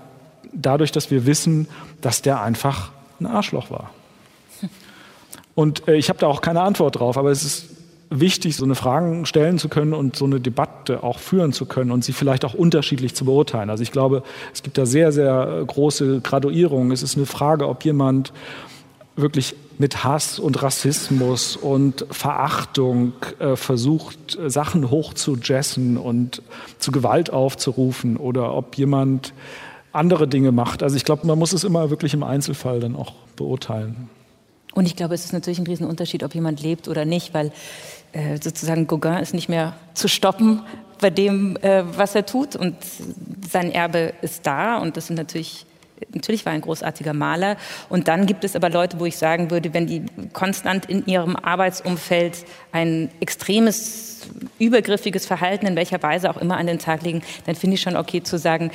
dadurch, 0.52 0.90
dass 0.90 1.12
wir 1.12 1.24
wissen, 1.24 1.68
dass 2.00 2.22
der 2.22 2.42
einfach 2.42 2.90
ein 3.20 3.26
Arschloch 3.26 3.70
war. 3.70 3.92
Und 5.54 5.86
äh, 5.86 5.94
ich 5.94 6.08
habe 6.08 6.18
da 6.18 6.26
auch 6.26 6.40
keine 6.40 6.62
Antwort 6.62 6.98
drauf, 6.98 7.16
aber 7.16 7.30
es 7.30 7.44
ist 7.44 7.66
wichtig, 8.10 8.56
so 8.56 8.64
eine 8.64 8.74
Frage 8.74 9.26
stellen 9.26 9.58
zu 9.58 9.68
können 9.68 9.94
und 9.94 10.16
so 10.16 10.24
eine 10.24 10.40
Debatte 10.40 11.04
auch 11.04 11.20
führen 11.20 11.52
zu 11.52 11.66
können 11.66 11.92
und 11.92 12.02
sie 12.02 12.14
vielleicht 12.14 12.44
auch 12.44 12.54
unterschiedlich 12.54 13.14
zu 13.14 13.26
beurteilen. 13.26 13.70
Also 13.70 13.84
ich 13.84 13.92
glaube, 13.92 14.24
es 14.52 14.64
gibt 14.64 14.76
da 14.76 14.86
sehr, 14.86 15.12
sehr 15.12 15.62
große 15.68 16.20
Graduierungen. 16.22 16.90
Es 16.90 17.04
ist 17.04 17.16
eine 17.16 17.26
Frage, 17.26 17.68
ob 17.68 17.84
jemand 17.84 18.32
wirklich 19.14 19.54
mit 19.78 20.04
Hass 20.04 20.38
und 20.38 20.62
Rassismus 20.62 21.56
und 21.56 22.06
Verachtung 22.10 23.12
äh, 23.38 23.56
versucht, 23.56 24.38
Sachen 24.46 24.90
hochzujessen 24.90 25.96
und 25.96 26.42
zu 26.78 26.92
Gewalt 26.92 27.30
aufzurufen 27.30 28.16
oder 28.16 28.54
ob 28.54 28.76
jemand 28.76 29.32
andere 29.92 30.28
Dinge 30.28 30.52
macht. 30.52 30.82
Also 30.82 30.96
ich 30.96 31.04
glaube, 31.04 31.26
man 31.26 31.38
muss 31.38 31.52
es 31.52 31.64
immer 31.64 31.90
wirklich 31.90 32.14
im 32.14 32.22
Einzelfall 32.22 32.80
dann 32.80 32.96
auch 32.96 33.12
beurteilen. 33.36 34.08
Und 34.74 34.84
ich 34.84 34.94
glaube, 34.94 35.14
es 35.14 35.24
ist 35.24 35.32
natürlich 35.32 35.58
ein 35.58 35.66
Riesenunterschied, 35.66 36.22
ob 36.22 36.34
jemand 36.34 36.60
lebt 36.60 36.86
oder 36.86 37.06
nicht, 37.06 37.32
weil 37.32 37.50
äh, 38.12 38.38
sozusagen 38.42 38.86
Gauguin 38.86 39.18
ist 39.18 39.32
nicht 39.32 39.48
mehr 39.48 39.74
zu 39.94 40.06
stoppen 40.06 40.60
bei 41.00 41.08
dem, 41.08 41.56
äh, 41.62 41.84
was 41.96 42.14
er 42.14 42.26
tut 42.26 42.56
und 42.56 42.76
sein 43.50 43.72
Erbe 43.72 44.12
ist 44.20 44.46
da 44.46 44.78
und 44.78 44.96
das 44.96 45.06
sind 45.06 45.16
natürlich 45.16 45.64
natürlich 46.12 46.44
war 46.44 46.52
er 46.52 46.56
ein 46.56 46.62
großartiger 46.62 47.12
Maler. 47.12 47.56
Und 47.88 48.08
dann 48.08 48.26
gibt 48.26 48.44
es 48.44 48.56
aber 48.56 48.70
Leute, 48.70 49.00
wo 49.00 49.06
ich 49.06 49.16
sagen 49.16 49.50
würde, 49.50 49.74
wenn 49.74 49.86
die 49.86 50.04
konstant 50.32 50.86
in 50.86 51.06
ihrem 51.06 51.36
Arbeitsumfeld 51.36 52.44
ein 52.72 53.10
extremes, 53.20 54.26
übergriffiges 54.58 55.26
Verhalten 55.26 55.66
in 55.66 55.76
welcher 55.76 56.02
Weise 56.02 56.30
auch 56.30 56.36
immer 56.36 56.56
an 56.56 56.66
den 56.66 56.78
Tag 56.78 57.02
legen, 57.02 57.22
dann 57.44 57.54
finde 57.54 57.74
ich 57.74 57.80
schon 57.80 57.96
okay 57.96 58.22
zu 58.22 58.38
sagen, 58.38 58.70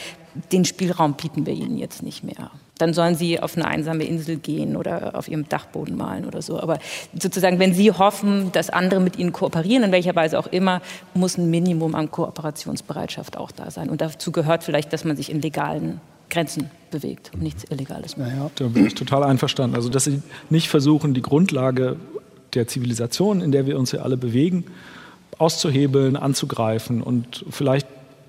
den 0.51 0.63
Spielraum 0.63 1.13
bieten 1.15 1.45
wir 1.45 1.53
ihnen 1.53 1.77
jetzt 1.77 2.03
nicht 2.03 2.23
mehr. 2.23 2.51
Dann 2.77 2.93
sollen 2.93 3.15
sie 3.15 3.39
auf 3.39 3.55
eine 3.55 3.67
einsame 3.67 4.05
Insel 4.05 4.37
gehen 4.37 4.75
oder 4.75 5.15
auf 5.15 5.27
ihrem 5.27 5.47
Dachboden 5.47 5.95
malen 5.95 6.25
oder 6.25 6.41
so. 6.41 6.59
Aber 6.59 6.79
sozusagen, 7.13 7.59
wenn 7.59 7.73
sie 7.73 7.91
hoffen, 7.91 8.51
dass 8.53 8.69
andere 8.69 9.01
mit 9.01 9.19
ihnen 9.19 9.33
kooperieren, 9.33 9.83
in 9.83 9.91
welcher 9.91 10.15
Weise 10.15 10.39
auch 10.39 10.47
immer, 10.47 10.81
muss 11.13 11.37
ein 11.37 11.51
Minimum 11.51 11.93
an 11.95 12.09
Kooperationsbereitschaft 12.09 13.37
auch 13.37 13.51
da 13.51 13.69
sein. 13.69 13.89
Und 13.89 14.01
dazu 14.01 14.31
gehört 14.31 14.63
vielleicht, 14.63 14.93
dass 14.93 15.03
man 15.03 15.15
sich 15.15 15.29
in 15.29 15.41
legalen 15.41 15.99
Grenzen 16.31 16.71
bewegt 16.89 17.31
und 17.33 17.43
nichts 17.43 17.63
Illegales 17.69 18.17
mehr. 18.17 18.27
Ja, 18.27 18.51
da 18.55 18.67
bin 18.67 18.87
ich 18.87 18.95
total 18.95 19.23
einverstanden. 19.23 19.75
Also, 19.75 19.89
dass 19.89 20.05
sie 20.05 20.23
nicht 20.49 20.69
versuchen, 20.69 21.13
die 21.13 21.21
Grundlage 21.21 21.97
der 22.53 22.67
Zivilisation, 22.67 23.41
in 23.41 23.51
der 23.51 23.67
wir 23.67 23.77
uns 23.77 23.91
ja 23.91 24.01
alle 24.01 24.17
bewegen, 24.17 24.65
auszuhebeln, 25.37 26.15
anzugreifen. 26.15 27.01
Und 27.01 27.45
vielleicht 27.49 27.87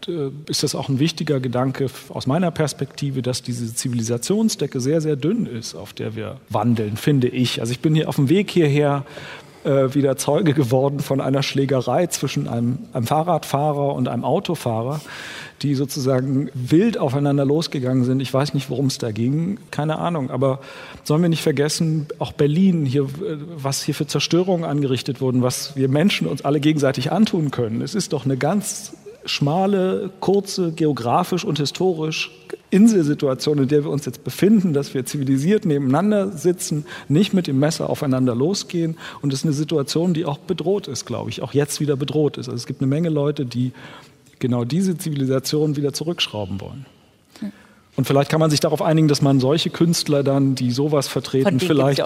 äh, 0.09 0.31
ist 0.47 0.63
das 0.63 0.75
auch 0.75 0.89
ein 0.89 0.99
wichtiger 0.99 1.41
Gedanke 1.41 1.87
aus 2.09 2.27
meiner 2.27 2.51
Perspektive, 2.51 3.23
dass 3.23 3.43
diese 3.43 3.73
Zivilisationsdecke 3.75 4.81
sehr, 4.81 5.01
sehr 5.01 5.17
dünn 5.17 5.47
ist, 5.47 5.75
auf 5.75 5.93
der 5.93 6.17
wir 6.17 6.41
wandeln, 6.49 6.97
finde 6.97 7.29
ich. 7.29 7.61
Also 7.61 7.73
ich 7.73 7.81
bin 7.81 7.95
hier 7.95 8.09
auf 8.09 8.17
dem 8.17 8.29
Weg 8.29 8.51
hierher 8.51 9.05
äh, 9.65 9.95
wieder 9.95 10.17
Zeuge 10.17 10.55
geworden 10.55 11.01
von 11.01 11.21
einer 11.21 11.43
Schlägerei 11.43 12.07
zwischen 12.09 12.49
einem, 12.49 12.79
einem 12.93 13.07
Fahrradfahrer 13.07 13.95
und 13.95 14.09
einem 14.09 14.25
Autofahrer, 14.25 15.01
die 15.63 15.75
sozusagen 15.75 16.51
wild 16.55 16.99
aufeinander 16.99 17.45
losgegangen 17.45 18.05
sind. 18.05 18.21
Ich 18.21 18.33
weiß 18.33 18.55
nicht, 18.55 18.71
worum 18.71 18.87
es 18.87 18.99
da 18.99 19.13
ging, 19.13 19.59
keine 19.71 19.99
Ahnung. 19.99 20.31
Aber 20.31 20.61
sollen 21.05 21.23
wir 21.23 21.29
nicht 21.29 21.43
vergessen, 21.43 22.09
auch 22.19 22.33
Berlin, 22.33 22.85
hier, 22.85 23.07
was 23.57 23.83
hier 23.83 23.95
für 23.95 24.07
Zerstörungen 24.07 24.65
angerichtet 24.65 25.21
wurden, 25.21 25.43
was 25.43 25.77
wir 25.77 25.89
Menschen 25.89 26.27
uns 26.27 26.45
alle 26.45 26.61
gegenseitig 26.61 27.13
antun 27.13 27.51
können. 27.51 27.83
Es 27.83 27.95
ist 27.95 28.13
doch 28.13 28.25
eine 28.25 28.37
ganz 28.37 28.95
schmale, 29.25 30.11
kurze, 30.21 30.73
geografisch 30.73 31.45
und 31.45 31.59
historisch 31.59 32.31
Inselsituation, 32.73 33.59
in 33.59 33.69
der 33.69 33.85
wir 33.85 33.91
uns 33.91 34.07
jetzt 34.07 34.25
befinden, 34.25 34.73
dass 34.73 34.95
wir 34.95 35.05
zivilisiert 35.05 35.67
nebeneinander 35.67 36.33
sitzen, 36.33 36.87
nicht 37.07 37.35
mit 37.35 37.47
dem 37.47 37.59
Messer 37.59 37.91
aufeinander 37.91 38.35
losgehen. 38.35 38.97
Und 39.21 39.33
das 39.33 39.41
ist 39.41 39.45
eine 39.45 39.53
Situation, 39.53 40.15
die 40.15 40.25
auch 40.25 40.39
bedroht 40.39 40.89
ist, 40.89 41.05
glaube 41.05 41.29
ich, 41.29 41.43
auch 41.43 41.53
jetzt 41.53 41.81
wieder 41.81 41.97
bedroht 41.97 42.39
ist. 42.39 42.49
Also 42.49 42.57
es 42.57 42.67
gibt 42.67 42.81
eine 42.81 42.89
Menge 42.89 43.11
Leute, 43.11 43.45
die 43.45 43.73
genau 44.39 44.65
diese 44.65 44.97
Zivilisation 44.97 45.77
wieder 45.77 45.93
zurückschrauben 45.93 46.61
wollen. 46.61 46.87
Und 47.95 48.07
vielleicht 48.07 48.31
kann 48.31 48.41
man 48.41 48.51
sich 48.51 48.61
darauf 48.61 48.81
einigen, 48.81 49.07
dass 49.07 49.21
man 49.21 49.39
solche 49.39 49.69
Künstler 49.69 50.23
dann, 50.23 50.55
die 50.55 50.71
sowas 50.71 51.09
vertreten, 51.09 51.61
vielleicht. 51.61 52.03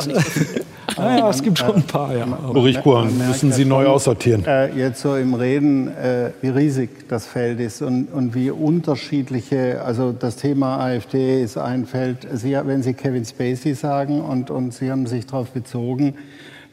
Naja, 0.97 1.29
es 1.31 1.43
gibt 1.43 1.59
schon 1.59 1.77
ein 1.77 1.83
paar, 1.83 2.17
ja. 2.17 2.27
Ulrich 2.49 2.81
Kuhn, 2.83 3.17
müssen 3.19 3.53
Sie 3.53 3.65
neu 3.65 3.87
aussortieren. 3.87 4.45
Äh, 4.47 4.75
jetzt 4.75 5.01
so 5.01 5.17
im 5.17 5.35
Reden, 5.35 5.89
äh, 5.89 6.31
wie 6.41 6.49
riesig 6.49 7.09
das 7.09 7.27
Feld 7.27 7.61
ist 7.61 7.83
und, 7.83 8.07
und 8.13 8.35
wie 8.35 8.51
unterschiedliche, 8.51 9.83
also 9.83 10.13
das 10.13 10.37
Thema 10.37 10.79
AfD 10.79 11.43
ist 11.43 11.59
ein 11.59 11.87
Feld, 11.87 12.27
Sie, 12.33 12.57
wenn 12.65 12.83
Sie 12.83 12.95
Kevin 12.95 13.25
Spacey 13.25 13.75
sagen 13.75 14.21
und, 14.21 14.51
und 14.51 14.73
Sie 14.73 14.91
haben 14.91 15.07
sich 15.07 15.27
darauf 15.27 15.51
bezogen, 15.51 16.15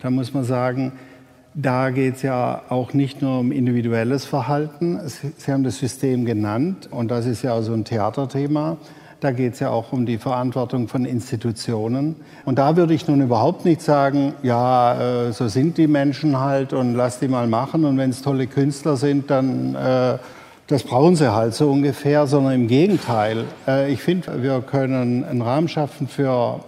da 0.01 0.09
muss 0.09 0.34
man 0.34 0.43
sagen, 0.43 0.93
da 1.55 1.91
geht 1.91 2.15
es 2.15 2.21
ja 2.24 2.63
auch 2.69 2.93
nicht 2.93 3.21
nur 3.21 3.39
um 3.39 3.51
individuelles 3.51 4.26
Verhalten. 4.26 4.99
Sie 5.05 5.51
haben 5.51 5.63
das 5.63 5.78
System 5.78 6.26
genannt 6.26 6.89
und 6.89 7.11
das 7.11 7.26
ist 7.26 7.43
ja 7.43 7.53
auch 7.53 7.61
so 7.61 7.74
ein 7.74 7.86
Theaterthema. 7.86 8.78
Da 9.24 9.32
geht 9.32 9.53
es 9.53 9.61
ja 9.61 9.69
auch 9.69 9.93
um 9.93 10.05
die 10.05 10.17
Verantwortung 10.17 10.89
von 10.89 11.05
Institutionen. 11.05 12.17
Und 12.43 12.59
da 12.59 12.76
würde 12.76 12.93
ich 12.93 13.07
nun 13.07 13.21
überhaupt 13.21 13.63
nicht 13.63 13.82
sagen, 13.82 14.34
ja, 14.43 15.28
äh, 15.28 15.32
so 15.32 15.47
sind 15.47 15.78
die 15.78 15.88
Menschen 15.88 16.41
halt 16.41 16.74
und 16.74 16.93
lass 16.93 17.19
die 17.19 17.30
mal 17.30 17.47
machen. 17.47 17.86
Und 17.86 17.97
wenn 17.97 18.09
es 18.09 18.21
tolle 18.21 18.47
Künstler 18.47 18.97
sind, 18.97 19.32
dann 19.32 19.76
äh, 19.76 20.17
das 20.67 20.84
brauchen 20.84 21.15
sie 21.15 21.34
halt 21.34 21.53
so 21.53 21.71
ungefähr, 21.71 22.28
sondern 22.28 22.53
im 22.53 22.67
Gegenteil. 22.67 23.45
Äh, 23.65 23.93
ich 23.93 24.01
finde, 24.01 24.43
wir 24.43 24.59
können 24.59 25.24
einen 25.24 25.41
Rahmen 25.41 25.69
schaffen 25.69 26.09
für 26.09 26.59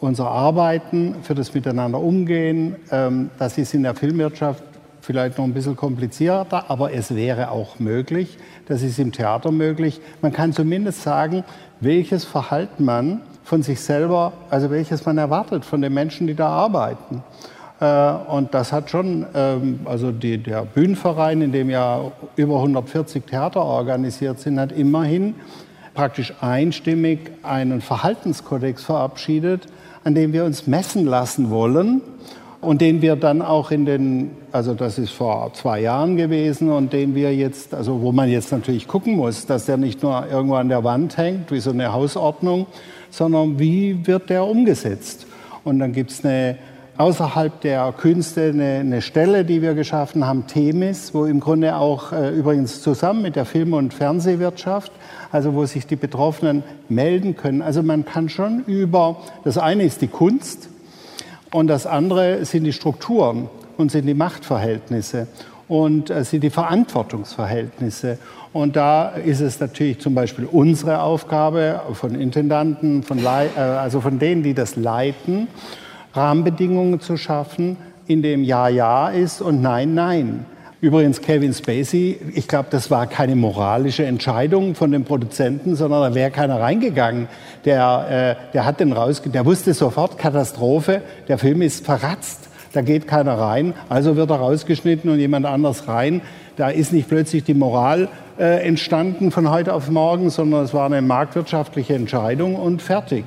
unser 0.00 0.26
Arbeiten, 0.26 1.14
für 1.22 1.36
das 1.36 1.54
Miteinander 1.54 2.00
umgehen. 2.00 2.74
Ähm, 2.90 3.30
das 3.38 3.56
ist 3.56 3.72
in 3.72 3.84
der 3.84 3.94
Filmwirtschaft 3.94 4.64
vielleicht 5.04 5.38
noch 5.38 5.44
ein 5.44 5.52
bisschen 5.52 5.76
komplizierter, 5.76 6.70
aber 6.70 6.92
es 6.92 7.14
wäre 7.14 7.50
auch 7.50 7.78
möglich. 7.78 8.38
Das 8.66 8.82
ist 8.82 8.98
im 8.98 9.12
Theater 9.12 9.52
möglich. 9.52 10.00
Man 10.22 10.32
kann 10.32 10.52
zumindest 10.52 11.02
sagen, 11.02 11.44
welches 11.80 12.24
Verhalten 12.24 12.84
man 12.84 13.20
von 13.44 13.62
sich 13.62 13.80
selber, 13.80 14.32
also 14.48 14.70
welches 14.70 15.04
man 15.04 15.18
erwartet 15.18 15.64
von 15.64 15.82
den 15.82 15.92
Menschen, 15.92 16.26
die 16.26 16.34
da 16.34 16.48
arbeiten. 16.48 17.22
Äh, 17.80 18.12
und 18.28 18.54
das 18.54 18.72
hat 18.72 18.88
schon, 18.88 19.26
ähm, 19.34 19.80
also 19.84 20.10
die, 20.10 20.38
der 20.38 20.62
Bühnenverein, 20.62 21.42
in 21.42 21.52
dem 21.52 21.68
ja 21.68 22.10
über 22.36 22.56
140 22.56 23.24
Theater 23.24 23.62
organisiert 23.62 24.40
sind, 24.40 24.58
hat 24.58 24.72
immerhin 24.72 25.34
praktisch 25.92 26.32
einstimmig 26.40 27.30
einen 27.42 27.82
Verhaltenskodex 27.82 28.82
verabschiedet, 28.82 29.66
an 30.02 30.14
dem 30.14 30.32
wir 30.32 30.44
uns 30.44 30.66
messen 30.66 31.04
lassen 31.04 31.50
wollen 31.50 32.00
und 32.64 32.80
den 32.80 33.02
wir 33.02 33.16
dann 33.16 33.42
auch 33.42 33.70
in 33.70 33.84
den, 33.84 34.30
also 34.52 34.74
das 34.74 34.98
ist 34.98 35.12
vor 35.12 35.52
zwei 35.54 35.80
Jahren 35.80 36.16
gewesen 36.16 36.70
und 36.70 36.92
den 36.92 37.14
wir 37.14 37.34
jetzt, 37.34 37.74
also 37.74 38.00
wo 38.00 38.12
man 38.12 38.28
jetzt 38.28 38.52
natürlich 38.52 38.88
gucken 38.88 39.16
muss, 39.16 39.46
dass 39.46 39.66
der 39.66 39.76
nicht 39.76 40.02
nur 40.02 40.26
irgendwo 40.30 40.56
an 40.56 40.68
der 40.68 40.84
Wand 40.84 41.16
hängt, 41.16 41.50
wie 41.50 41.60
so 41.60 41.70
eine 41.70 41.92
Hausordnung, 41.92 42.66
sondern 43.10 43.58
wie 43.58 44.06
wird 44.06 44.30
der 44.30 44.44
umgesetzt? 44.44 45.26
Und 45.64 45.78
dann 45.78 45.92
gibt 45.92 46.10
es 46.10 46.24
eine 46.24 46.58
außerhalb 46.96 47.60
der 47.60 47.92
Künste 47.96 48.50
eine, 48.50 48.80
eine, 48.80 49.02
Stelle, 49.02 49.44
die 49.44 49.62
wir 49.62 49.74
geschaffen 49.74 50.26
haben, 50.26 50.46
Themis, 50.46 51.12
wo 51.12 51.24
im 51.24 51.40
Grunde 51.40 51.76
auch 51.76 52.12
äh, 52.12 52.30
übrigens 52.30 52.82
zusammen 52.82 53.22
mit 53.22 53.36
der 53.36 53.44
Film- 53.44 53.72
und 53.72 53.92
Fernsehwirtschaft, 53.92 54.92
also 55.32 55.54
wo 55.54 55.66
sich 55.66 55.86
die 55.86 55.96
Betroffenen 55.96 56.62
melden 56.88 57.36
können. 57.36 57.62
Also 57.62 57.82
man 57.82 58.04
kann 58.04 58.28
schon 58.28 58.64
über, 58.66 59.16
das 59.42 59.58
eine 59.58 59.84
ist 59.84 60.02
die 60.02 60.08
Kunst, 60.08 60.68
und 61.54 61.68
das 61.68 61.86
andere 61.86 62.44
sind 62.44 62.64
die 62.64 62.72
Strukturen 62.72 63.48
und 63.76 63.92
sind 63.92 64.06
die 64.06 64.14
Machtverhältnisse 64.14 65.28
und 65.68 66.10
äh, 66.10 66.24
sind 66.24 66.42
die 66.42 66.50
Verantwortungsverhältnisse. 66.50 68.18
Und 68.52 68.74
da 68.74 69.10
ist 69.10 69.38
es 69.38 69.60
natürlich 69.60 70.00
zum 70.00 70.16
Beispiel 70.16 70.48
unsere 70.50 71.00
Aufgabe 71.00 71.80
von 71.92 72.16
Intendanten, 72.16 73.04
von, 73.04 73.20
äh, 73.20 73.60
also 73.60 74.00
von 74.00 74.18
denen, 74.18 74.42
die 74.42 74.52
das 74.52 74.74
leiten, 74.74 75.46
Rahmenbedingungen 76.12 76.98
zu 76.98 77.16
schaffen, 77.16 77.76
in 78.08 78.22
dem 78.22 78.42
Ja, 78.42 78.66
Ja 78.66 79.10
ist 79.10 79.40
und 79.40 79.62
Nein, 79.62 79.94
Nein. 79.94 80.46
Übrigens, 80.84 81.22
Kevin 81.22 81.54
Spacey, 81.54 82.18
ich 82.34 82.46
glaube, 82.46 82.66
das 82.70 82.90
war 82.90 83.06
keine 83.06 83.36
moralische 83.36 84.04
Entscheidung 84.04 84.74
von 84.74 84.92
den 84.92 85.04
Produzenten, 85.04 85.76
sondern 85.76 86.02
da 86.02 86.14
wäre 86.14 86.30
keiner 86.30 86.60
reingegangen. 86.60 87.26
Der, 87.64 88.36
äh, 88.38 88.52
der 88.52 88.66
hat 88.66 88.80
den 88.80 88.92
rausge 88.92 89.30
der 89.30 89.46
wusste 89.46 89.72
sofort, 89.72 90.18
Katastrophe, 90.18 91.00
der 91.26 91.38
Film 91.38 91.62
ist 91.62 91.86
verratzt, 91.86 92.50
da 92.74 92.82
geht 92.82 93.08
keiner 93.08 93.38
rein, 93.38 93.72
also 93.88 94.16
wird 94.16 94.28
er 94.28 94.36
rausgeschnitten 94.36 95.10
und 95.10 95.18
jemand 95.18 95.46
anders 95.46 95.88
rein. 95.88 96.20
Da 96.56 96.68
ist 96.68 96.92
nicht 96.92 97.08
plötzlich 97.08 97.44
die 97.44 97.54
Moral 97.54 98.10
äh, 98.38 98.68
entstanden 98.68 99.30
von 99.30 99.50
heute 99.50 99.72
auf 99.72 99.88
morgen, 99.88 100.28
sondern 100.28 100.66
es 100.66 100.74
war 100.74 100.84
eine 100.84 101.00
marktwirtschaftliche 101.00 101.94
Entscheidung 101.94 102.56
und 102.56 102.82
fertig. 102.82 103.24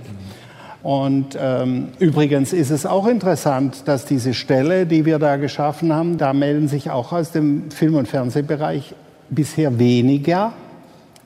Und 0.87 1.37
ähm, 1.37 1.89
übrigens 1.99 2.53
ist 2.53 2.69
es 2.69 2.85
auch 2.85 3.07
interessant, 3.07 3.89
dass 3.89 4.05
diese 4.05 4.33
Stelle, 4.33 4.85
die 4.85 5.03
wir 5.03 5.19
da 5.19 5.35
geschaffen 5.35 5.91
haben, 5.91 6.17
da 6.17 6.31
melden 6.31 6.69
sich 6.69 6.89
auch 6.91 7.11
aus 7.11 7.33
dem 7.33 7.69
Film- 7.71 7.95
und 7.95 8.07
Fernsehbereich 8.07 8.95
bisher 9.29 9.79
weniger. 9.79 10.53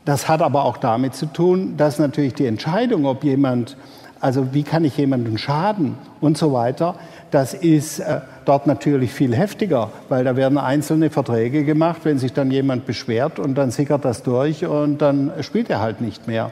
Das 0.03 0.27
hat 0.27 0.41
aber 0.41 0.65
auch 0.65 0.77
damit 0.77 1.13
zu 1.13 1.27
tun, 1.27 1.75
dass 1.77 1.99
natürlich 1.99 2.33
die 2.33 2.47
Entscheidung, 2.47 3.05
ob 3.05 3.23
jemand, 3.23 3.77
also 4.19 4.51
wie 4.51 4.63
kann 4.63 4.83
ich 4.83 4.97
jemandem 4.97 5.37
schaden 5.37 5.95
und 6.21 6.39
so 6.39 6.53
weiter, 6.53 6.95
das 7.29 7.53
ist 7.53 7.99
äh, 7.99 8.21
dort 8.45 8.65
natürlich 8.65 9.13
viel 9.13 9.35
heftiger, 9.35 9.91
weil 10.09 10.23
da 10.23 10.35
werden 10.35 10.57
einzelne 10.57 11.11
Verträge 11.11 11.65
gemacht, 11.65 12.01
wenn 12.01 12.17
sich 12.17 12.33
dann 12.33 12.49
jemand 12.49 12.87
beschwert 12.87 13.37
und 13.37 13.53
dann 13.59 13.69
sickert 13.69 14.05
das 14.05 14.23
durch 14.23 14.65
und 14.65 15.03
dann 15.03 15.31
spielt 15.41 15.69
er 15.69 15.81
halt 15.81 16.01
nicht 16.01 16.27
mehr. 16.27 16.51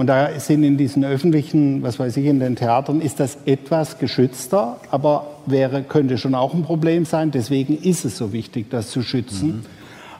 Und 0.00 0.06
da 0.06 0.40
sind 0.40 0.64
in 0.64 0.78
diesen 0.78 1.04
öffentlichen, 1.04 1.82
was 1.82 1.98
weiß 1.98 2.16
ich, 2.16 2.24
in 2.24 2.40
den 2.40 2.56
Theatern, 2.56 3.02
ist 3.02 3.20
das 3.20 3.36
etwas 3.44 3.98
geschützter, 3.98 4.80
aber 4.90 5.26
wäre, 5.44 5.82
könnte 5.82 6.16
schon 6.16 6.34
auch 6.34 6.54
ein 6.54 6.62
Problem 6.62 7.04
sein. 7.04 7.32
Deswegen 7.32 7.76
ist 7.76 8.06
es 8.06 8.16
so 8.16 8.32
wichtig, 8.32 8.70
das 8.70 8.88
zu 8.88 9.02
schützen. 9.02 9.62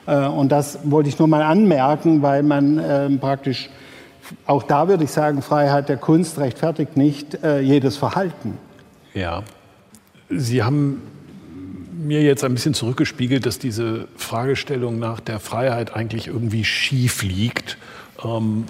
Mhm. 0.05 0.13
Und 0.37 0.51
das 0.51 0.77
wollte 0.83 1.09
ich 1.09 1.17
nur 1.17 1.27
mal 1.27 1.41
anmerken, 1.41 2.21
weil 2.21 2.43
man 2.43 2.77
äh, 2.77 3.09
praktisch, 3.09 3.71
auch 4.45 4.61
da 4.61 4.87
würde 4.87 5.03
ich 5.03 5.09
sagen, 5.09 5.41
Freiheit 5.41 5.89
der 5.89 5.97
Kunst 5.97 6.37
rechtfertigt 6.37 6.95
nicht 6.95 7.43
äh, 7.43 7.59
jedes 7.61 7.97
Verhalten. 7.97 8.59
Ja. 9.15 9.41
Sie 10.29 10.61
haben 10.61 11.01
mir 11.91 12.21
jetzt 12.21 12.43
ein 12.43 12.53
bisschen 12.53 12.75
zurückgespiegelt, 12.75 13.47
dass 13.47 13.57
diese 13.57 14.07
Fragestellung 14.15 14.99
nach 14.99 15.21
der 15.21 15.39
Freiheit 15.39 15.95
eigentlich 15.95 16.27
irgendwie 16.27 16.65
schief 16.65 17.23
liegt. 17.23 17.79
Ähm, 18.23 18.65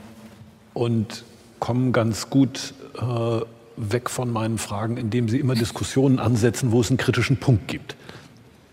und 0.73 1.23
kommen 1.59 1.93
ganz 1.93 2.29
gut 2.29 2.73
äh, 2.97 3.41
weg 3.77 4.09
von 4.09 4.31
meinen 4.31 4.57
Fragen, 4.57 4.97
indem 4.97 5.29
sie 5.29 5.39
immer 5.39 5.55
Diskussionen 5.55 6.19
ansetzen, 6.19 6.71
wo 6.71 6.81
es 6.81 6.89
einen 6.89 6.97
kritischen 6.97 7.37
Punkt 7.37 7.67
gibt. 7.67 7.95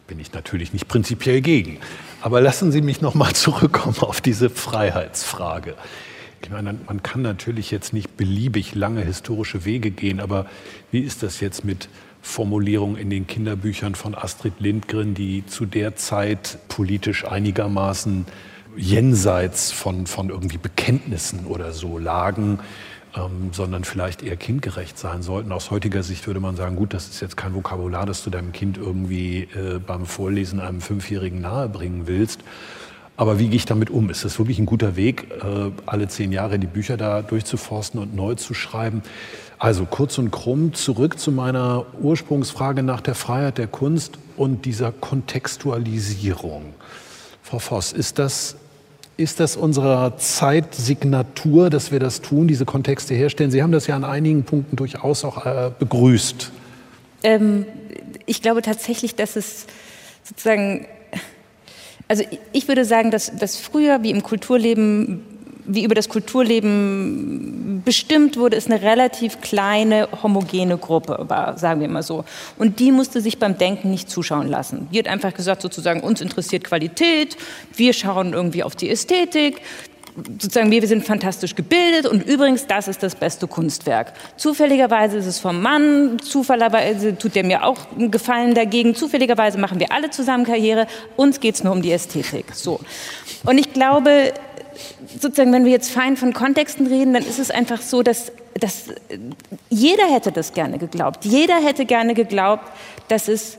Bin 0.07 0.19
ich 0.19 0.33
natürlich 0.33 0.73
nicht 0.73 0.89
prinzipiell 0.89 1.41
gegen. 1.41 1.79
Aber 2.21 2.41
lassen 2.41 2.73
Sie 2.73 2.81
mich 2.81 3.01
noch 3.01 3.15
mal 3.15 3.33
zurückkommen 3.35 3.99
auf 4.01 4.21
diese 4.21 4.51
Freiheitsfrage. 4.51 5.75
Ich 6.43 6.51
meine, 6.51 6.77
man 6.87 7.03
kann 7.03 7.23
natürlich 7.23 7.71
jetzt 7.71 7.93
nicht 7.93 8.17
beliebig 8.17 8.75
lange 8.75 9.03
historische 9.03 9.65
Wege 9.65 9.91
gehen, 9.91 10.21
aber 10.21 10.47
wie 10.91 11.01
ist 11.01 11.23
das 11.23 11.41
jetzt 11.41 11.65
mit 11.65 11.89
Formulierungen 12.23 12.97
in 12.97 13.11
den 13.11 13.27
Kinderbüchern 13.27 13.95
von 13.95 14.15
Astrid 14.15 14.55
Lindgren, 14.61 15.15
die 15.15 15.45
zu 15.47 15.67
der 15.67 15.97
Zeit 15.97 16.59
politisch 16.69 17.25
einigermaßen 17.25 18.27
jenseits 18.79 19.73
von, 19.73 20.07
von 20.07 20.31
irgendwie 20.31 20.59
Bekenntnissen 20.59 21.47
oder 21.47 21.73
so 21.73 21.99
lagen, 21.99 22.61
ähm, 23.17 23.51
sondern 23.53 23.85
vielleicht 23.85 24.23
eher 24.23 24.37
kindgerecht 24.37 24.99
sein 24.99 25.23
sollten. 25.23 25.53
Aus 25.53 25.71
heutiger 25.71 26.03
Sicht 26.03 26.27
würde 26.27 26.41
man 26.41 26.57
sagen, 26.57 26.77
gut, 26.77 26.95
das 26.95 27.09
ist 27.09 27.21
jetzt 27.21 27.37
kein 27.37 27.55
Vokabular, 27.55 28.07
das 28.07 28.23
du 28.23 28.31
deinem 28.31 28.53
Kind 28.53 28.79
irgendwie 28.79 29.49
äh, 29.55 29.79
beim 29.85 30.07
Vorlesen 30.07 30.61
einem 30.61 30.81
Fünfjährigen 30.81 31.41
nahebringen 31.41 32.07
willst. 32.07 32.41
Aber 33.17 33.41
wie 33.41 33.49
gehe 33.49 33.57
ich 33.57 33.65
damit 33.65 33.91
um? 33.91 34.11
Ist 34.11 34.25
das 34.25 34.39
wirklich 34.39 34.61
ein 34.61 34.67
guter 34.67 34.95
Weg, 34.95 35.27
äh, 35.43 35.73
alle 35.87 36.07
zehn 36.07 36.31
Jahre 36.31 36.61
die 36.61 36.69
Bücher 36.69 36.97
da 36.97 37.23
durchzuforsten 37.23 38.01
und 38.01 38.15
neu 38.15 38.37
zu 38.37 38.55
schreiben? 38.55 39.03
Also 39.59 39.87
kurz 39.87 40.19
und 40.19 40.31
krumm 40.31 40.73
zurück 40.73 41.19
zu 41.19 41.33
meiner 41.33 41.85
Ursprungsfrage 42.01 42.85
nach 42.85 43.01
der 43.01 43.17
Freiheit 43.17 43.59
der 43.59 43.67
Kunst 43.67 44.19
und 44.37 44.67
dieser 44.67 44.93
Kontextualisierung. 44.93 46.75
Frau 47.43 47.59
Voss, 47.59 47.93
ist 47.93 48.21
das 48.21 48.55
ist 49.19 49.41
das 49.41 49.57
unserer 49.57 50.17
Zeit 50.17 50.77
Signatur, 50.77 51.71
dass 51.71 51.91
wir 51.91 51.99
das 51.99 52.23
tun, 52.23 52.47
diese 52.47 52.65
Kontexte 52.65 53.15
herstellen? 53.15 53.51
Sie 53.51 53.63
haben 53.63 53.73
das 53.73 53.89
ja 53.89 53.97
an 53.97 54.05
einigen 54.05 54.45
Punkten 54.45 54.77
durchaus 54.77 55.25
auch 55.25 55.45
äh, 55.45 55.73
begrüßt. 55.77 56.53
Ähm, 57.25 57.67
ich 58.27 58.43
glaube 58.43 58.63
tatsächlich, 58.63 59.17
dass 59.17 59.35
es 59.35 59.67
sozusagen, 60.23 60.87
also 62.07 62.23
ich 62.53 62.69
würde 62.69 62.85
sagen, 62.85 63.11
dass, 63.11 63.37
dass 63.37 63.57
früher 63.57 64.05
wie 64.05 64.11
im 64.11 64.23
Kulturleben 64.23 65.25
wie 65.69 65.85
über 65.85 65.95
das 65.95 66.09
Kulturleben 66.09 67.83
bestimmt 67.85 68.37
wurde, 68.39 68.57
ist 68.57 68.71
eine 68.71 68.83
relativ 68.83 69.41
kleine, 69.41 70.09
homogene 70.23 70.79
Gruppe, 70.79 71.25
sagen 71.57 71.81
wir 71.81 71.89
mal 71.89 72.03
so. 72.03 72.25
Und 72.59 72.81
die 72.81 72.91
musste 72.91 73.21
sich 73.21 73.39
beim 73.39 73.59
Denken 73.59 73.91
nicht 73.91 74.11
zuschauen 74.11 74.49
lassen. 74.49 74.89
Die 74.93 74.99
hat 74.99 75.07
einfach 75.07 75.35
gesagt, 75.35 75.63
sozusagen, 75.63 76.01
uns 76.01 76.21
interessiert 76.21 76.65
Qualität, 76.65 77.37
wir 77.77 77.93
schauen 77.93 78.33
irgendwie 78.33 78.63
auf 78.63 78.75
die 78.75 78.89
Ästhetik, 78.89 79.61
sozusagen 80.41 80.71
wir, 80.71 80.81
wir 80.81 80.89
sind 80.89 81.05
fantastisch 81.05 81.55
gebildet 81.55 82.07
und 82.07 82.27
übrigens, 82.27 82.67
das 82.67 82.89
ist 82.89 83.03
das 83.03 83.15
beste 83.15 83.47
Kunstwerk. 83.47 84.15
Zufälligerweise 84.37 85.19
ist 85.19 85.27
es 85.27 85.39
vom 85.39 85.61
Mann, 85.61 86.19
zufälligerweise 86.19 87.17
tut 87.17 87.35
der 87.35 87.45
mir 87.45 87.65
auch 87.65 87.79
einen 87.97 88.11
Gefallen 88.11 88.55
dagegen, 88.55 88.95
zufälligerweise 88.95 89.59
machen 89.59 89.79
wir 89.79 89.93
alle 89.93 90.11
zusammen 90.11 90.45
Karriere, 90.45 90.87
uns 91.17 91.41
geht 91.41 91.57
es 91.57 91.65
nur 91.65 91.75
um 91.75 91.83
die 91.83 91.93
Ästhetik. 91.93 92.47
So. 92.55 92.81
Und 93.45 93.59
ich 93.59 93.73
glaube, 93.73 94.33
sozusagen, 95.21 95.53
wenn 95.53 95.65
wir 95.65 95.73
jetzt 95.73 95.91
fein 95.91 96.17
von 96.17 96.33
Kontexten 96.33 96.87
reden, 96.87 97.15
dann 97.15 97.25
ist 97.25 97.39
es 97.39 97.51
einfach 97.51 97.81
so, 97.81 98.03
dass, 98.03 98.33
dass 98.59 98.87
jeder 99.71 100.07
hätte 100.13 100.33
das 100.33 100.53
gerne 100.53 100.79
geglaubt. 100.79 101.25
Jeder 101.25 101.57
hätte 101.57 101.85
gerne 101.85 102.15
geglaubt, 102.15 102.65
dass 103.09 103.29
es 103.29 103.59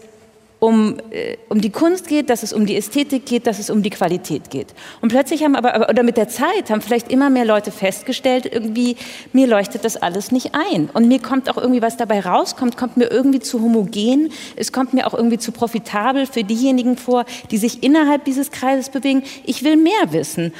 um, 0.59 0.97
äh, 1.11 1.37
um 1.47 1.61
die 1.61 1.69
Kunst 1.69 2.07
geht, 2.07 2.29
dass 2.29 2.43
es 2.43 2.51
um 2.51 2.65
die 2.65 2.75
Ästhetik 2.75 3.25
geht, 3.25 3.47
dass 3.47 3.59
es 3.59 3.69
um 3.69 3.81
die 3.81 3.89
Qualität 3.89 4.49
geht. 4.49 4.67
Und 5.01 5.09
plötzlich 5.09 5.43
haben 5.43 5.55
aber, 5.55 5.89
oder 5.89 6.03
mit 6.03 6.17
der 6.17 6.27
Zeit 6.27 6.69
haben 6.69 6.81
vielleicht 6.81 7.09
immer 7.11 7.29
mehr 7.29 7.45
Leute 7.45 7.71
festgestellt, 7.71 8.45
irgendwie, 8.45 8.97
mir 9.31 9.47
leuchtet 9.47 9.85
das 9.85 9.95
alles 9.95 10.31
nicht 10.31 10.51
ein. 10.53 10.89
Und 10.93 11.07
mir 11.07 11.21
kommt 11.21 11.49
auch 11.49 11.57
irgendwie, 11.57 11.81
was 11.81 11.95
dabei 11.95 12.19
rauskommt, 12.19 12.75
kommt 12.75 12.97
mir 12.97 13.09
irgendwie 13.09 13.39
zu 13.39 13.61
homogen. 13.61 14.31
Es 14.57 14.73
kommt 14.73 14.93
mir 14.93 15.07
auch 15.07 15.13
irgendwie 15.13 15.37
zu 15.37 15.51
profitabel 15.53 16.25
für 16.25 16.43
diejenigen 16.43 16.97
vor, 16.97 17.25
die 17.51 17.57
sich 17.57 17.81
innerhalb 17.81 18.25
dieses 18.25 18.51
Kreises 18.51 18.89
bewegen. 18.89 19.23
Ich 19.45 19.63
will 19.63 19.77
mehr 19.77 20.11
wissen. 20.11 20.53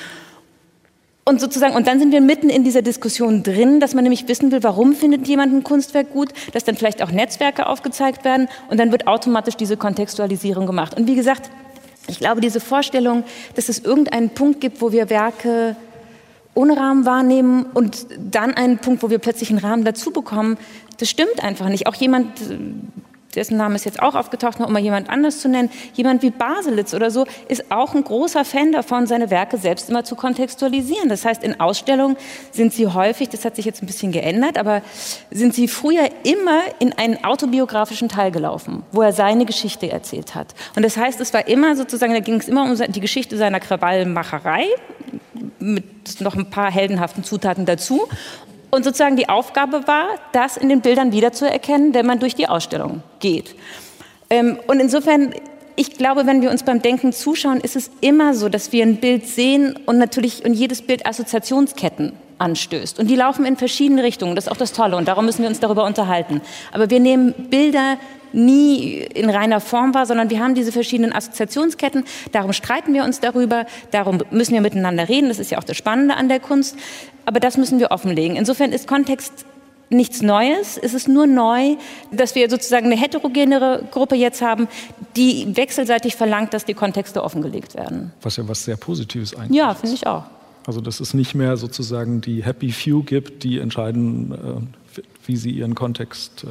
Und 1.26 1.40
sozusagen, 1.40 1.76
und 1.76 1.86
dann 1.86 2.00
sind 2.00 2.12
wir 2.12 2.22
mitten 2.22 2.50
in 2.50 2.64
dieser 2.64 2.82
Diskussion 2.82 3.44
drin, 3.44 3.80
dass 3.80 3.94
man 3.94 4.04
nämlich 4.04 4.28
wissen 4.28 4.52
will, 4.52 4.64
warum 4.64 4.94
findet 4.94 5.28
jemand 5.28 5.54
ein 5.54 5.64
Kunstwerk 5.64 6.12
gut, 6.12 6.30
dass 6.54 6.64
dann 6.64 6.76
vielleicht 6.76 7.04
auch 7.04 7.12
Netzwerke 7.12 7.68
aufgezeigt 7.68 8.26
werden 8.26 8.48
und 8.70 8.80
dann 8.80 8.92
wird 8.92 9.06
automatisch 9.06 9.56
diese 9.56 9.78
Kontextualisierung 9.78 10.66
gemacht. 10.66 10.98
Und 10.98 11.08
wie 11.08 11.16
gesagt, 11.16 11.52
ich 12.08 12.18
glaube, 12.20 12.42
diese 12.42 12.60
Vorstellung, 12.60 13.24
dass 13.56 13.70
es 13.70 13.80
irgendeinen 13.80 14.32
Punkt 14.32 14.60
gibt, 14.62 14.82
wo 14.82 14.92
wir 14.92 15.12
Werke 15.12 15.76
ohne 16.56 16.76
Rahmen 16.76 17.06
wahrnehmen 17.06 17.68
und 17.74 18.08
dann 18.18 18.56
einen 18.56 18.80
Punkt, 18.80 19.04
wo 19.04 19.12
wir 19.12 19.20
plötzlich 19.20 19.52
einen 19.52 19.60
Rahmen 19.60 19.84
dazu 19.84 20.12
bekommen, 20.12 20.58
das 20.98 21.10
stimmt 21.10 21.44
einfach 21.44 21.70
nicht. 21.70 21.86
Auch 21.86 21.96
jemand, 21.96 22.28
dessen 23.36 23.58
Name 23.58 23.76
ist 23.76 23.86
jetzt 23.86 24.02
auch 24.02 24.16
aufgetaucht, 24.16 24.60
um 24.60 24.72
mal 24.72 24.80
jemand 24.80 25.10
anders 25.10 25.40
zu 25.40 25.50
nennen, 25.50 25.70
jemand 25.94 26.22
wie 26.24 26.32
Baselitz 26.32 26.94
oder 26.94 27.12
so, 27.12 27.26
ist 27.48 27.72
auch 27.72 27.94
ein 27.94 28.04
großer 28.04 28.46
Fan 28.46 28.72
davon, 28.72 29.08
seine 29.08 29.30
Werke 29.30 29.58
selbst 29.58 29.90
immer 29.90 30.04
zu 30.04 30.16
kontextualisieren. 30.16 31.10
Das 31.10 31.26
heißt, 31.26 31.44
in 31.44 31.60
Ausstellungen 31.60 32.18
sind 32.52 32.74
sie 32.74 32.88
häufig, 32.88 33.30
das 33.30 33.46
hat 33.46 33.56
sich 33.56 33.66
jetzt 33.66 33.84
ein 33.84 33.88
bisschen 33.88 34.12
geändert, 34.12 34.58
aber 34.58 34.82
sind 35.32 35.54
sie 35.54 35.68
früher 35.68 36.10
immer 36.24 36.62
in 36.80 36.94
einen 36.94 37.24
autobiografischen 37.24 38.10
Teil 38.10 38.32
gelaufen, 38.32 38.84
wo 38.92 39.02
er 39.02 39.14
seine 39.14 39.46
Geschichte 39.46 39.92
erzählt 39.92 40.36
hat. 40.36 40.56
Und 40.76 40.84
das 40.84 40.98
heißt, 40.98 41.20
es 41.22 41.34
war 41.34 41.48
immer 41.48 41.76
sozusagen, 41.76 42.14
da 42.14 42.20
ging 42.20 42.36
es 42.36 42.48
immer 42.48 42.64
um 42.64 42.76
die 42.76 43.00
Geschichte 43.00 43.38
seiner 43.38 43.60
Krawallmacherei 43.60 44.66
mit 45.60 46.22
noch 46.22 46.36
ein 46.36 46.50
paar 46.50 46.72
heldenhaften 46.72 47.24
Zutaten 47.24 47.66
dazu. 47.66 48.08
Und 48.72 48.84
sozusagen 48.84 49.16
die 49.16 49.30
Aufgabe 49.30 49.88
war, 49.88 50.08
das 50.32 50.58
in 50.58 50.70
den 50.70 50.82
Bildern 50.82 51.12
wiederzuerkennen, 51.12 51.94
wenn 51.94 52.06
man 52.06 52.20
durch 52.20 52.36
die 52.36 52.48
Ausstellung 52.48 53.02
geht. 53.20 53.56
Ähm, 54.30 54.60
und 54.68 54.80
insofern, 54.80 55.34
ich 55.76 55.98
glaube, 55.98 56.28
wenn 56.28 56.42
wir 56.42 56.52
uns 56.52 56.64
beim 56.64 56.82
Denken 56.82 57.12
zuschauen, 57.12 57.60
ist 57.62 57.76
es 57.76 57.90
immer 58.02 58.34
so, 58.34 58.48
dass 58.48 58.72
wir 58.72 58.84
ein 58.84 58.98
Bild 58.98 59.28
sehen 59.28 59.78
und 59.86 59.98
natürlich 59.98 60.46
und 60.46 60.54
jedes 60.54 60.82
Bild 60.82 61.06
Assoziationsketten 61.06 62.14
anstößt. 62.38 63.00
Und 63.00 63.08
die 63.08 63.16
laufen 63.16 63.46
in 63.46 63.58
verschiedene 63.58 64.04
Richtungen. 64.04 64.36
Das 64.36 64.46
ist 64.46 64.52
auch 64.52 64.58
das 64.58 64.72
Tolle 64.72 64.98
und 64.98 65.08
darum 65.08 65.26
müssen 65.26 65.42
wir 65.42 65.50
uns 65.50 65.60
darüber 65.60 65.86
unterhalten. 65.86 66.42
Aber 66.72 66.90
wir 66.90 67.00
nehmen 67.00 67.34
Bilder 67.50 67.98
nie 68.34 69.00
in 69.00 69.30
reiner 69.30 69.60
Form 69.60 69.94
wahr, 69.94 70.06
sondern 70.06 70.30
wir 70.30 70.40
haben 70.40 70.56
diese 70.56 70.72
verschiedenen 70.72 71.14
Assoziationsketten. 71.14 72.04
Darum 72.32 72.54
streiten 72.54 72.94
wir 72.94 73.04
uns 73.04 73.20
darüber, 73.20 73.66
darum 73.92 74.20
müssen 74.32 74.54
wir 74.54 74.62
miteinander 74.62 75.10
reden. 75.10 75.30
Das 75.30 75.40
ist 75.40 75.52
ja 75.52 75.58
auch 75.58 75.64
das 75.64 75.78
Spannende 75.78 76.16
an 76.16 76.30
der 76.30 76.40
Kunst. 76.40 76.78
Aber 77.26 77.40
das 77.40 77.58
müssen 77.58 77.80
wir 77.80 77.92
offenlegen. 77.92 78.36
Insofern 78.36 78.72
ist 78.72 78.88
Kontext 78.88 79.46
nichts 79.90 80.22
Neues. 80.22 80.78
Es 80.78 80.94
ist 80.94 81.08
nur 81.08 81.28
neu, 81.28 81.76
dass 82.12 82.36
wir 82.36 82.50
sozusagen 82.50 82.88
eine 82.88 82.98
heterogenere 82.98 83.84
Gruppe 83.92 84.16
jetzt 84.16 84.42
haben, 84.42 84.68
die 85.16 85.56
wechselseitig 85.56 86.16
verlangt, 86.16 86.54
dass 86.54 86.66
die 86.66 86.74
Kontexte 86.74 87.24
offengelegt 87.24 87.76
werden. 87.76 88.12
Was 88.22 88.38
ja 88.38 88.48
was 88.48 88.64
sehr 88.64 88.78
Positives 88.78 89.36
eigentlich 89.36 89.58
Ja, 89.58 89.74
finde 89.74 89.96
ich 89.96 90.08
auch. 90.08 90.24
Also 90.66 90.82
dass 90.82 91.00
es 91.00 91.14
nicht 91.14 91.36
mehr 91.36 91.58
sozusagen 91.58 92.22
die 92.22 92.44
Happy 92.44 92.72
Few 92.72 93.04
gibt, 93.04 93.44
die 93.44 93.60
entscheiden, 93.60 94.32
äh, 94.32 95.02
wie 95.26 95.36
sie 95.36 95.52
ihren 95.52 95.76
Kontext 95.76 96.44
äh, 96.44 96.48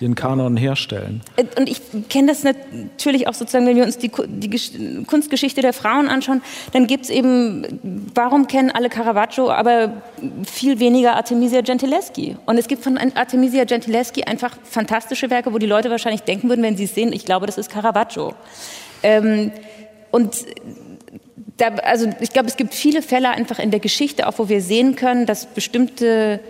ihren 0.00 0.14
Kanon 0.14 0.56
herstellen. 0.56 1.20
Und 1.56 1.68
ich 1.68 1.80
kenne 2.08 2.28
das 2.28 2.44
natürlich 2.44 3.26
auch 3.26 3.34
sozusagen, 3.34 3.66
wenn 3.66 3.76
wir 3.76 3.84
uns 3.84 3.98
die, 3.98 4.10
die 4.28 5.04
Kunstgeschichte 5.04 5.60
der 5.60 5.72
Frauen 5.72 6.08
anschauen, 6.08 6.42
dann 6.72 6.86
gibt 6.86 7.04
es 7.04 7.10
eben, 7.10 8.10
warum 8.14 8.46
kennen 8.46 8.70
alle 8.70 8.88
Caravaggio, 8.88 9.50
aber 9.50 10.02
viel 10.44 10.78
weniger 10.78 11.16
Artemisia 11.16 11.60
Gentileschi? 11.60 12.36
Und 12.46 12.58
es 12.58 12.68
gibt 12.68 12.84
von 12.84 12.98
Artemisia 12.98 13.64
Gentileschi 13.64 14.24
einfach 14.24 14.56
fantastische 14.64 15.30
Werke, 15.30 15.52
wo 15.52 15.58
die 15.58 15.66
Leute 15.66 15.90
wahrscheinlich 15.90 16.22
denken 16.22 16.48
würden, 16.48 16.62
wenn 16.62 16.76
sie 16.76 16.84
es 16.84 16.94
sehen, 16.94 17.12
ich 17.12 17.24
glaube, 17.24 17.46
das 17.46 17.58
ist 17.58 17.70
Caravaggio. 17.70 18.34
Ähm, 19.02 19.52
und 20.10 20.46
da, 21.56 21.68
also 21.68 22.08
ich 22.20 22.30
glaube, 22.30 22.48
es 22.48 22.56
gibt 22.56 22.74
viele 22.74 23.02
Fälle 23.02 23.30
einfach 23.30 23.58
in 23.58 23.70
der 23.70 23.80
Geschichte, 23.80 24.26
auch 24.26 24.38
wo 24.38 24.48
wir 24.48 24.62
sehen 24.62 24.96
können, 24.96 25.26
dass 25.26 25.46
bestimmte 25.46 26.40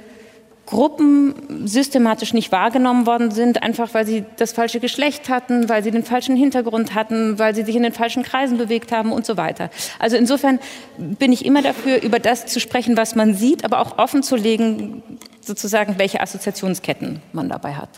Gruppen 0.68 1.66
systematisch 1.66 2.34
nicht 2.34 2.52
wahrgenommen 2.52 3.06
worden 3.06 3.30
sind, 3.30 3.62
einfach 3.62 3.94
weil 3.94 4.06
sie 4.06 4.26
das 4.36 4.52
falsche 4.52 4.80
Geschlecht 4.80 5.30
hatten, 5.30 5.70
weil 5.70 5.82
sie 5.82 5.90
den 5.90 6.04
falschen 6.04 6.36
Hintergrund 6.36 6.94
hatten, 6.94 7.38
weil 7.38 7.54
sie 7.54 7.62
sich 7.64 7.74
in 7.74 7.84
den 7.84 7.94
falschen 7.94 8.22
Kreisen 8.22 8.58
bewegt 8.58 8.92
haben 8.92 9.10
und 9.10 9.24
so 9.24 9.38
weiter. 9.38 9.70
Also 9.98 10.18
insofern 10.18 10.58
bin 10.98 11.32
ich 11.32 11.46
immer 11.46 11.62
dafür, 11.62 12.02
über 12.02 12.18
das 12.18 12.44
zu 12.44 12.60
sprechen, 12.60 12.98
was 12.98 13.14
man 13.14 13.32
sieht, 13.32 13.64
aber 13.64 13.80
auch 13.80 13.96
offen 13.96 14.22
zu 14.22 14.36
legen, 14.36 15.02
sozusagen, 15.40 15.98
welche 15.98 16.20
Assoziationsketten 16.20 17.22
man 17.32 17.48
dabei 17.48 17.72
hat. 17.72 17.88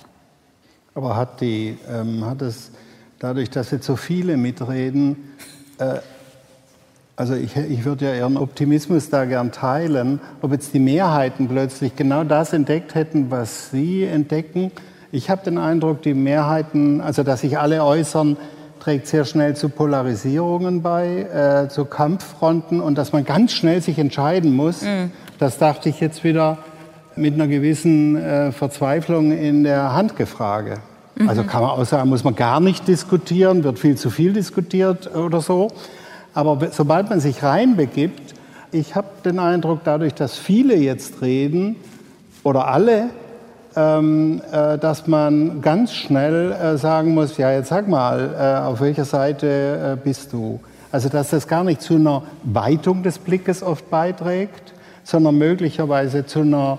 Aber 0.94 1.16
hat, 1.16 1.40
die, 1.40 1.76
ähm, 1.88 2.24
hat 2.24 2.40
es 2.40 2.70
dadurch, 3.18 3.50
dass 3.50 3.72
jetzt 3.72 3.86
so 3.86 3.96
viele 3.96 4.36
mitreden, 4.36 5.34
äh, 5.78 5.98
also 7.20 7.34
ich, 7.34 7.54
ich 7.54 7.84
würde 7.84 8.06
ja 8.06 8.14
Ihren 8.14 8.38
Optimismus 8.38 9.10
da 9.10 9.26
gern 9.26 9.52
teilen, 9.52 10.20
ob 10.40 10.52
jetzt 10.52 10.72
die 10.72 10.78
Mehrheiten 10.78 11.48
plötzlich 11.48 11.94
genau 11.94 12.24
das 12.24 12.54
entdeckt 12.54 12.94
hätten, 12.94 13.30
was 13.30 13.70
Sie 13.70 14.04
entdecken. 14.04 14.72
Ich 15.12 15.28
habe 15.28 15.44
den 15.44 15.58
Eindruck, 15.58 16.00
die 16.00 16.14
Mehrheiten, 16.14 17.02
also 17.02 17.22
dass 17.22 17.42
sich 17.42 17.58
alle 17.58 17.84
äußern, 17.84 18.38
trägt 18.80 19.06
sehr 19.06 19.26
schnell 19.26 19.54
zu 19.54 19.68
Polarisierungen 19.68 20.80
bei, 20.80 21.64
äh, 21.66 21.68
zu 21.68 21.84
Kampffronten 21.84 22.80
und 22.80 22.96
dass 22.96 23.12
man 23.12 23.26
ganz 23.26 23.52
schnell 23.52 23.82
sich 23.82 23.98
entscheiden 23.98 24.56
muss. 24.56 24.80
Mhm. 24.80 25.10
Das 25.38 25.58
dachte 25.58 25.90
ich 25.90 26.00
jetzt 26.00 26.24
wieder 26.24 26.56
mit 27.16 27.34
einer 27.34 27.48
gewissen 27.48 28.16
äh, 28.16 28.50
Verzweiflung 28.50 29.32
in 29.32 29.62
der 29.62 29.92
Handgefrage. 29.92 30.78
Mhm. 31.16 31.28
Also 31.28 31.44
kann 31.44 31.60
man 31.60 31.72
auch 31.72 31.84
sagen, 31.84 32.08
muss 32.08 32.24
man 32.24 32.34
gar 32.34 32.60
nicht 32.60 32.88
diskutieren, 32.88 33.62
wird 33.62 33.78
viel 33.78 33.98
zu 33.98 34.08
viel 34.08 34.32
diskutiert 34.32 35.14
oder 35.14 35.42
so. 35.42 35.68
Aber 36.34 36.58
sobald 36.70 37.10
man 37.10 37.20
sich 37.20 37.42
reinbegibt, 37.42 38.34
ich 38.72 38.94
habe 38.94 39.08
den 39.24 39.38
Eindruck, 39.38 39.80
dadurch, 39.84 40.14
dass 40.14 40.36
viele 40.36 40.76
jetzt 40.76 41.22
reden 41.22 41.76
oder 42.44 42.68
alle, 42.68 43.10
ähm, 43.76 44.40
äh, 44.52 44.78
dass 44.78 45.06
man 45.06 45.60
ganz 45.60 45.92
schnell 45.92 46.52
äh, 46.52 46.76
sagen 46.76 47.14
muss, 47.14 47.36
ja, 47.36 47.52
jetzt 47.52 47.68
sag 47.68 47.88
mal, 47.88 48.34
äh, 48.38 48.66
auf 48.66 48.80
welcher 48.80 49.04
Seite 49.04 49.96
äh, 49.96 49.96
bist 50.02 50.32
du? 50.32 50.60
Also, 50.92 51.08
dass 51.08 51.30
das 51.30 51.46
gar 51.46 51.62
nicht 51.62 51.82
zu 51.82 51.94
einer 51.94 52.22
Weitung 52.42 53.02
des 53.02 53.18
Blickes 53.18 53.62
oft 53.62 53.90
beiträgt, 53.90 54.72
sondern 55.04 55.38
möglicherweise 55.38 56.26
zu 56.26 56.40
einer 56.40 56.78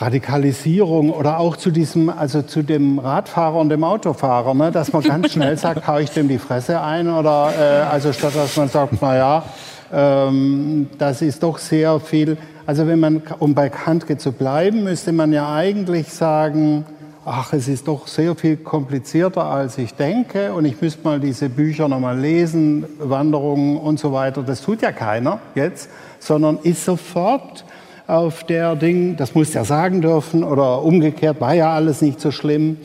Radikalisierung 0.00 1.10
oder 1.10 1.38
auch 1.38 1.56
zu 1.56 1.70
diesem, 1.70 2.08
also 2.08 2.40
zu 2.40 2.62
dem 2.62 2.98
Radfahrer 2.98 3.56
und 3.56 3.68
dem 3.68 3.84
Autofahrer, 3.84 4.54
ne, 4.54 4.70
dass 4.70 4.92
man 4.92 5.02
ganz 5.02 5.32
schnell 5.32 5.56
sagt, 5.58 5.86
hau 5.86 5.98
ich 5.98 6.10
dem 6.10 6.26
die 6.26 6.38
Fresse 6.38 6.80
ein 6.80 7.08
oder 7.08 7.52
äh, 7.58 7.92
also 7.92 8.12
statt 8.12 8.34
dass 8.34 8.56
man 8.56 8.68
sagt, 8.68 8.94
na 9.00 9.16
ja, 9.16 9.44
ähm, 9.92 10.88
das 10.98 11.20
ist 11.20 11.42
doch 11.42 11.58
sehr 11.58 12.00
viel. 12.00 12.38
Also 12.64 12.86
wenn 12.86 13.00
man, 13.00 13.22
um 13.40 13.54
bei 13.54 13.68
Handke 13.68 14.16
zu 14.16 14.32
bleiben, 14.32 14.84
müsste 14.84 15.12
man 15.12 15.32
ja 15.32 15.52
eigentlich 15.52 16.08
sagen, 16.08 16.86
ach, 17.26 17.52
es 17.52 17.68
ist 17.68 17.86
doch 17.86 18.06
sehr 18.06 18.34
viel 18.34 18.56
komplizierter, 18.56 19.44
als 19.44 19.76
ich 19.76 19.94
denke 19.94 20.54
und 20.54 20.64
ich 20.64 20.80
müsste 20.80 21.04
mal 21.04 21.20
diese 21.20 21.50
Bücher 21.50 21.88
nochmal 21.88 22.18
lesen, 22.18 22.86
Wanderungen 22.98 23.76
und 23.76 23.98
so 24.00 24.12
weiter. 24.12 24.42
Das 24.42 24.62
tut 24.62 24.80
ja 24.80 24.92
keiner 24.92 25.40
jetzt, 25.54 25.90
sondern 26.20 26.58
ist 26.62 26.84
sofort 26.86 27.64
auf 28.10 28.44
der 28.44 28.74
Ding, 28.76 29.16
das 29.16 29.34
muss 29.34 29.54
er 29.54 29.64
sagen 29.64 30.00
dürfen 30.02 30.42
oder 30.42 30.82
umgekehrt, 30.82 31.40
war 31.40 31.54
ja 31.54 31.72
alles 31.72 32.02
nicht 32.02 32.20
so 32.20 32.30
schlimm. 32.30 32.76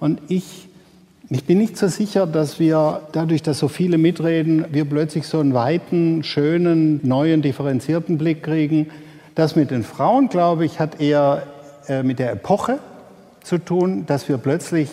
Und 0.00 0.20
ich, 0.28 0.68
ich 1.30 1.44
bin 1.44 1.58
nicht 1.58 1.76
so 1.76 1.86
sicher, 1.88 2.26
dass 2.26 2.58
wir 2.58 3.02
dadurch, 3.12 3.42
dass 3.42 3.58
so 3.58 3.68
viele 3.68 3.96
mitreden, 3.96 4.64
wir 4.72 4.84
plötzlich 4.84 5.26
so 5.26 5.38
einen 5.38 5.54
weiten, 5.54 6.24
schönen, 6.24 7.00
neuen, 7.06 7.42
differenzierten 7.42 8.18
Blick 8.18 8.42
kriegen. 8.42 8.88
Das 9.36 9.54
mit 9.54 9.70
den 9.70 9.84
Frauen, 9.84 10.28
glaube 10.28 10.64
ich, 10.64 10.80
hat 10.80 11.00
eher 11.00 11.44
äh, 11.88 12.02
mit 12.02 12.18
der 12.18 12.32
Epoche 12.32 12.80
zu 13.44 13.58
tun, 13.58 14.04
dass 14.06 14.28
wir 14.28 14.38
plötzlich 14.38 14.90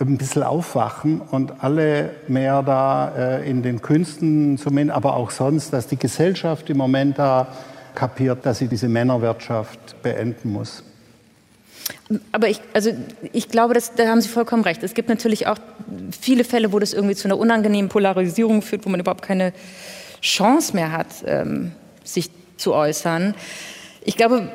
ein 0.00 0.16
bisschen 0.16 0.42
aufwachen 0.42 1.20
und 1.20 1.62
alle 1.62 2.10
mehr 2.26 2.62
da 2.62 3.12
äh, 3.16 3.48
in 3.48 3.62
den 3.62 3.80
Künsten 3.82 4.58
zumindest, 4.58 4.96
aber 4.96 5.16
auch 5.16 5.30
sonst, 5.30 5.72
dass 5.72 5.86
die 5.86 5.96
Gesellschaft 5.96 6.68
im 6.70 6.78
Moment 6.78 7.18
da 7.18 7.48
kapiert, 7.94 8.44
dass 8.44 8.58
sie 8.58 8.68
diese 8.68 8.88
Männerwirtschaft 8.88 10.02
beenden 10.02 10.52
muss. 10.52 10.82
Aber 12.32 12.48
ich, 12.48 12.60
also 12.72 12.90
ich 13.32 13.48
glaube, 13.48 13.74
dass, 13.74 13.94
da 13.94 14.06
haben 14.08 14.20
Sie 14.20 14.28
vollkommen 14.28 14.62
recht. 14.62 14.82
Es 14.82 14.94
gibt 14.94 15.08
natürlich 15.08 15.46
auch 15.46 15.58
viele 16.18 16.44
Fälle, 16.44 16.72
wo 16.72 16.78
das 16.78 16.92
irgendwie 16.92 17.14
zu 17.14 17.28
einer 17.28 17.38
unangenehmen 17.38 17.88
Polarisierung 17.88 18.62
führt, 18.62 18.86
wo 18.86 18.90
man 18.90 19.00
überhaupt 19.00 19.22
keine 19.22 19.52
Chance 20.22 20.74
mehr 20.74 20.92
hat, 20.92 21.08
ähm, 21.26 21.72
sich 22.02 22.30
zu 22.56 22.74
äußern. 22.74 23.34
Ich 24.02 24.16
glaube, 24.16 24.48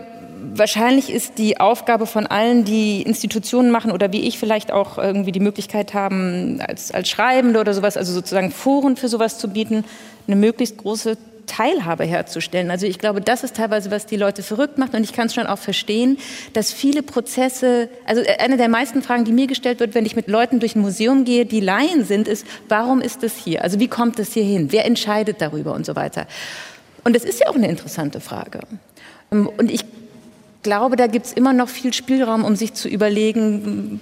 wahrscheinlich 0.53 1.11
ist 1.11 1.37
die 1.37 1.59
Aufgabe 1.59 2.07
von 2.07 2.25
allen, 2.25 2.65
die 2.65 3.01
Institutionen 3.01 3.71
machen 3.71 3.91
oder 3.91 4.11
wie 4.11 4.21
ich 4.21 4.39
vielleicht 4.39 4.71
auch 4.71 4.97
irgendwie 4.97 5.31
die 5.31 5.39
Möglichkeit 5.39 5.93
haben, 5.93 6.61
als, 6.61 6.91
als 6.91 7.09
Schreibende 7.09 7.59
oder 7.59 7.73
sowas, 7.73 7.97
also 7.97 8.13
sozusagen 8.13 8.51
Foren 8.51 8.95
für 8.95 9.09
sowas 9.09 9.37
zu 9.37 9.49
bieten, 9.49 9.85
eine 10.27 10.35
möglichst 10.35 10.77
große 10.77 11.17
Teilhabe 11.49 12.05
herzustellen. 12.05 12.71
Also 12.71 12.85
ich 12.85 12.99
glaube, 12.99 13.19
das 13.19 13.43
ist 13.43 13.57
teilweise, 13.57 13.91
was 13.91 14.05
die 14.05 14.15
Leute 14.15 14.43
verrückt 14.43 14.77
macht. 14.77 14.93
Und 14.93 15.03
ich 15.03 15.13
kann 15.13 15.27
es 15.27 15.33
schon 15.33 15.47
auch 15.47 15.57
verstehen, 15.57 16.17
dass 16.53 16.71
viele 16.71 17.03
Prozesse, 17.03 17.89
also 18.05 18.21
eine 18.39 18.55
der 18.55 18.69
meisten 18.69 19.01
Fragen, 19.01 19.25
die 19.25 19.33
mir 19.33 19.47
gestellt 19.47 19.79
wird, 19.79 19.95
wenn 19.95 20.05
ich 20.05 20.15
mit 20.15 20.27
Leuten 20.27 20.59
durch 20.59 20.75
ein 20.75 20.81
Museum 20.81 21.25
gehe, 21.25 21.45
die 21.45 21.59
Laien 21.59 22.05
sind, 22.05 22.27
ist, 22.27 22.45
warum 22.69 23.01
ist 23.01 23.23
das 23.23 23.35
hier? 23.35 23.63
Also 23.63 23.79
wie 23.79 23.87
kommt 23.87 24.19
das 24.19 24.33
hier 24.33 24.43
hin? 24.43 24.71
Wer 24.71 24.85
entscheidet 24.85 25.41
darüber 25.41 25.73
und 25.73 25.85
so 25.85 25.95
weiter? 25.95 26.27
Und 27.03 27.15
das 27.15 27.23
ist 27.23 27.39
ja 27.39 27.47
auch 27.47 27.55
eine 27.55 27.67
interessante 27.67 28.19
Frage. 28.19 28.59
Und 29.29 29.71
ich 29.71 29.83
glaube, 30.63 30.95
da 30.95 31.07
gibt 31.07 31.25
es 31.25 31.33
immer 31.33 31.53
noch 31.53 31.69
viel 31.69 31.93
Spielraum, 31.93 32.43
um 32.43 32.55
sich 32.55 32.73
zu 32.73 32.87
überlegen, 32.87 34.01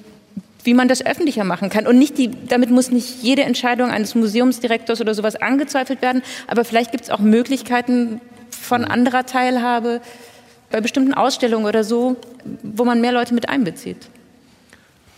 wie 0.68 0.74
man 0.74 0.90
das 0.90 1.04
öffentlicher 1.04 1.46
machen 1.46 1.70
kann. 1.70 1.88
Und 1.88 1.98
nicht 1.98 2.18
die, 2.18 2.30
damit 2.50 2.70
muss 2.70 2.92
nicht 2.92 3.24
jede 3.24 3.44
Entscheidung 3.44 3.90
eines 3.90 4.16
Museumsdirektors 4.16 5.00
oder 5.00 5.14
sowas 5.14 5.38
angezweifelt 5.38 6.02
werden, 6.02 6.22
aber 6.46 6.66
vielleicht 6.66 6.92
gibt 6.92 7.06
es 7.06 7.10
auch 7.10 7.20
Möglichkeiten 7.20 8.20
von 8.52 8.84
anderer 8.84 9.26
Teilhabe 9.26 10.02
bei 10.70 10.82
bestimmten 10.82 11.14
Ausstellungen 11.14 11.66
oder 11.66 11.86
so, 11.86 12.18
wo 12.64 12.84
man 12.84 13.00
mehr 13.00 13.14
Leute 13.14 13.34
mit 13.34 13.48
einbezieht. 13.48 14.10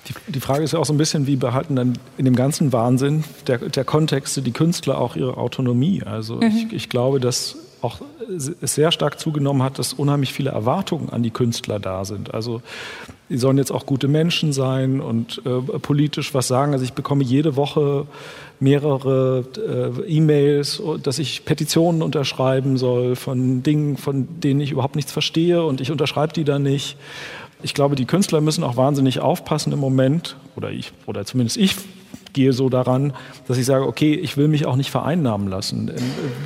Die, 0.08 0.14
die 0.32 0.40
Frage 0.40 0.64
ist 0.64 0.74
ja 0.74 0.80
auch 0.80 0.86
so 0.86 0.94
ein 0.94 0.98
bisschen, 0.98 1.26
wie 1.26 1.36
behalten 1.36 1.76
dann 1.76 1.98
in 2.20 2.26
dem 2.26 2.36
ganzen 2.36 2.72
Wahnsinn 2.72 3.24
der, 3.48 3.58
der 3.58 3.84
Kontexte 3.84 4.44
die 4.44 4.52
Künstler 4.52 5.00
auch 5.00 5.16
ihre 5.16 5.38
Autonomie? 5.38 6.04
Also 6.04 6.36
mhm. 6.36 6.44
ich, 6.44 6.74
ich 6.74 6.90
glaube, 6.90 7.20
dass 7.20 7.58
auch 7.82 8.00
es 8.36 8.76
sehr 8.76 8.92
stark 8.92 9.20
zugenommen 9.20 9.64
hat, 9.64 9.80
dass 9.80 9.94
unheimlich 9.94 10.34
viele 10.34 10.52
Erwartungen 10.52 11.10
an 11.10 11.24
die 11.24 11.32
Künstler 11.32 11.80
da 11.80 12.06
sind. 12.06 12.34
Also 12.34 12.62
die 13.30 13.38
sollen 13.38 13.58
jetzt 13.58 13.72
auch 13.72 13.86
gute 13.86 14.08
Menschen 14.08 14.54
sein 14.54 15.02
und 15.02 15.42
äh, 15.46 15.80
politisch 15.80 16.34
was 16.34 16.48
sagen. 16.48 16.74
Also 16.74 16.84
ich 16.84 16.94
bekomme 16.94 17.24
jede 17.24 17.56
Woche 17.56 18.08
mehrere 18.60 19.46
äh, 19.58 20.08
E-Mails, 20.08 20.82
dass 21.04 21.20
ich 21.20 21.46
Petitionen 21.46 22.02
unterschreiben 22.02 22.78
soll 22.78 23.16
von 23.16 23.64
Dingen, 23.64 23.98
von 23.98 24.28
denen 24.40 24.60
ich 24.60 24.72
überhaupt 24.72 24.96
nichts 24.96 25.12
verstehe 25.12 25.64
und 25.64 25.80
ich 25.80 25.92
unterschreibe 25.92 26.34
die 26.34 26.44
dann 26.44 26.64
nicht. 26.64 26.98
Ich 27.62 27.74
glaube, 27.74 27.96
die 27.96 28.06
Künstler 28.06 28.42
müssen 28.42 28.64
auch 28.64 28.78
wahnsinnig 28.78 29.20
aufpassen 29.20 29.74
im 29.74 29.80
Moment, 29.80 30.38
oder 30.56 30.72
ich, 30.72 30.92
oder 31.06 31.26
zumindest 31.26 31.58
ich 31.58 31.76
gehe 32.34 32.54
so 32.54 32.70
daran, 32.70 33.14
dass 33.48 33.58
ich 33.58 33.66
sage, 33.66 33.88
okay, 33.88 34.14
ich 34.14 34.38
will 34.38 34.48
mich 34.48 34.66
auch 34.66 34.76
nicht 34.76 34.92
vereinnahmen 34.92 35.48
lassen, 35.48 35.92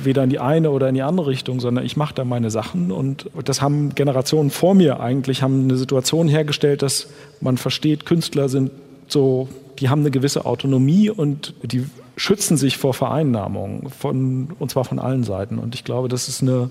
weder 0.02 0.24
in 0.24 0.30
die 0.30 0.38
eine 0.38 0.70
oder 0.70 0.88
in 0.88 0.94
die 0.94 1.02
andere 1.02 1.28
Richtung, 1.28 1.60
sondern 1.60 1.84
ich 1.84 1.96
mache 1.96 2.14
da 2.14 2.24
meine 2.24 2.50
Sachen 2.50 2.90
und 2.90 3.30
das 3.44 3.62
haben 3.62 3.94
Generationen 3.94 4.50
vor 4.50 4.74
mir 4.74 5.00
eigentlich, 5.00 5.42
haben 5.42 5.64
eine 5.64 5.76
Situation 5.76 6.28
hergestellt, 6.28 6.82
dass 6.82 7.08
man 7.40 7.56
versteht, 7.56 8.06
Künstler 8.06 8.48
sind 8.48 8.70
so, 9.08 9.48
die 9.78 9.88
haben 9.88 10.00
eine 10.00 10.10
gewisse 10.10 10.46
Autonomie 10.46 11.10
und 11.10 11.54
die 11.62 11.84
schützen 12.16 12.56
sich 12.56 12.76
vor 12.76 12.94
Vereinnahmung, 12.94 13.90
von, 13.90 14.48
und 14.58 14.70
zwar 14.70 14.84
von 14.84 14.98
allen 14.98 15.24
Seiten. 15.24 15.58
Und 15.58 15.74
ich 15.74 15.84
glaube, 15.84 16.08
das 16.08 16.28
ist 16.28 16.42
eine 16.42 16.70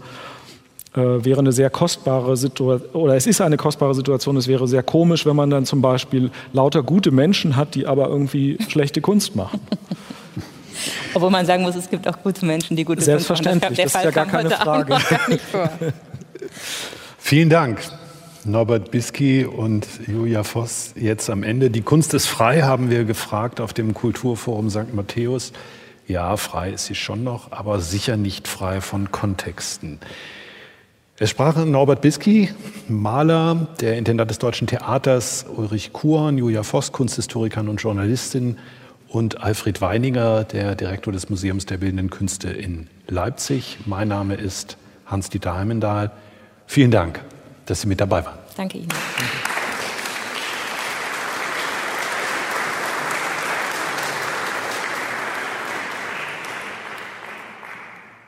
wäre 1.02 1.40
eine 1.40 1.52
sehr 1.52 1.70
kostbare 1.70 2.38
Situation, 2.38 2.90
oder 2.94 3.16
es 3.16 3.28
ist 3.28 3.42
eine 3.42 3.58
kostbare 3.58 3.96
Situation, 3.96 4.38
es 4.38 4.48
wäre 4.48 4.68
sehr 4.68 4.84
komisch, 4.84 5.26
wenn 5.26 5.36
man 5.36 5.50
dann 5.50 5.66
zum 5.66 5.82
Beispiel 5.82 6.32
lauter 6.54 6.84
gute 6.84 7.12
Menschen 7.12 7.56
hat, 7.56 7.76
die 7.76 7.88
aber 7.88 8.08
irgendwie 8.08 8.58
schlechte 8.70 9.02
Kunst 9.02 9.36
machen. 9.36 9.60
Obwohl 11.14 11.30
man 11.30 11.46
sagen 11.46 11.64
muss, 11.64 11.76
es 11.76 11.90
gibt 11.90 12.08
auch 12.08 12.22
gute 12.22 12.46
Menschen, 12.46 12.76
die 12.76 12.84
gute 12.84 13.02
Selbstverständlich, 13.02 13.78
Kunst 13.78 13.80
machen. 13.80 13.84
Das, 13.84 13.94
das 13.94 14.02
ist 14.02 14.06
ja 14.06 14.12
gar 14.12 14.26
keine 14.26 14.50
Frage. 14.50 14.98
Vielen 17.18 17.50
Dank. 17.50 17.80
Norbert 18.46 18.92
Bisky 18.92 19.46
und 19.46 19.88
Julia 20.06 20.44
Voss 20.44 20.94
jetzt 20.96 21.30
am 21.30 21.44
Ende. 21.44 21.70
Die 21.70 21.82
Kunst 21.82 22.14
ist 22.14 22.28
frei, 22.28 22.64
haben 22.64 22.90
wir 22.90 23.06
gefragt 23.06 23.62
auf 23.62 23.74
dem 23.74 23.94
Kulturforum 23.94 24.70
St. 24.70 24.94
Matthäus. 24.94 25.54
Ja, 26.08 26.36
frei 26.36 26.72
ist 26.72 26.88
sie 26.88 26.96
schon 26.96 27.24
noch, 27.24 27.54
aber 27.54 27.80
sicher 27.80 28.18
nicht 28.18 28.50
frei 28.50 28.82
von 28.82 29.12
Kontexten. 29.12 30.00
Es 31.20 31.30
sprach 31.30 31.64
Norbert 31.64 32.02
Bisky, 32.02 32.50
Maler, 32.88 33.68
der 33.80 33.98
Intendant 34.00 34.32
des 34.32 34.40
Deutschen 34.40 34.66
Theaters, 34.66 35.46
Ulrich 35.56 35.94
Kuhn, 35.94 36.40
Julia 36.40 36.64
Voss, 36.64 36.92
Kunsthistorikerin 36.92 37.70
und 37.70 37.78
Journalistin 37.78 38.58
und 39.10 39.44
Alfred 39.44 39.80
Weininger, 39.80 40.44
der 40.44 40.74
Direktor 40.74 41.14
des 41.14 41.30
Museums 41.30 41.68
der 41.68 41.78
Bildenden 41.78 42.10
Künste 42.10 42.50
in 42.50 42.88
Leipzig. 43.08 43.78
Mein 43.86 44.08
Name 44.08 44.34
ist 44.34 44.78
Hans-Dieter 45.06 45.56
Heimendahl. 45.56 46.12
Vielen 46.66 46.90
Dank, 46.90 47.20
dass 47.68 47.82
Sie 47.82 47.88
mit 47.88 48.02
dabei 48.02 48.26
waren. 48.26 48.40
Danke 48.58 48.80
Ihnen. 48.80 48.90
Danke. 48.90 49.53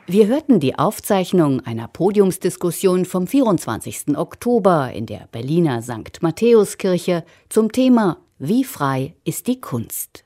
Wir 0.08 0.28
hörten 0.28 0.60
die 0.60 0.78
Aufzeichnung 0.78 1.66
einer 1.66 1.88
Podiumsdiskussion 1.88 3.06
vom 3.06 3.26
24. 3.26 4.16
Oktober 4.16 4.92
in 4.92 5.04
der 5.04 5.26
Berliner 5.32 5.82
St. 5.82 6.22
Matthäuskirche 6.22 7.24
zum 7.48 7.72
Thema 7.72 8.18
Wie 8.38 8.62
frei 8.62 9.16
ist 9.24 9.48
die 9.48 9.60
Kunst? 9.60 10.24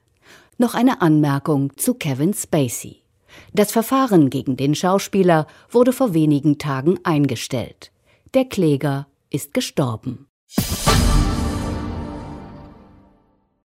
Noch 0.58 0.74
eine 0.74 1.00
Anmerkung 1.00 1.72
zu 1.78 1.94
Kevin 1.94 2.34
Spacey. 2.34 3.00
Das 3.54 3.72
Verfahren 3.72 4.28
gegen 4.28 4.58
den 4.58 4.74
Schauspieler 4.74 5.46
wurde 5.70 5.94
vor 5.94 6.12
wenigen 6.12 6.58
Tagen 6.58 6.98
eingestellt. 7.02 7.90
Der 8.34 8.44
Kläger 8.44 9.06
ist 9.30 9.54
gestorben. 9.54 10.26